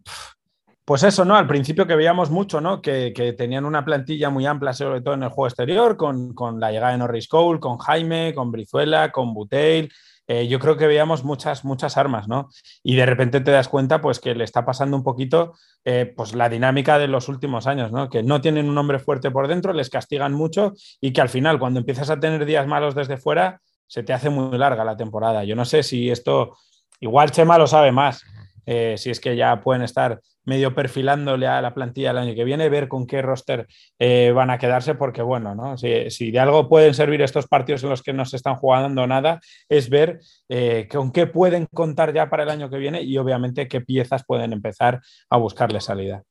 Pues 0.86 1.01
eso, 1.01 1.25
¿no? 1.25 1.36
Al 1.36 1.47
principio 1.47 1.88
que 1.88 1.95
veíamos 1.95 2.30
mucho, 2.30 2.62
¿no? 2.62 2.80
Que, 2.82 3.12
tenían 3.38 3.65
una 3.65 3.84
plantilla 3.84 4.30
muy 4.30 4.45
amplia, 4.45 4.71
sobre 4.71 5.01
todo 5.01 5.15
en 5.15 5.23
el 5.23 5.30
juego 5.30 5.47
exterior, 5.47 5.97
con, 5.97 6.60
la 6.60 6.71
llegada 6.71 6.91
de 6.91 6.99
Norris 6.99 7.28
Cole, 7.28 7.60
con 7.60 7.78
Jaime, 7.78 8.34
con 8.36 8.51
Brizuela, 8.51 9.12
con 9.12 9.34
Buteil. 9.34 9.91
Eh, 10.27 10.47
yo 10.47 10.59
creo 10.59 10.75
que 10.75 10.88
veíamos 10.88 11.23
muchas, 11.23 11.63
muchas 11.65 11.97
armas, 11.97 12.27
¿no? 12.27 12.49
Y 12.83 12.95
de 12.95 13.05
repente 13.05 13.41
te 13.41 13.51
das 13.51 13.67
cuenta, 13.67 14.01
pues, 14.01 14.19
que 14.19 14.33
le 14.33 14.43
está 14.43 14.65
pasando 14.65 14.97
un 14.97 15.03
poquito, 15.03 15.53
eh, 15.83 16.11
pues, 16.15 16.33
la 16.33 16.49
dinámica 16.49 16.97
de 16.97 17.07
los 17.07 17.29
últimos 17.29 17.67
años, 17.67 17.91
¿no? 17.91 18.09
Que 18.09 18.23
no 18.23 18.41
tienen 18.41 18.69
un 18.69 18.77
hombre 18.77 18.99
fuerte 18.99 19.29
por 19.29 19.47
dentro, 19.47 19.73
les 19.73 19.89
castigan 19.89 20.33
mucho 20.33 20.73
y 20.99 21.13
que 21.13 21.21
al 21.21 21.29
final, 21.29 21.59
cuando 21.59 21.79
empiezas 21.79 22.09
a 22.09 22.19
tener 22.19 22.45
días 22.45 22.65
malos 22.67 22.95
desde 22.95 23.17
fuera, 23.17 23.61
se 23.88 24.03
te 24.03 24.13
hace 24.13 24.29
muy 24.29 24.57
larga 24.57 24.83
la 24.83 24.97
temporada. 24.97 25.43
Yo 25.43 25.55
no 25.55 25.65
sé 25.65 25.83
si 25.83 26.09
esto, 26.09 26.57
igual 26.99 27.31
Chema 27.31 27.57
lo 27.57 27.67
sabe 27.67 27.91
más, 27.91 28.23
eh, 28.65 28.95
si 28.97 29.11
es 29.11 29.19
que 29.19 29.35
ya 29.35 29.61
pueden 29.61 29.83
estar 29.83 30.19
medio 30.45 30.73
perfilándole 30.73 31.47
a 31.47 31.62
la 31.62 31.73
plantilla 31.73 32.12
el 32.12 32.17
año 32.17 32.36
que 32.36 32.43
viene, 32.43 32.69
ver 32.69 32.88
con 32.88 33.05
qué 33.05 33.21
roster 33.21 33.67
eh, 33.99 34.31
van 34.34 34.49
a 34.49 34.58
quedarse, 34.58 34.95
porque 34.95 35.21
bueno, 35.21 35.55
¿no? 35.55 35.77
Si, 35.77 36.31
de 36.31 36.39
algo 36.39 36.69
pueden 36.69 36.93
servir 36.93 37.21
estos 37.21 37.47
partidos 37.47 37.84
en 37.84 37.89
los 37.89 38.01
que 38.01 38.13
no 38.13 38.25
se 38.25 38.38
están 38.38 38.55
jugando 38.55 39.08
nada, 39.08 39.39
es 39.67 39.89
ver 39.89 40.19
eh, 40.49 40.88
con 40.89 41.12
qué 41.12 41.27
pueden 41.27 41.67
contar 41.73 42.13
ya 42.13 42.29
para 42.29 42.43
el 42.43 42.49
año 42.49 42.69
que 42.69 42.77
viene 42.77 43.01
y 43.01 43.17
obviamente 43.17 43.67
qué 43.67 43.81
piezas 43.81 44.23
pueden 44.25 44.53
empezar 44.53 45.01
a 45.29 45.38
buscarle 45.38 45.81
salida. 45.81 46.23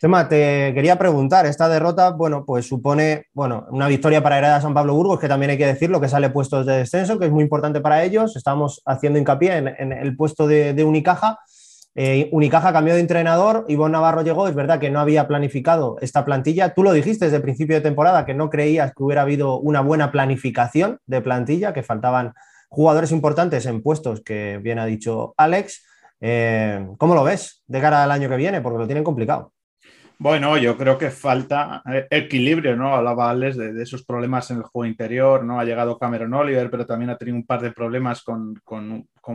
Tema, 0.00 0.28
te 0.28 0.72
quería 0.74 0.98
preguntar, 0.98 1.46
esta 1.46 1.68
derrota, 1.68 2.10
bueno, 2.10 2.44
pues 2.44 2.66
supone, 2.66 3.26
bueno, 3.32 3.66
una 3.70 3.86
victoria 3.86 4.20
para 4.20 4.38
Hereda 4.38 4.60
San 4.60 4.74
Pablo 4.74 4.94
Burgos, 4.94 5.20
que 5.20 5.28
también 5.28 5.50
hay 5.50 5.58
que 5.58 5.66
decirlo, 5.66 6.00
que 6.00 6.08
sale 6.08 6.28
puestos 6.30 6.66
de 6.66 6.78
descenso, 6.78 7.20
que 7.20 7.26
es 7.26 7.30
muy 7.30 7.44
importante 7.44 7.80
para 7.80 8.02
ellos. 8.02 8.34
Estamos 8.34 8.82
haciendo 8.84 9.20
hincapié 9.20 9.58
en, 9.58 9.92
el 9.92 10.16
puesto 10.16 10.48
de 10.48 10.82
Unicaja. 10.82 11.38
Eh, 11.94 12.30
Unicaja 12.32 12.72
cambió 12.72 12.94
de 12.94 13.00
entrenador, 13.00 13.66
Ivonne 13.68 13.92
Navarro 13.92 14.22
llegó, 14.22 14.48
es 14.48 14.54
verdad 14.54 14.80
que 14.80 14.90
no 14.90 14.98
había 14.98 15.28
planificado 15.28 15.98
esta 16.00 16.24
plantilla. 16.24 16.72
Tú 16.74 16.82
lo 16.82 16.92
dijiste 16.92 17.26
desde 17.26 17.36
el 17.36 17.42
principio 17.42 17.76
de 17.76 17.82
temporada, 17.82 18.24
que 18.24 18.34
no 18.34 18.48
creías 18.48 18.92
que 18.94 19.02
hubiera 19.02 19.22
habido 19.22 19.58
una 19.58 19.80
buena 19.80 20.10
planificación 20.10 20.98
de 21.06 21.20
plantilla, 21.20 21.72
que 21.72 21.82
faltaban 21.82 22.32
jugadores 22.68 23.12
importantes 23.12 23.66
en 23.66 23.82
puestos 23.82 24.22
que 24.22 24.58
bien 24.62 24.78
ha 24.78 24.86
dicho 24.86 25.34
Alex. 25.36 25.84
Eh, 26.20 26.86
¿Cómo 26.96 27.14
lo 27.14 27.24
ves 27.24 27.62
de 27.66 27.80
cara 27.80 28.02
al 28.04 28.10
año 28.10 28.28
que 28.28 28.36
viene? 28.36 28.62
Porque 28.62 28.78
lo 28.78 28.86
tienen 28.86 29.04
complicado. 29.04 29.52
Bueno, 30.22 30.56
yo 30.56 30.78
creo 30.78 30.96
que 30.98 31.10
falta 31.10 31.82
eh, 31.84 32.06
equilibrio, 32.08 32.76
¿no? 32.76 32.94
Hablaba 32.94 33.28
Alex 33.28 33.56
de, 33.56 33.82
esos 33.82 34.04
problemas 34.04 34.48
en 34.52 34.58
el 34.58 34.62
juego 34.62 34.86
interior, 34.86 35.44
¿no? 35.44 35.58
Ha 35.58 35.64
llegado 35.64 35.98
Cameron 35.98 36.32
Oliver, 36.32 36.70
pero 36.70 36.86
también 36.86 37.10
ha 37.10 37.16
tenido 37.18 37.36
un 37.36 37.44
par 37.44 37.60
de 37.60 37.72
problemas 37.72 38.22
con, 38.22 38.54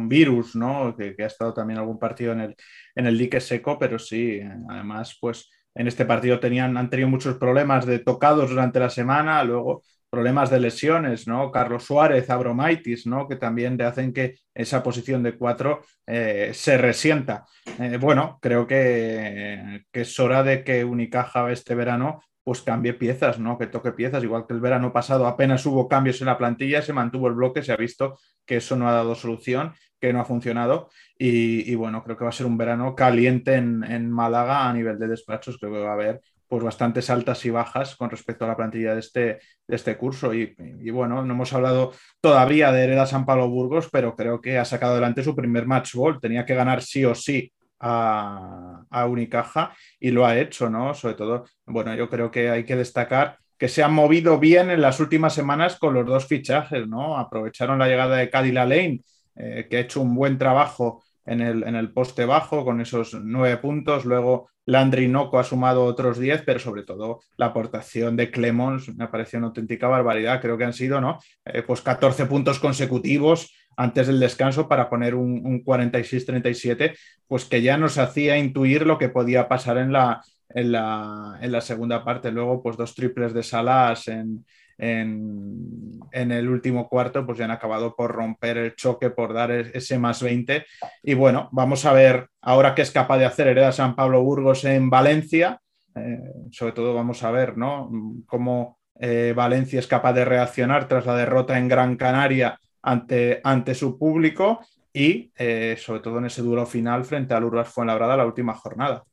virus, 0.08 0.56
¿no? 0.56 0.95
Que, 0.95 1.13
ha 1.21 1.26
estado 1.26 1.54
también 1.54 1.80
algún 1.80 2.00
partido 2.00 2.32
en 2.32 2.39
el, 2.39 2.56
en 2.95 3.06
el 3.06 3.17
dique 3.17 3.41
seco, 3.41 3.78
pero 3.78 4.00
sí, 4.00 4.39
además, 4.69 5.17
pues 5.19 5.50
en 5.76 5.88
este 5.88 6.06
partido 6.06 6.39
tenían, 6.39 6.78
han 6.78 6.89
tenido 6.89 7.10
muchos 7.10 7.36
problemas 7.36 7.86
de 7.86 8.00
tocados 8.00 8.50
durante 8.50 8.80
la 8.80 8.89
semana, 8.89 9.43
luego 9.43 9.84
problemas 10.10 10.50
de 10.50 10.60
lesiones, 10.60 11.28
¿no? 11.28 11.52
Carlos 11.52 11.84
Suárez, 11.84 12.30
Abromaitis, 12.30 13.06
¿no? 13.08 13.28
Que 13.28 13.36
también 13.36 13.78
te 13.78 13.84
hacen 13.84 14.13
que 14.13 14.36
esa 14.54 14.82
posición 14.84 15.24
de 15.24 15.38
cuatro 15.38 15.82
eh, 16.06 16.52
se 16.54 16.78
resienta. 16.78 17.46
Eh, 17.80 17.98
bueno, 18.00 18.39
creo 18.41 18.65
que, 18.65 19.84
que, 19.91 20.02
es 20.02 20.20
hora 20.20 20.43
de 20.43 20.63
que 20.63 20.84
Unicaja 20.86 21.52
este 21.52 21.76
verano 21.76 22.22
pues 22.43 22.62
cambie 22.62 22.93
piezas, 22.93 23.39
¿no? 23.39 23.58
Que 23.58 23.67
toque 23.67 23.91
piezas, 23.91 24.24
igual 24.24 24.46
que 24.48 24.54
el 24.54 24.62
verano 24.62 24.93
pasado 24.93 25.28
apenas 25.28 25.65
hubo 25.65 25.89
cambios 25.89 26.22
en 26.22 26.28
la 26.28 26.38
plantilla, 26.38 26.82
se 26.82 26.93
mantuvo 26.93 27.28
el 27.28 27.34
bloque, 27.34 27.62
se 27.62 27.74
ha 27.74 27.76
visto 27.76 28.17
que 28.46 28.58
eso 28.58 28.78
no 28.78 28.88
ha 28.88 28.93
dado 28.93 29.15
solución, 29.15 29.74
que 30.00 30.13
no 30.13 30.22
ha 30.22 30.26
funcionado 30.26 30.89
y, 31.17 31.74
bueno, 31.76 32.04
creo 32.04 32.15
que 32.15 32.24
va 32.24 32.30
a 32.30 32.34
ser 32.34 32.46
un 32.46 32.58
verano 32.58 32.96
caliente 32.96 33.56
en, 33.56 33.84
en 33.84 34.10
Málaga 34.10 34.70
a 34.70 34.74
nivel 34.74 34.98
de 35.00 35.08
despachos, 35.08 35.58
creo 35.58 35.74
que 35.74 35.80
va 35.80 35.89
a 35.89 35.93
haber 35.93 36.22
pues 36.48 36.64
bastantes 36.64 37.10
altas 37.10 37.46
y 37.46 37.50
bajas 37.50 37.96
con 37.96 38.10
respecto 38.10 38.46
a 38.46 38.48
la 38.48 38.56
plantilla 38.56 38.94
de 38.94 39.00
este, 39.00 39.40
de 39.68 39.76
este 39.76 39.98
curso. 39.98 40.34
Y, 40.34 40.56
bueno, 40.92 41.24
no 41.24 41.34
hemos 41.34 41.54
hablado 41.54 41.94
todavía 42.22 42.72
de 42.72 42.84
Hereda 42.84 43.06
San 43.06 43.26
Pablo 43.26 43.50
Burgos, 43.50 43.90
pero 43.92 44.16
creo 44.16 44.42
que 44.42 44.58
ha 44.58 44.66
sacado 44.66 44.94
adelante 44.94 45.24
su 45.24 45.36
primer 45.36 45.66
match 45.66 45.96
ball. 45.96 46.20
Tenía 46.20 46.46
que 46.46 46.56
ganar 46.56 46.82
sí 46.82 47.06
o 47.06 47.14
sí 47.16 47.52
a, 47.80 48.84
a, 48.90 49.06
Unicaja 49.06 49.74
y 50.00 50.12
lo 50.12 50.26
ha 50.26 50.38
hecho, 50.38 50.70
¿no? 50.70 50.94
Sobre 50.94 51.16
todo, 51.16 51.46
bueno, 51.66 51.94
yo 51.96 52.10
creo 52.10 52.32
que 52.32 52.50
hay 52.50 52.64
que 52.64 52.76
destacar 52.76 53.38
que 53.58 53.68
se 53.68 53.84
han 53.84 53.94
movido 53.94 54.40
bien 54.40 54.70
en 54.70 54.82
las 54.82 55.00
últimas 55.00 55.34
semanas 55.34 55.78
con 55.78 55.94
los 55.94 56.06
dos 56.06 56.28
fichajes, 56.28 56.88
¿no? 56.88 57.18
Aprovecharon 57.18 57.80
la 57.80 57.88
llegada 57.88 58.18
de 58.18 58.30
Cadila 58.30 58.66
Lane, 58.66 59.02
eh, 59.36 59.68
que 59.70 59.78
ha 59.78 59.82
hecho 59.82 60.02
un 60.02 60.16
buen 60.16 60.38
trabajo 60.38 61.04
en 61.28 61.42
el, 61.42 61.63
en 61.63 61.76
el 61.76 61.92
poste 61.92 62.26
bajo 62.26 62.66
con 62.66 62.82
esos 62.82 63.13
nueve 63.22 63.58
puntos. 63.58 64.06
Luego 64.06 64.50
Landry 64.66 65.08
Noco 65.08 65.38
ha 65.40 65.44
sumado 65.44 65.84
otros 65.84 66.18
10, 66.18 66.44
pero 66.46 66.60
sobre 66.60 66.84
todo 66.84 67.20
la 67.38 67.48
aportación 67.48 68.16
de 68.16 68.32
Clemons 68.32 68.96
me 68.96 69.08
pareció 69.08 69.38
una 69.38 69.50
auténtica 69.50 69.88
barbaridad. 69.88 70.42
Creo 70.42 70.58
que 70.58 70.66
han 70.66 70.74
sido 70.74 71.00
¿no? 71.00 71.20
Eh, 71.46 71.62
pues 71.62 71.82
14 71.82 72.26
puntos 72.26 72.60
consecutivos 72.60 73.54
antes 73.76 74.08
del 74.08 74.20
descanso 74.20 74.68
para 74.68 74.90
poner 74.90 75.13
un, 75.13 75.46
un 75.46 75.63
46-37, 75.63 76.98
pues 77.28 77.46
que 77.46 77.62
ya 77.62 77.78
nos 77.78 77.98
hacía 77.98 78.38
intuir 78.38 78.88
lo 78.88 78.98
que 78.98 79.10
podía 79.10 79.48
pasar 79.48 79.78
en 79.78 79.94
la, 79.94 80.22
en 80.50 80.72
la, 80.72 81.38
en 81.42 81.52
la 81.52 81.62
segunda 81.62 82.04
parte. 82.04 82.32
Luego, 82.32 82.63
pues 82.63 82.76
dos 82.78 82.96
triples 82.96 83.34
de 83.34 83.44
Salas 83.44 84.08
en, 84.08 84.46
en, 84.78 86.00
el 86.12 86.50
último 86.50 86.88
cuarto, 86.88 87.26
pues 87.26 87.38
ya 87.38 87.46
han 87.46 87.52
acabado 87.52 87.96
por 87.96 88.12
romper 88.12 88.58
el 88.58 88.76
choque, 88.76 89.10
por 89.10 89.34
dar 89.34 89.52
ese 89.52 90.00
más 90.00 90.22
20. 90.22 90.66
Y 91.04 91.13
bueno, 91.13 91.50
vamos 91.52 91.86
a 91.86 91.94
ver 91.94 92.30
ahora 92.42 92.74
qué 92.76 92.82
es 92.82 92.92
capaz 92.92 93.18
de 93.18 93.26
hacer 93.26 93.48
Hereda 93.48 93.72
San 93.72 93.96
Pablo 93.96 94.24
Burgos 94.24 94.63
en 94.66 94.90
Valencia. 94.90 95.60
Eh, 95.96 96.20
sobre 96.52 96.74
todo 96.74 96.94
vamos 96.94 97.24
a 97.24 97.32
ver 97.32 97.58
¿no? 97.58 97.90
cómo 98.26 98.78
eh, 99.00 99.34
Valencia 99.36 99.80
es 99.80 99.88
capaz 99.88 100.13
de 100.13 100.26
reaccionar 100.26 100.88
tras 100.88 101.06
la 101.06 101.16
derrota 101.16 101.58
en 101.58 101.68
Gran 101.68 101.98
Canaria 101.98 102.60
ante, 102.82 103.42
ante 103.44 103.76
su 103.76 103.98
público 103.98 104.60
y 104.94 105.32
eh, 105.38 105.76
sobre 105.78 106.00
todo 106.00 106.18
en 106.18 106.26
ese 106.26 106.42
duro 106.42 106.66
final 106.66 107.06
frente 107.06 107.34
al 107.34 107.44
Urbas 107.44 107.70
Fuenlabrada 107.70 108.18
la 108.18 108.26
última 108.26 108.54
jornada. 108.54 109.04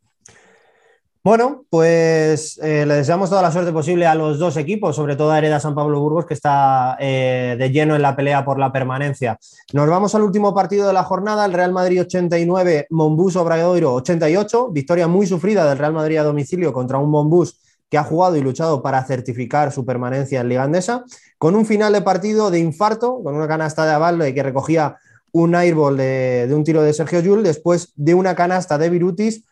Bueno, 1.26 1.64
pues 1.70 2.60
eh, 2.62 2.84
le 2.84 2.96
deseamos 2.96 3.30
toda 3.30 3.40
la 3.40 3.50
suerte 3.50 3.72
posible 3.72 4.04
a 4.06 4.14
los 4.14 4.38
dos 4.38 4.58
equipos, 4.58 4.94
sobre 4.94 5.16
todo 5.16 5.30
a 5.30 5.38
Hereda 5.38 5.58
San 5.58 5.74
Pablo 5.74 5.98
Burgos, 5.98 6.26
que 6.26 6.34
está 6.34 6.98
eh, 7.00 7.56
de 7.58 7.70
lleno 7.70 7.96
en 7.96 8.02
la 8.02 8.14
pelea 8.14 8.44
por 8.44 8.58
la 8.58 8.70
permanencia. 8.70 9.38
Nos 9.72 9.88
vamos 9.88 10.14
al 10.14 10.20
último 10.20 10.54
partido 10.54 10.86
de 10.86 10.92
la 10.92 11.02
jornada, 11.02 11.46
el 11.46 11.54
Real 11.54 11.72
Madrid 11.72 12.02
89, 12.02 12.88
Monbus 12.90 13.36
Obradoiro 13.36 13.94
88, 13.94 14.68
victoria 14.70 15.08
muy 15.08 15.26
sufrida 15.26 15.66
del 15.66 15.78
Real 15.78 15.94
Madrid 15.94 16.18
a 16.18 16.24
domicilio 16.24 16.74
contra 16.74 16.98
un 16.98 17.10
Monbus 17.10 17.58
que 17.88 17.96
ha 17.96 18.04
jugado 18.04 18.36
y 18.36 18.42
luchado 18.42 18.82
para 18.82 19.02
certificar 19.04 19.72
su 19.72 19.86
permanencia 19.86 20.42
en 20.42 20.50
Liga 20.50 20.64
Andesa, 20.64 21.04
con 21.38 21.56
un 21.56 21.64
final 21.64 21.94
de 21.94 22.02
partido 22.02 22.50
de 22.50 22.58
infarto, 22.58 23.22
con 23.24 23.34
una 23.34 23.48
canasta 23.48 23.86
de 23.86 23.92
Avalde 23.92 24.34
que 24.34 24.42
recogía 24.42 24.98
un 25.32 25.54
airball 25.54 25.96
de, 25.96 26.48
de 26.48 26.54
un 26.54 26.64
tiro 26.64 26.82
de 26.82 26.92
Sergio 26.92 27.20
Llull, 27.20 27.42
después 27.42 27.94
de 27.96 28.12
una 28.12 28.34
canasta 28.34 28.76
de 28.76 28.90
Virutis 28.90 29.46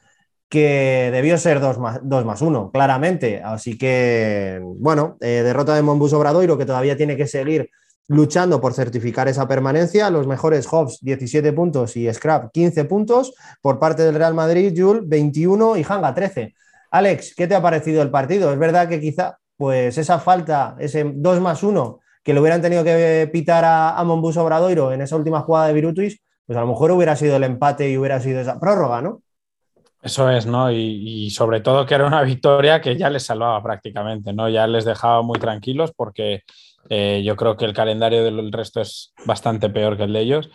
que 0.52 1.08
debió 1.10 1.38
ser 1.38 1.60
2 1.60 1.78
más 1.78 2.42
1, 2.42 2.70
claramente. 2.72 3.40
Así 3.42 3.78
que, 3.78 4.60
bueno, 4.62 5.16
eh, 5.22 5.40
derrota 5.42 5.74
de 5.74 5.80
Monbus 5.80 6.12
Obradoiro, 6.12 6.58
que 6.58 6.66
todavía 6.66 6.94
tiene 6.94 7.16
que 7.16 7.26
seguir 7.26 7.70
luchando 8.08 8.60
por 8.60 8.74
certificar 8.74 9.28
esa 9.28 9.48
permanencia. 9.48 10.10
Los 10.10 10.26
mejores 10.26 10.66
Hobbs, 10.66 10.98
17 11.00 11.54
puntos 11.54 11.96
y 11.96 12.12
Scrap, 12.12 12.52
15 12.52 12.84
puntos. 12.84 13.32
Por 13.62 13.78
parte 13.78 14.02
del 14.02 14.14
Real 14.14 14.34
Madrid, 14.34 14.74
Jules, 14.76 15.04
21 15.06 15.78
y 15.78 15.86
Hanga, 15.88 16.12
13. 16.12 16.54
Alex, 16.90 17.34
¿qué 17.34 17.46
te 17.46 17.54
ha 17.54 17.62
parecido 17.62 18.02
el 18.02 18.10
partido? 18.10 18.52
Es 18.52 18.58
verdad 18.58 18.90
que 18.90 19.00
quizá 19.00 19.38
pues 19.56 19.96
esa 19.96 20.18
falta, 20.18 20.76
ese 20.78 21.10
2 21.14 21.40
más 21.40 21.62
1 21.62 21.98
que 22.22 22.34
le 22.34 22.40
hubieran 22.40 22.60
tenido 22.60 22.84
que 22.84 23.26
pitar 23.32 23.64
a, 23.64 23.96
a 23.96 24.04
Monbus 24.04 24.36
Obradoiro 24.36 24.92
en 24.92 25.00
esa 25.00 25.16
última 25.16 25.40
jugada 25.40 25.68
de 25.68 25.72
Virutis, 25.72 26.20
pues 26.44 26.58
a 26.58 26.60
lo 26.60 26.66
mejor 26.66 26.90
hubiera 26.90 27.16
sido 27.16 27.36
el 27.36 27.44
empate 27.44 27.88
y 27.88 27.96
hubiera 27.96 28.20
sido 28.20 28.40
esa 28.40 28.60
prórroga, 28.60 29.00
¿no? 29.00 29.22
Eso 30.02 30.28
es, 30.28 30.46
¿no? 30.46 30.72
Y, 30.72 31.30
sobre 31.30 31.60
todo 31.60 31.86
que 31.86 31.94
era 31.94 32.06
una 32.06 32.22
victoria 32.22 32.80
que 32.80 32.96
ya 32.96 33.08
les 33.08 33.22
salvaba 33.24 33.62
prácticamente, 33.62 34.32
¿no? 34.32 34.48
Ya 34.48 34.66
les 34.66 34.84
dejaba 34.84 35.22
muy 35.22 35.38
tranquilos 35.38 35.92
porque 35.96 36.42
eh, 36.90 37.22
yo 37.24 37.36
creo 37.36 37.56
que 37.56 37.64
el 37.64 37.72
calendario 37.72 38.24
del 38.24 38.50
resto 38.50 38.80
es 38.80 39.14
bastante 39.24 39.70
peor 39.70 39.96
que 39.96 40.04
el 40.04 40.12
de 40.12 40.20
ellos. 40.20 40.50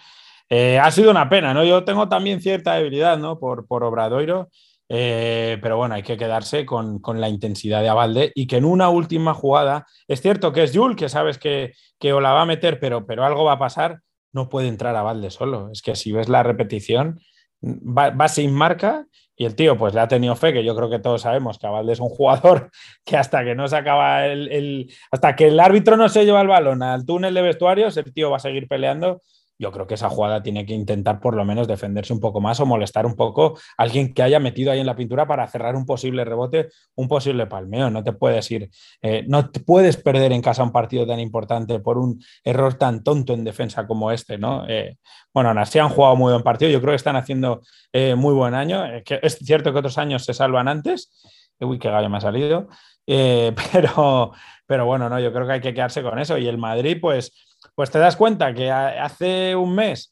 Eh, 0.49 0.79
ha 0.79 0.91
sido 0.91 1.11
una 1.11 1.29
pena, 1.29 1.53
¿no? 1.53 1.63
Yo 1.63 1.83
tengo 1.85 2.09
también 2.09 2.41
cierta 2.41 2.75
debilidad, 2.75 3.17
¿no? 3.17 3.39
Por, 3.39 3.67
por 3.67 3.83
Obradoiro, 3.83 4.49
eh, 4.89 5.57
pero 5.61 5.77
bueno, 5.77 5.95
hay 5.95 6.03
que 6.03 6.17
quedarse 6.17 6.65
con, 6.65 7.01
la 7.15 7.29
intensidad 7.29 7.81
de 7.81 7.89
Avalde 7.89 8.31
y 8.35 8.47
que 8.47 8.57
en 8.57 8.65
una 8.65 8.89
última 8.89 9.33
jugada, 9.33 9.85
es 10.07 10.21
cierto 10.21 10.53
que 10.53 10.63
es 10.63 10.75
Jul, 10.75 10.95
que 10.95 11.09
sabes 11.09 11.37
que, 11.37 11.73
que 11.99 12.13
o 12.13 12.21
la 12.21 12.33
va 12.33 12.43
a 12.43 12.45
meter, 12.45 12.79
pero, 12.79 13.05
pero 13.05 13.25
algo 13.25 13.43
va 13.45 13.53
a 13.53 13.59
pasar, 13.59 13.99
no 14.33 14.49
puede 14.49 14.67
entrar 14.67 14.95
a 14.95 15.01
Valde 15.01 15.31
solo. 15.31 15.69
Es 15.71 15.81
que 15.81 15.95
si 15.95 16.11
ves 16.11 16.29
la 16.29 16.43
repetición, 16.43 17.19
va, 17.61 18.27
sin 18.27 18.53
marca 18.53 19.05
y 19.37 19.45
el 19.45 19.55
tío 19.55 19.77
pues 19.77 19.93
le 19.93 20.01
ha 20.01 20.07
tenido 20.07 20.35
fe, 20.35 20.51
que 20.51 20.63
yo 20.63 20.75
creo 20.75 20.89
que 20.89 20.99
todos 20.99 21.21
sabemos 21.21 21.59
que 21.59 21.67
Valde 21.67 21.93
es 21.93 21.99
un 21.99 22.09
jugador 22.09 22.71
que 23.05 23.15
hasta 23.15 23.43
que 23.43 23.55
no 23.55 23.67
se 23.67 23.77
acaba 23.77 24.25
el, 24.25 24.91
hasta 25.11 25.35
que 25.35 25.47
el 25.47 25.59
árbitro 25.59 25.95
no 25.95 26.09
se 26.09 26.25
lleva 26.25 26.41
el 26.41 26.47
balón 26.47 26.81
al 26.81 27.05
túnel 27.05 27.35
de 27.35 27.41
vestuarios, 27.43 27.95
el 27.97 28.11
tío 28.11 28.31
va 28.31 28.37
a 28.37 28.41
seguir 28.41 28.67
peleando 28.67 29.21
yo 29.59 29.71
creo 29.71 29.87
que 29.87 29.95
esa 29.95 30.09
jugada 30.09 30.43
tiene 30.43 30.65
que 30.65 30.73
intentar 30.73 31.19
por 31.19 31.35
lo 31.35 31.43
menos 31.43 31.67
defenderse 31.67 32.13
un 32.13 32.19
poco 32.19 32.39
más 32.41 32.59
o 32.59 32.65
molestar 32.65 33.05
un 33.05 33.15
poco 33.15 33.57
a 33.77 33.83
alguien 33.83 34.13
que 34.13 34.21
haya 34.21 34.39
metido 34.39 34.71
ahí 34.71 34.79
en 34.79 34.85
la 34.85 34.95
pintura 34.95 35.27
para 35.27 35.47
cerrar 35.47 35.75
un 35.75 35.85
posible 35.85 36.23
rebote, 36.25 36.69
un 36.95 37.07
posible 37.07 37.47
palmeo. 37.47 37.89
No 37.89 38.03
te 38.03 38.13
puedes 38.13 38.49
ir, 38.51 38.69
eh, 39.01 39.23
no 39.27 39.49
te 39.49 39.59
puedes 39.59 39.97
perder 39.97 40.31
en 40.31 40.41
casa 40.41 40.63
un 40.63 40.71
partido 40.71 41.07
tan 41.07 41.19
importante 41.19 41.79
por 41.79 41.97
un 41.97 42.21
error 42.43 42.75
tan 42.75 43.03
tonto 43.03 43.33
en 43.33 43.43
defensa 43.43 43.87
como 43.87 44.11
este, 44.11 44.37
¿no? 44.37 44.67
Eh, 44.67 44.97
bueno, 45.33 45.49
aún 45.49 45.57
así 45.57 45.79
han 45.79 45.89
jugado 45.89 46.15
muy 46.15 46.31
buen 46.31 46.43
partido, 46.43 46.71
yo 46.71 46.79
creo 46.79 46.91
que 46.91 46.97
están 46.97 47.15
haciendo 47.15 47.61
eh, 47.93 48.15
muy 48.15 48.33
buen 48.33 48.53
año. 48.53 48.83
es 48.85 49.37
cierto 49.39 49.73
que 49.73 49.79
otros 49.79 49.97
años 49.97 50.23
se 50.23 50.33
salvan 50.33 50.67
antes. 50.67 51.11
Uy, 51.59 51.79
qué 51.79 51.89
gallo 51.89 52.09
me 52.09 52.17
ha 52.17 52.21
salido. 52.21 52.67
pero, 53.07 54.33
pero 54.65 54.85
bueno, 54.85 55.09
no, 55.09 55.19
yo 55.19 55.31
creo 55.31 55.47
que 55.47 55.53
hay 55.53 55.61
que 55.61 55.73
quedarse 55.73 56.03
con 56.03 56.19
eso. 56.19 56.37
Y 56.37 56.47
el 56.47 56.57
Madrid, 56.57 56.97
pues 57.01 57.46
pues 57.77 57.91
te 57.91 57.99
das 57.99 58.15
cuenta 58.15 58.55
que 58.55 58.71
hace 58.71 59.55
un 59.55 59.75
mes 59.75 60.11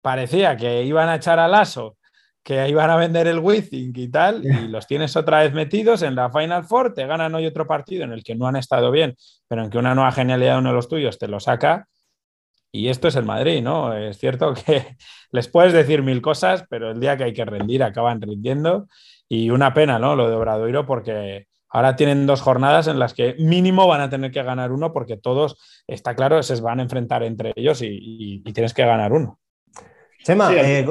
parecía 0.00 0.56
que 0.56 0.84
iban 0.84 1.08
a 1.08 1.16
echar 1.16 1.40
al 1.40 1.56
aso, 1.56 1.96
que 2.40 2.68
iban 2.68 2.88
a 2.88 2.94
vender 2.94 3.26
el 3.26 3.40
Withing 3.40 3.92
y 3.96 4.08
tal, 4.08 4.44
y 4.46 4.68
los 4.68 4.86
tienes 4.86 5.16
otra 5.16 5.40
vez 5.40 5.52
metidos 5.52 6.02
en 6.02 6.14
la 6.14 6.30
Final 6.30 6.64
Four, 6.64 6.94
te 6.94 7.04
ganan 7.08 7.34
hoy 7.34 7.46
otro 7.46 7.66
partido 7.66 8.04
en 8.04 8.12
el 8.12 8.22
que 8.22 8.36
no 8.36 8.46
han 8.46 8.54
estado 8.54 8.92
bien, 8.92 9.16
pero 9.48 9.64
en 9.64 9.70
que 9.70 9.78
una 9.78 9.92
nueva 9.92 10.12
genialidad 10.12 10.52
de 10.52 10.58
uno 10.60 10.68
de 10.68 10.76
los 10.76 10.88
tuyos 10.88 11.18
te 11.18 11.26
lo 11.26 11.40
saca. 11.40 11.88
Y 12.70 12.86
esto 12.86 13.08
es 13.08 13.16
el 13.16 13.24
Madrid, 13.24 13.60
¿no? 13.60 13.92
Es 13.92 14.16
cierto 14.16 14.54
que 14.64 14.96
les 15.32 15.48
puedes 15.48 15.72
decir 15.72 16.04
mil 16.04 16.22
cosas, 16.22 16.64
pero 16.70 16.92
el 16.92 17.00
día 17.00 17.16
que 17.16 17.24
hay 17.24 17.32
que 17.32 17.44
rendir 17.44 17.82
acaban 17.82 18.22
rindiendo. 18.22 18.86
Y 19.28 19.50
una 19.50 19.74
pena, 19.74 19.98
¿no? 19.98 20.14
Lo 20.14 20.30
de 20.30 20.36
Obradoiro, 20.36 20.86
porque 20.86 21.48
Ahora 21.70 21.94
tienen 21.94 22.26
dos 22.26 22.40
jornadas 22.40 22.88
en 22.88 22.98
las 22.98 23.14
que 23.14 23.36
mínimo 23.38 23.86
van 23.86 24.00
a 24.00 24.10
tener 24.10 24.32
que 24.32 24.42
ganar 24.42 24.72
uno 24.72 24.92
porque 24.92 25.16
todos, 25.16 25.56
está 25.86 26.14
claro, 26.14 26.42
se 26.42 26.60
van 26.60 26.80
a 26.80 26.82
enfrentar 26.82 27.22
entre 27.22 27.52
ellos 27.54 27.80
y, 27.82 28.42
tienes 28.52 28.74
que 28.74 28.84
ganar 28.84 29.12
uno. 29.12 29.38
Chema, 30.24 30.52
eh, 30.52 30.86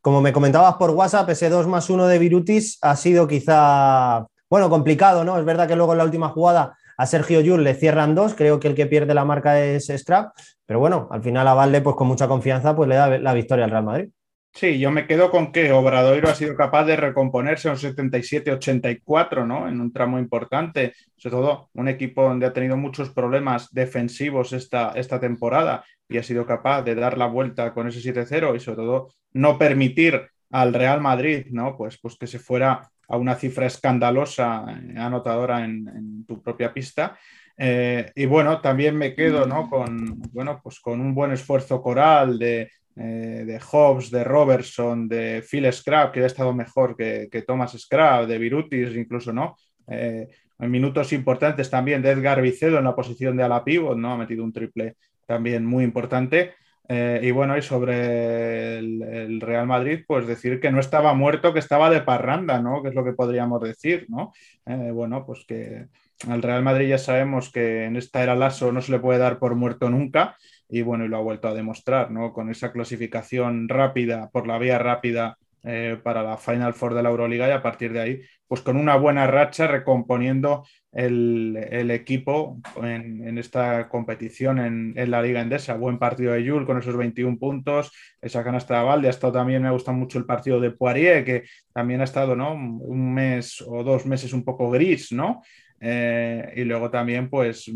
como 0.00 0.22
me 0.22 0.32
comentabas 0.32 0.74
por 0.76 0.90
WhatsApp, 0.90 1.28
ese 1.30 1.50
2 1.50 1.66
más 1.66 1.90
1 1.90 2.06
de 2.06 2.18
Virutis 2.18 2.78
ha 2.82 2.94
sido 2.94 3.26
quizá, 3.26 4.24
bueno, 4.48 4.70
complicado, 4.70 5.24
¿no? 5.24 5.38
Es 5.38 5.44
verdad 5.44 5.66
que 5.66 5.76
luego 5.76 5.92
en 5.92 5.98
la 5.98 6.04
última 6.04 6.28
jugada 6.28 6.76
a 6.96 7.06
Sergio 7.06 7.40
Yul 7.40 7.64
le 7.64 7.74
cierran 7.74 8.14
dos, 8.14 8.34
creo 8.34 8.60
que 8.60 8.68
el 8.68 8.74
que 8.74 8.86
pierde 8.86 9.12
la 9.12 9.24
marca 9.24 9.60
es 9.60 9.88
Strap, 9.88 10.32
pero 10.64 10.78
bueno, 10.78 11.08
al 11.10 11.22
final 11.22 11.46
a 11.48 11.54
Valde, 11.54 11.80
pues 11.80 11.96
con 11.96 12.06
mucha 12.06 12.28
confianza, 12.28 12.74
pues 12.74 12.88
le 12.88 12.94
da 12.94 13.18
la 13.18 13.34
victoria 13.34 13.64
al 13.64 13.70
Real 13.70 13.84
Madrid. 13.84 14.08
Sí, 14.56 14.78
yo 14.78 14.90
me 14.90 15.06
quedo 15.06 15.30
con 15.30 15.52
que 15.52 15.70
Obradoiro 15.70 16.30
ha 16.30 16.34
sido 16.34 16.56
capaz 16.56 16.84
de 16.84 16.96
recomponerse 16.96 17.68
a 17.68 17.72
un 17.72 17.76
77-84, 17.76 19.46
¿no? 19.46 19.68
En 19.68 19.82
un 19.82 19.92
tramo 19.92 20.18
importante, 20.18 20.94
sobre 21.14 21.36
todo 21.36 21.68
un 21.74 21.88
equipo 21.88 22.22
donde 22.22 22.46
ha 22.46 22.54
tenido 22.54 22.78
muchos 22.78 23.10
problemas 23.10 23.70
defensivos 23.74 24.54
esta, 24.54 24.92
esta 24.92 25.20
temporada 25.20 25.84
y 26.08 26.16
ha 26.16 26.22
sido 26.22 26.46
capaz 26.46 26.80
de 26.84 26.94
dar 26.94 27.18
la 27.18 27.26
vuelta 27.26 27.74
con 27.74 27.86
ese 27.88 28.00
7-0 28.00 28.56
y 28.56 28.60
sobre 28.60 28.76
todo 28.76 29.10
no 29.34 29.58
permitir 29.58 30.22
al 30.50 30.72
Real 30.72 31.02
Madrid, 31.02 31.48
¿no? 31.50 31.76
Pues, 31.76 31.98
pues 32.00 32.16
que 32.16 32.26
se 32.26 32.38
fuera 32.38 32.90
a 33.08 33.16
una 33.18 33.34
cifra 33.34 33.66
escandalosa, 33.66 34.64
eh, 34.70 34.94
anotadora 34.96 35.66
en, 35.66 36.24
tu 36.26 36.40
propia 36.40 36.72
pista. 36.72 37.18
Eh, 37.58 38.10
y 38.14 38.24
bueno, 38.24 38.62
también 38.62 38.96
me 38.96 39.14
quedo 39.14 39.44
¿no? 39.44 39.68
con, 39.68 40.18
bueno, 40.32 40.60
pues 40.62 40.80
con 40.80 40.98
un 41.02 41.14
buen 41.14 41.32
esfuerzo 41.32 41.82
coral 41.82 42.38
de, 42.38 42.70
eh, 42.98 43.44
de 43.46 43.60
Hobbs, 43.60 44.10
de 44.10 44.24
Robertson, 44.24 45.06
de 45.06 45.44
Phil 45.46 45.70
Scrap, 45.70 46.14
que 46.14 46.20
ha 46.20 46.26
estado 46.26 46.54
mejor 46.54 46.96
que, 46.96 47.44
Thomas 47.46 47.76
Scrap, 47.78 48.26
de 48.26 48.38
Virutis, 48.38 48.96
incluso, 48.96 49.34
¿no? 49.34 49.58
Eh, 49.86 50.26
en 50.58 50.70
minutos 50.70 51.12
importantes 51.12 51.68
también 51.68 52.00
de 52.00 52.12
Edgar 52.12 52.40
Vicedo 52.40 52.78
en 52.78 52.84
la 52.84 52.96
posición 52.96 53.36
de 53.36 53.42
ala 53.42 53.62
pivot, 53.62 53.98
¿no? 53.98 54.12
Ha 54.12 54.16
metido 54.16 54.42
un 54.42 54.52
triple 54.52 54.96
también 55.26 55.66
muy 55.66 55.84
importante. 55.84 56.54
Eh, 56.88 57.20
y 57.22 57.32
bueno, 57.32 57.58
y 57.58 57.62
sobre 57.62 58.78
el, 58.78 59.40
Real 59.42 59.66
Madrid, 59.66 60.04
pues 60.06 60.26
decir 60.26 60.58
que 60.58 60.72
no 60.72 60.80
estaba 60.80 61.12
muerto, 61.12 61.52
que 61.52 61.58
estaba 61.58 61.90
de 61.90 62.00
parranda, 62.00 62.62
¿no? 62.62 62.82
Que 62.82 62.88
es 62.88 62.94
lo 62.94 63.04
que 63.04 63.12
podríamos 63.12 63.60
decir, 63.60 64.06
¿no? 64.08 64.32
bueno, 64.64 65.26
pues 65.26 65.44
que 65.46 65.88
al 66.26 66.42
Real 66.42 66.62
Madrid 66.62 66.88
ya 66.88 66.98
sabemos 66.98 67.52
que 67.52 67.84
en 67.84 67.96
esta 67.96 68.22
era 68.22 68.34
Lasso 68.34 68.72
no 68.72 68.80
se 68.80 68.92
le 68.92 69.00
puede 69.00 69.18
dar 69.18 69.38
por 69.38 69.54
muerto 69.54 69.90
nunca 69.90 70.36
y 70.68 70.82
bueno, 70.82 71.04
y 71.04 71.08
lo 71.08 71.16
ha 71.16 71.20
vuelto 71.20 71.48
a 71.48 71.54
demostrar, 71.54 72.10
¿no? 72.10 72.32
Con 72.32 72.50
esa 72.50 72.72
clasificación 72.72 73.68
rápida, 73.68 74.30
por 74.30 74.46
la 74.46 74.58
vía 74.58 74.78
rápida 74.78 75.38
eh, 75.68 75.98
para 76.00 76.22
la 76.22 76.36
Final 76.36 76.74
Four 76.74 76.94
de 76.94 77.02
la 77.02 77.08
Euroliga 77.08 77.48
y 77.48 77.50
a 77.50 77.60
partir 77.60 77.92
de 77.92 78.00
ahí, 78.00 78.22
pues 78.46 78.60
con 78.60 78.76
una 78.76 78.94
buena 78.94 79.26
racha 79.26 79.66
recomponiendo 79.66 80.64
el, 80.92 81.90
equipo 81.90 82.60
en, 82.80 83.36
esta 83.36 83.88
competición 83.88 84.60
en, 84.60 85.10
la 85.10 85.20
Liga 85.20 85.40
Endesa. 85.40 85.74
Buen 85.74 85.98
partido 85.98 86.34
de 86.34 86.48
Jules 86.48 86.66
con 86.66 86.78
esos 86.78 86.96
21 86.96 87.36
puntos, 87.38 87.90
esa 88.20 88.44
canasta 88.44 88.78
de 88.78 88.84
Valde. 88.84 89.08
Ha 89.08 89.10
estado 89.10 89.32
también, 89.32 89.60
me 89.62 89.66
ha 89.66 89.72
gustado 89.72 89.96
mucho 89.96 90.18
el 90.18 90.24
partido 90.24 90.60
de 90.60 90.70
Poirier, 90.70 91.24
que 91.24 91.42
también 91.72 92.00
ha 92.00 92.04
estado, 92.04 92.36
¿no? 92.36 92.54
Un 92.54 93.12
mes 93.12 93.60
o 93.66 93.82
dos 93.82 94.06
meses 94.06 94.32
un 94.32 94.44
poco 94.44 94.70
gris, 94.70 95.10
¿no? 95.10 95.42
Eh, 95.80 96.52
y 96.54 96.62
luego 96.62 96.90
también, 96.90 97.28
pues 97.28 97.68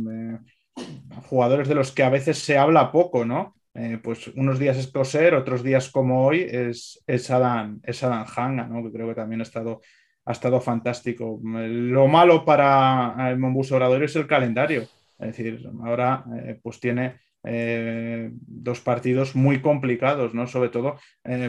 jugadores 1.28 1.68
de 1.68 1.74
los 1.74 1.92
que 1.92 2.02
a 2.02 2.10
veces 2.10 2.38
se 2.38 2.58
habla 2.58 2.92
poco, 2.92 3.24
¿no? 3.24 3.54
Eh, 3.74 3.98
pues 4.02 4.28
unos 4.28 4.58
días 4.58 4.76
es 4.76 4.90
Coser, 4.90 5.34
otros 5.34 5.62
días 5.62 5.90
como 5.90 6.26
hoy 6.26 6.40
es, 6.40 7.02
es, 7.06 7.30
Adam, 7.30 7.80
es 7.84 8.02
Hanga, 8.02 8.66
¿no? 8.66 8.82
que 8.82 8.90
creo 8.90 9.08
que 9.08 9.14
también 9.14 9.40
ha 9.40 9.44
estado, 9.44 9.80
ha 10.24 10.32
estado 10.32 10.60
fantástico. 10.60 11.40
Lo 11.42 12.08
malo 12.08 12.44
para 12.44 13.30
el 13.30 13.38
Monbus 13.38 13.70
Orador 13.70 14.02
es 14.02 14.16
el 14.16 14.26
calendario, 14.26 14.82
es 15.18 15.36
decir, 15.36 15.68
ahora 15.84 16.24
eh, 16.44 16.58
pues 16.60 16.80
tiene 16.80 17.20
eh, 17.44 18.30
dos 18.32 18.80
partidos 18.80 19.34
muy 19.34 19.60
complicados, 19.60 20.34
¿no? 20.34 20.46
Sobre 20.46 20.68
todo 20.68 20.98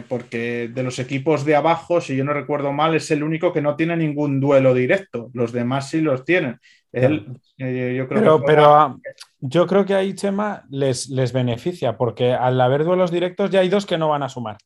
porque 0.07 0.69
de 0.73 0.83
los 0.83 0.99
equipos 0.99 1.45
de 1.45 1.55
abajo, 1.55 2.01
si 2.01 2.15
yo 2.15 2.23
no 2.23 2.33
recuerdo 2.33 2.71
mal, 2.71 2.95
es 2.95 3.11
el 3.11 3.23
único 3.23 3.51
que 3.51 3.61
no 3.61 3.75
tiene 3.75 3.97
ningún 3.97 4.39
duelo 4.39 4.73
directo. 4.73 5.29
Los 5.33 5.51
demás 5.51 5.89
sí 5.89 6.01
los 6.01 6.23
tienen. 6.23 6.59
Eh, 6.93 7.95
yo 7.97 8.07
creo 8.07 8.43
pero, 8.43 8.65
ah, 8.75 8.97
yo 9.39 9.65
creo 9.65 9.85
que 9.85 9.93
ahí, 9.93 10.13
Chema, 10.13 10.65
les, 10.69 11.09
les 11.09 11.31
beneficia, 11.31 11.97
porque 11.97 12.33
al 12.33 12.59
haber 12.59 12.83
duelos 12.83 13.11
directos 13.11 13.49
ya 13.49 13.61
hay 13.61 13.69
dos 13.69 13.85
que 13.85 13.97
no 13.97 14.09
van 14.09 14.23
a 14.23 14.29
sumar. 14.29 14.57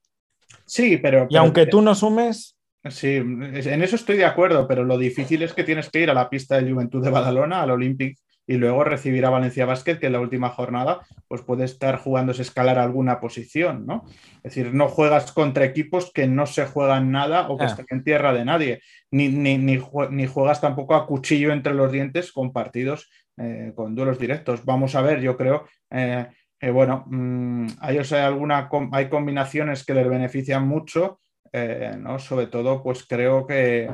Sí, 0.65 0.97
pero. 0.97 1.27
Y 1.29 1.37
aunque 1.37 1.65
tú 1.65 1.81
no 1.81 1.93
sumes. 1.95 2.57
Sí, 2.87 3.15
en 3.15 3.81
eso 3.81 3.95
estoy 3.95 4.17
de 4.17 4.25
acuerdo, 4.25 4.67
pero 4.67 4.83
lo 4.83 4.95
difícil 4.99 5.41
es 5.41 5.53
que 5.53 5.63
tienes 5.63 5.89
que 5.89 6.01
ir 6.01 6.11
a 6.11 6.13
la 6.13 6.29
pista 6.29 6.61
de 6.61 6.71
Juventud 6.71 7.03
de 7.03 7.09
Badalona, 7.09 7.63
al 7.63 7.71
Olympic 7.71 8.19
y 8.47 8.57
luego 8.57 8.83
recibir 8.83 9.25
a 9.25 9.29
Valencia 9.29 9.65
Basket, 9.65 9.97
que 9.97 10.07
en 10.07 10.13
la 10.13 10.19
última 10.19 10.49
jornada 10.49 11.01
pues 11.27 11.41
puede 11.41 11.65
estar 11.65 11.97
jugándose 11.97 12.43
escalar 12.43 12.77
alguna 12.77 13.19
posición, 13.19 13.85
¿no? 13.85 14.05
Es 14.37 14.55
decir, 14.55 14.73
no 14.73 14.87
juegas 14.87 15.31
contra 15.31 15.65
equipos 15.65 16.11
que 16.13 16.27
no 16.27 16.45
se 16.45 16.65
juegan 16.65 17.11
nada 17.11 17.49
o 17.49 17.57
que 17.57 17.63
ah. 17.63 17.67
están 17.67 17.87
en 17.89 18.03
tierra 18.03 18.33
de 18.33 18.45
nadie, 18.45 18.81
ni, 19.11 19.29
ni, 19.29 19.77
juegas 20.27 20.61
tampoco 20.61 20.95
a 20.95 21.07
cuchillo 21.07 21.51
entre 21.51 21.73
los 21.73 21.91
dientes 21.91 22.31
con 22.31 22.53
partidos, 22.53 23.09
eh, 23.37 23.73
con 23.75 23.95
duelos 23.95 24.19
directos. 24.19 24.63
Vamos 24.65 24.95
a 24.95 25.01
ver, 25.01 25.21
yo 25.21 25.35
creo... 25.37 25.65
Eh, 25.89 26.27
bueno, 26.71 27.03
mm, 27.07 27.67
hay, 27.81 27.99
alguna, 28.13 28.69
hay 28.91 29.07
combinaciones 29.07 29.85
que 29.85 29.93
les 29.93 30.09
benefician 30.09 30.67
mucho, 30.67 31.19
eh, 31.51 31.95
¿no? 31.99 32.17
Sobre 32.17 32.47
todo, 32.47 32.81
pues 32.81 33.05
creo 33.05 33.45
que 33.45 33.87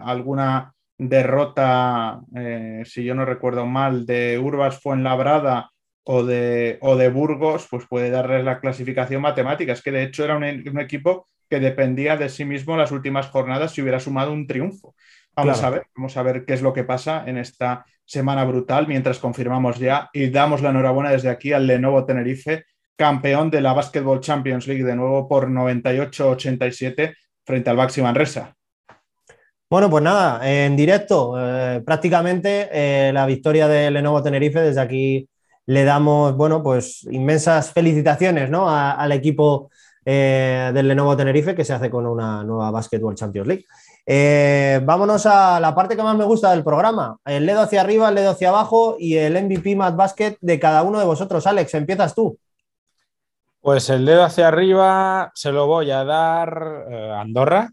alguna 0.00 0.75
derrota, 0.98 2.20
eh, 2.34 2.82
si 2.84 3.04
yo 3.04 3.14
no 3.14 3.24
recuerdo 3.24 3.66
mal, 3.66 4.06
de 4.06 4.38
Urbas 4.38 4.80
Fuenlabrada 4.80 5.70
o 6.04 6.24
de, 6.24 6.78
o 6.80 6.96
de 6.96 7.08
Burgos, 7.08 7.66
pues 7.70 7.86
puede 7.86 8.10
darles 8.10 8.44
la 8.44 8.60
clasificación 8.60 9.22
matemática. 9.22 9.72
Es 9.72 9.82
que 9.82 9.92
de 9.92 10.04
hecho 10.04 10.24
era 10.24 10.36
un, 10.36 10.44
equipo 10.44 11.26
que 11.48 11.60
dependía 11.60 12.16
de 12.16 12.28
sí 12.28 12.44
mismo 12.44 12.76
las 12.76 12.92
últimas 12.92 13.28
jornadas 13.28 13.72
si 13.72 13.82
hubiera 13.82 14.00
sumado 14.00 14.32
un 14.32 14.46
triunfo. 14.46 14.94
Vamos 15.34 15.62
a 15.62 15.70
ver, 15.70 15.86
vamos 15.94 16.16
a 16.16 16.22
ver 16.22 16.44
qué 16.46 16.54
es 16.54 16.62
lo 16.62 16.72
que 16.72 16.84
pasa 16.84 17.24
en 17.26 17.36
esta 17.36 17.84
semana 18.06 18.44
brutal 18.44 18.86
mientras 18.86 19.18
confirmamos 19.18 19.78
ya 19.78 20.08
y 20.12 20.30
damos 20.30 20.62
la 20.62 20.70
enhorabuena 20.70 21.10
desde 21.10 21.28
aquí 21.28 21.52
al 21.52 21.66
Lenovo 21.66 22.06
Tenerife, 22.06 22.64
campeón 22.96 23.50
de 23.50 23.60
la 23.60 23.74
Basketball 23.74 24.20
Champions 24.20 24.66
League 24.66 24.84
de 24.84 24.96
nuevo 24.96 25.28
por 25.28 25.50
98-87 25.50 27.14
frente 27.44 27.70
al 27.70 27.76
Baxi 27.76 28.00
Manresa. 28.00 28.55
Bueno, 29.68 29.90
pues 29.90 30.04
nada, 30.04 30.48
en 30.48 30.76
directo, 30.76 31.34
eh, 31.36 31.82
prácticamente 31.84 32.68
eh, 32.70 33.12
la 33.12 33.26
victoria 33.26 33.66
de 33.66 33.90
Lenovo 33.90 34.22
Tenerife. 34.22 34.60
Desde 34.60 34.80
aquí 34.80 35.28
le 35.66 35.82
damos, 35.84 36.36
bueno, 36.36 36.62
pues 36.62 37.02
inmensas 37.10 37.72
felicitaciones 37.72 38.48
¿no? 38.48 38.70
al 38.70 39.10
equipo 39.10 39.70
eh, 40.04 40.70
del 40.72 40.86
Lenovo 40.86 41.16
Tenerife 41.16 41.56
que 41.56 41.64
se 41.64 41.72
hace 41.72 41.90
con 41.90 42.06
una 42.06 42.44
nueva 42.44 42.70
Basketball 42.70 43.16
Champions 43.16 43.48
League. 43.48 44.84
vámonos 44.86 45.26
a 45.26 45.58
la 45.58 45.74
parte 45.74 45.96
que 45.96 46.02
más 46.04 46.16
me 46.16 46.24
gusta 46.24 46.52
del 46.52 46.62
programa: 46.62 47.18
el 47.24 47.44
dedo 47.44 47.62
hacia 47.62 47.80
arriba, 47.80 48.08
el 48.08 48.14
dedo 48.14 48.30
hacia 48.30 48.50
abajo 48.50 48.94
y 49.00 49.16
el 49.16 49.34
MVP 49.34 49.74
Mad 49.74 49.94
Basket 49.94 50.36
de 50.40 50.60
cada 50.60 50.84
uno 50.84 51.00
de 51.00 51.06
vosotros. 51.06 51.44
Alex, 51.44 51.74
empiezas 51.74 52.14
tú. 52.14 52.38
Pues 53.60 53.90
el 53.90 54.06
dedo 54.06 54.22
hacia 54.22 54.46
arriba 54.46 55.32
se 55.34 55.50
lo 55.50 55.66
voy 55.66 55.90
a 55.90 56.04
dar 56.04 56.86
Andorra 57.18 57.72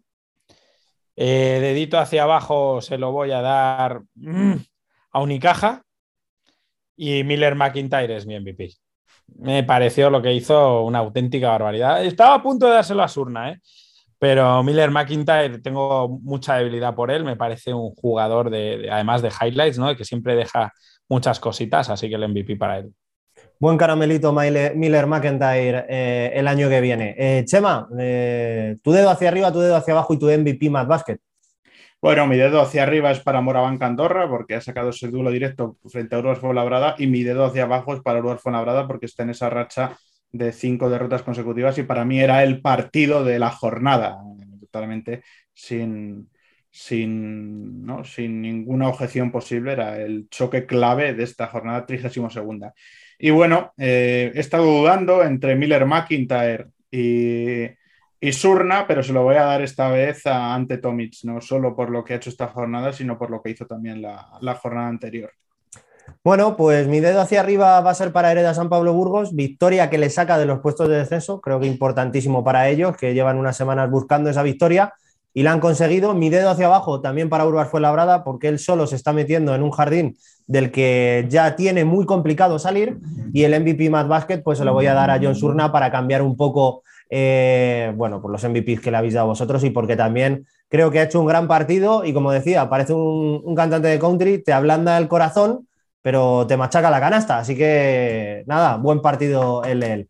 eh, 1.16 1.59
dedito 1.61 1.99
hacia 1.99 2.24
abajo 2.24 2.82
se 2.82 2.97
lo 2.97 3.11
voy 3.11 3.32
a 3.32 3.41
dar 3.41 4.01
mm, 4.16 4.53
a 5.11 5.22
Unicaja. 5.22 5.84
Y 6.95 7.24
Miller 7.24 7.55
McIntyre 7.55 8.16
es 8.16 8.26
mi 8.26 8.39
MVP. 8.39 8.72
Me 9.39 9.64
pareció 9.64 10.09
lo 10.09 10.22
que 10.22 10.34
hizo 10.34 10.84
una 10.84 10.99
auténtica 10.99 11.49
barbaridad. 11.49 12.03
Estaba 12.05 12.36
a 12.36 12.43
punto 12.43 12.68
de 12.68 12.74
dárselo 12.74 13.01
a 13.03 13.07
Surna, 13.07 13.51
¿eh? 13.51 13.59
pero 14.20 14.61
Miller 14.64 14.91
McIntyre 14.91 15.59
tengo 15.59 16.07
mucha 16.07 16.55
debilidad 16.55 16.93
por 16.95 17.09
él. 17.11 17.24
Me 17.24 17.36
parece 17.36 17.74
un 17.74 17.93
jugador 17.95 18.49
de, 18.49 18.89
además 18.91 19.22
de 19.22 19.30
highlights, 19.30 19.80
¿no? 19.80 19.95
que 19.95 20.05
siempre 20.05 20.36
deja 20.36 20.72
muchas 21.09 21.39
cositas, 21.39 21.89
así 21.89 22.09
que 22.09 22.16
el 22.16 22.30
MVP 22.30 22.55
para 22.55 22.80
él. 22.80 22.93
Buen 23.59 23.77
caramelito 23.77 24.34
Miller 24.34 25.07
McIntyre 25.07 25.86
eh, 25.88 26.31
el 26.36 26.47
año 26.47 26.67
que 26.69 26.81
viene. 26.81 27.15
Eh, 27.17 27.45
Chema, 27.45 27.88
eh, 27.97 28.77
tu 28.81 28.91
dedo 28.91 29.09
hacia 29.09 29.29
arriba, 29.29 29.53
tu 29.53 29.59
dedo 29.59 29.75
hacia 29.75 29.93
abajo 29.93 30.13
y 30.13 30.19
tu 30.19 30.29
MVP 30.29 30.69
más 30.69 30.88
Basket. 30.88 31.17
Bueno, 32.01 32.27
mi 32.27 32.36
dedo 32.36 32.59
hacia 32.59 32.84
arriba 32.84 33.11
es 33.11 33.21
para 33.21 33.39
Moraván 33.39 33.81
Andorra 33.81 34.29
porque 34.29 34.55
ha 34.55 34.61
sacado 34.61 34.89
ese 34.89 35.07
duelo 35.07 35.31
directo 35.31 35.77
frente 35.86 36.13
a 36.13 36.19
Uruguay 36.19 36.38
Fuenlabrada 36.38 36.95
y 36.97 37.07
mi 37.07 37.23
dedo 37.23 37.45
hacia 37.45 37.63
abajo 37.63 37.93
es 37.93 38.01
para 38.01 38.19
Uruguay 38.19 38.38
Fuenlabrada 38.38 38.86
porque 38.86 39.05
está 39.05 39.23
en 39.23 39.29
esa 39.29 39.49
racha 39.49 39.97
de 40.34 40.51
cinco 40.51 40.89
derrotas 40.89 41.23
consecutivas 41.23 41.77
y 41.77 41.84
para 41.84 42.03
mí 42.03 42.19
era 42.19 42.43
el 42.43 42.59
partido 42.59 43.23
de 43.23 43.39
la 43.39 43.51
jornada, 43.51 44.17
totalmente 44.59 45.23
sin, 45.53 46.29
sin, 46.69 47.86
¿no? 47.86 48.03
sin 48.03 48.41
ninguna 48.41 48.89
objeción 48.89 49.31
posible, 49.31 49.71
era 49.71 49.97
el 50.01 50.27
choque 50.29 50.65
clave 50.65 51.13
de 51.13 51.23
esta 51.23 51.47
jornada 51.47 51.86
32 51.86 52.34
segunda. 52.34 52.73
Y 53.20 53.30
bueno, 53.30 53.74
eh, 53.78 54.32
he 54.34 54.39
estado 54.39 54.66
dudando 54.66 55.24
entre 55.24 55.55
Miller 55.55 55.86
McIntyre 55.86 56.68
y, 56.91 58.32
Surna, 58.32 58.88
pero 58.88 59.03
se 59.03 59.11
lo 59.11 59.24
voy 59.24 59.36
a 59.36 59.43
dar 59.43 59.61
esta 59.61 59.89
vez 59.89 60.26
a 60.26 60.53
ante 60.53 60.78
Tomic, 60.78 61.14
no 61.24 61.41
solo 61.41 61.76
por 61.76 61.89
lo 61.89 62.03
que 62.03 62.14
ha 62.14 62.16
hecho 62.16 62.30
esta 62.30 62.47
jornada, 62.47 62.93
sino 62.93 63.18
por 63.18 63.30
lo 63.30 63.41
que 63.41 63.49
hizo 63.49 63.66
también 63.66 64.01
la, 64.01 64.55
jornada 64.61 64.88
anterior. 64.88 65.32
Bueno, 66.24 66.55
pues 66.55 66.88
mi 66.88 67.01
dedo 67.01 67.20
hacia 67.20 67.41
arriba 67.41 67.82
va 67.82 67.91
a 67.91 67.95
ser 67.95 68.14
para 68.14 68.32
Hereda 68.32 68.53
San 68.53 68.70
Pablo 68.70 68.93
Burgos, 68.93 69.36
victoria 69.36 69.89
que 69.89 69.97
le 69.97 70.09
saca 70.09 70.38
de 70.38 70.45
los 70.45 70.59
puestos 70.59 70.88
de 70.88 70.97
descenso, 70.97 71.41
creo 71.41 71.59
que 71.59 71.68
importantísimo 71.68 72.43
para 72.43 72.70
ellos, 72.70 72.95
que 72.95 73.14
llevan 73.14 73.38
unas 73.38 73.57
semanas 73.57 73.89
buscando 73.89 74.30
esa 74.30 74.43
victoria 74.43 74.93
y 75.34 75.43
la 75.43 75.51
han 75.51 75.59
conseguido. 75.59 76.13
Mi 76.13 76.29
dedo 76.29 76.49
hacia 76.49 76.67
abajo 76.67 77.01
también 77.01 77.29
para 77.29 77.45
Urbas 77.45 77.69
fue 77.69 77.81
labrada 77.81 78.23
porque 78.23 78.47
él 78.47 78.59
solo 78.59 78.88
se 78.88 78.95
está 78.95 79.13
metiendo 79.13 79.55
en 79.55 79.63
un 79.63 79.71
jardín 79.71 80.17
del 80.47 80.71
que 80.71 81.25
ya 81.29 81.55
tiene 81.55 81.86
muy 81.86 82.05
complicado 82.05 82.59
salir 82.59 82.97
y 83.34 83.43
el 83.43 83.59
MVP 83.59 83.89
Mad 83.89 84.07
Basket 84.07 84.41
pues 84.43 84.57
se 84.57 84.65
lo 84.65 84.73
voy 84.73 84.88
a 84.88 84.93
dar 84.93 85.09
a 85.09 85.19
John 85.21 85.36
Surna 85.36 85.71
para 85.71 85.91
cambiar 85.91 86.21
un 86.21 86.36
poco 86.36 86.84
eh, 87.09 87.93
bueno, 87.95 88.21
por 88.21 88.31
los 88.31 88.43
MVPs 88.43 88.81
que 88.81 88.89
le 88.89 88.97
habéis 88.97 89.13
dado 89.13 89.27
vosotros 89.27 89.63
y 89.63 89.69
porque 89.69 89.95
también 89.95 90.47
creo 90.67 90.89
que 90.89 90.99
ha 90.99 91.03
hecho 91.03 91.19
un 91.19 91.27
gran 91.27 91.47
partido 91.47 92.03
y 92.03 92.13
como 92.13 92.31
decía, 92.31 92.69
parece 92.69 92.93
un, 92.93 93.53
cantante 93.55 93.88
de 93.88 93.99
country, 93.99 94.43
te 94.43 94.51
ablanda 94.51 94.97
el 94.97 95.07
corazón, 95.07 95.67
pero 96.01 96.47
te 96.47 96.57
machaca 96.57 96.89
la 96.89 96.99
canasta. 96.99 97.38
Así 97.38 97.55
que 97.55 98.43
nada, 98.47 98.77
buen 98.77 99.01
partido 99.01 99.63
el 99.63 99.84
él. 99.84 100.09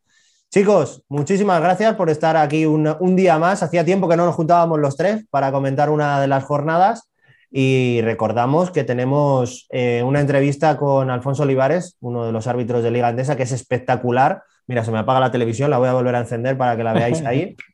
Chicos, 0.54 1.02
muchísimas 1.10 1.60
gracias 1.60 1.96
por 1.96 2.12
estar 2.12 2.38
aquí 2.38 2.68
un, 2.68 2.88
un, 3.00 3.16
día 3.16 3.40
más. 3.40 3.64
Hacía 3.64 3.84
tiempo 3.84 4.08
que 4.08 4.16
no 4.16 4.28
nos 4.28 4.36
juntábamos 4.36 4.80
los 4.80 4.96
tres 4.96 5.26
para 5.32 5.52
comentar 5.52 5.90
una 5.90 6.22
de 6.22 6.28
las 6.28 6.44
jornadas 6.44 7.10
y 7.50 8.02
recordamos 8.04 8.70
que 8.70 8.84
tenemos 8.84 9.66
eh, 9.72 10.04
una 10.06 10.20
entrevista 10.20 10.78
con 10.78 11.10
Alfonso 11.10 11.42
Olivares, 11.42 11.98
uno 12.02 12.28
de 12.28 12.32
los 12.32 12.46
árbitros 12.46 12.84
de 12.84 12.92
Liga 12.92 13.08
Andesa, 13.08 13.36
que 13.36 13.42
es 13.42 13.52
espectacular. 13.52 14.44
Mira, 14.68 14.86
se 14.86 14.92
me 14.92 15.00
apaga 15.00 15.20
la 15.20 15.32
televisión, 15.32 15.72
la 15.72 15.80
voy 15.80 15.88
a 15.88 15.94
volver 15.94 16.14
a 16.14 16.20
encender 16.20 16.56
para 16.56 16.78
que 16.78 16.84
la 16.84 16.94
veáis 16.94 17.26
ahí. 17.26 17.56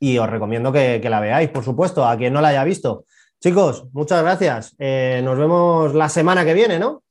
Y 0.00 0.16
os 0.16 0.30
recomiendo 0.30 0.72
que, 0.72 1.06
la 1.10 1.20
veáis, 1.20 1.50
por 1.50 1.64
supuesto, 1.64 2.06
a 2.06 2.16
quien 2.16 2.32
no 2.32 2.40
la 2.40 2.48
haya 2.48 2.64
visto. 2.64 3.04
Chicos, 3.38 3.84
muchas 3.92 4.22
gracias. 4.22 4.74
Eh, 4.78 5.20
nos 5.24 5.36
vemos 5.36 5.92
la 5.92 6.08
semana 6.08 6.44
que 6.44 6.54
viene, 6.54 6.78
¿no? 6.78 7.02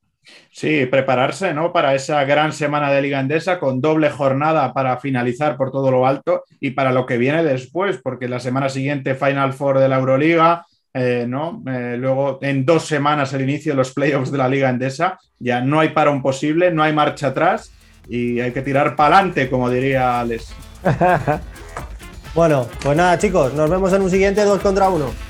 Sí, 0.51 0.87
prepararse 0.87 1.53
¿no? 1.53 1.71
para 1.71 1.93
esa 1.93 2.23
gran 2.23 2.51
semana 2.51 2.91
de 2.91 3.01
Liga 3.01 3.19
Andesa 3.19 3.59
con 3.59 3.79
doble 3.79 4.09
jornada 4.09 4.73
para 4.73 4.97
finalizar 4.97 5.55
por 5.55 5.71
todo 5.71 5.91
lo 5.91 6.07
alto 6.07 6.43
y 6.59 6.71
para 6.71 6.91
lo 6.91 7.05
que 7.05 7.17
viene 7.17 7.43
después, 7.43 7.99
porque 8.01 8.27
la 8.27 8.39
semana 8.39 8.67
siguiente 8.69 9.13
Final 9.13 9.53
Four 9.53 9.79
de 9.79 9.87
la 9.87 9.97
Euroliga, 9.97 10.65
eh, 10.93 11.25
¿no? 11.27 11.63
Eh, 11.67 11.95
luego, 11.99 12.39
en 12.41 12.65
dos 12.65 12.85
semanas, 12.85 13.31
el 13.33 13.41
inicio 13.41 13.73
de 13.73 13.77
los 13.77 13.93
playoffs 13.93 14.31
de 14.31 14.39
la 14.39 14.49
Liga 14.49 14.69
Endesa. 14.69 15.19
Ya 15.37 15.61
no 15.61 15.79
hay 15.79 15.89
parón 15.89 16.23
posible, 16.23 16.71
no 16.71 16.81
hay 16.81 16.91
marcha 16.91 17.27
atrás 17.27 17.71
y 18.09 18.39
hay 18.39 18.51
que 18.51 18.63
tirar 18.63 18.95
para 18.95 19.17
adelante, 19.17 19.49
como 19.49 19.69
diría 19.69 20.19
Alex. 20.19 20.55
bueno, 22.33 22.67
pues 22.81 22.97
nada, 22.97 23.17
chicos, 23.19 23.53
nos 23.53 23.69
vemos 23.69 23.93
en 23.93 24.01
un 24.01 24.09
siguiente 24.09 24.43
2 24.43 24.59
contra 24.59 24.89
1. 24.89 25.26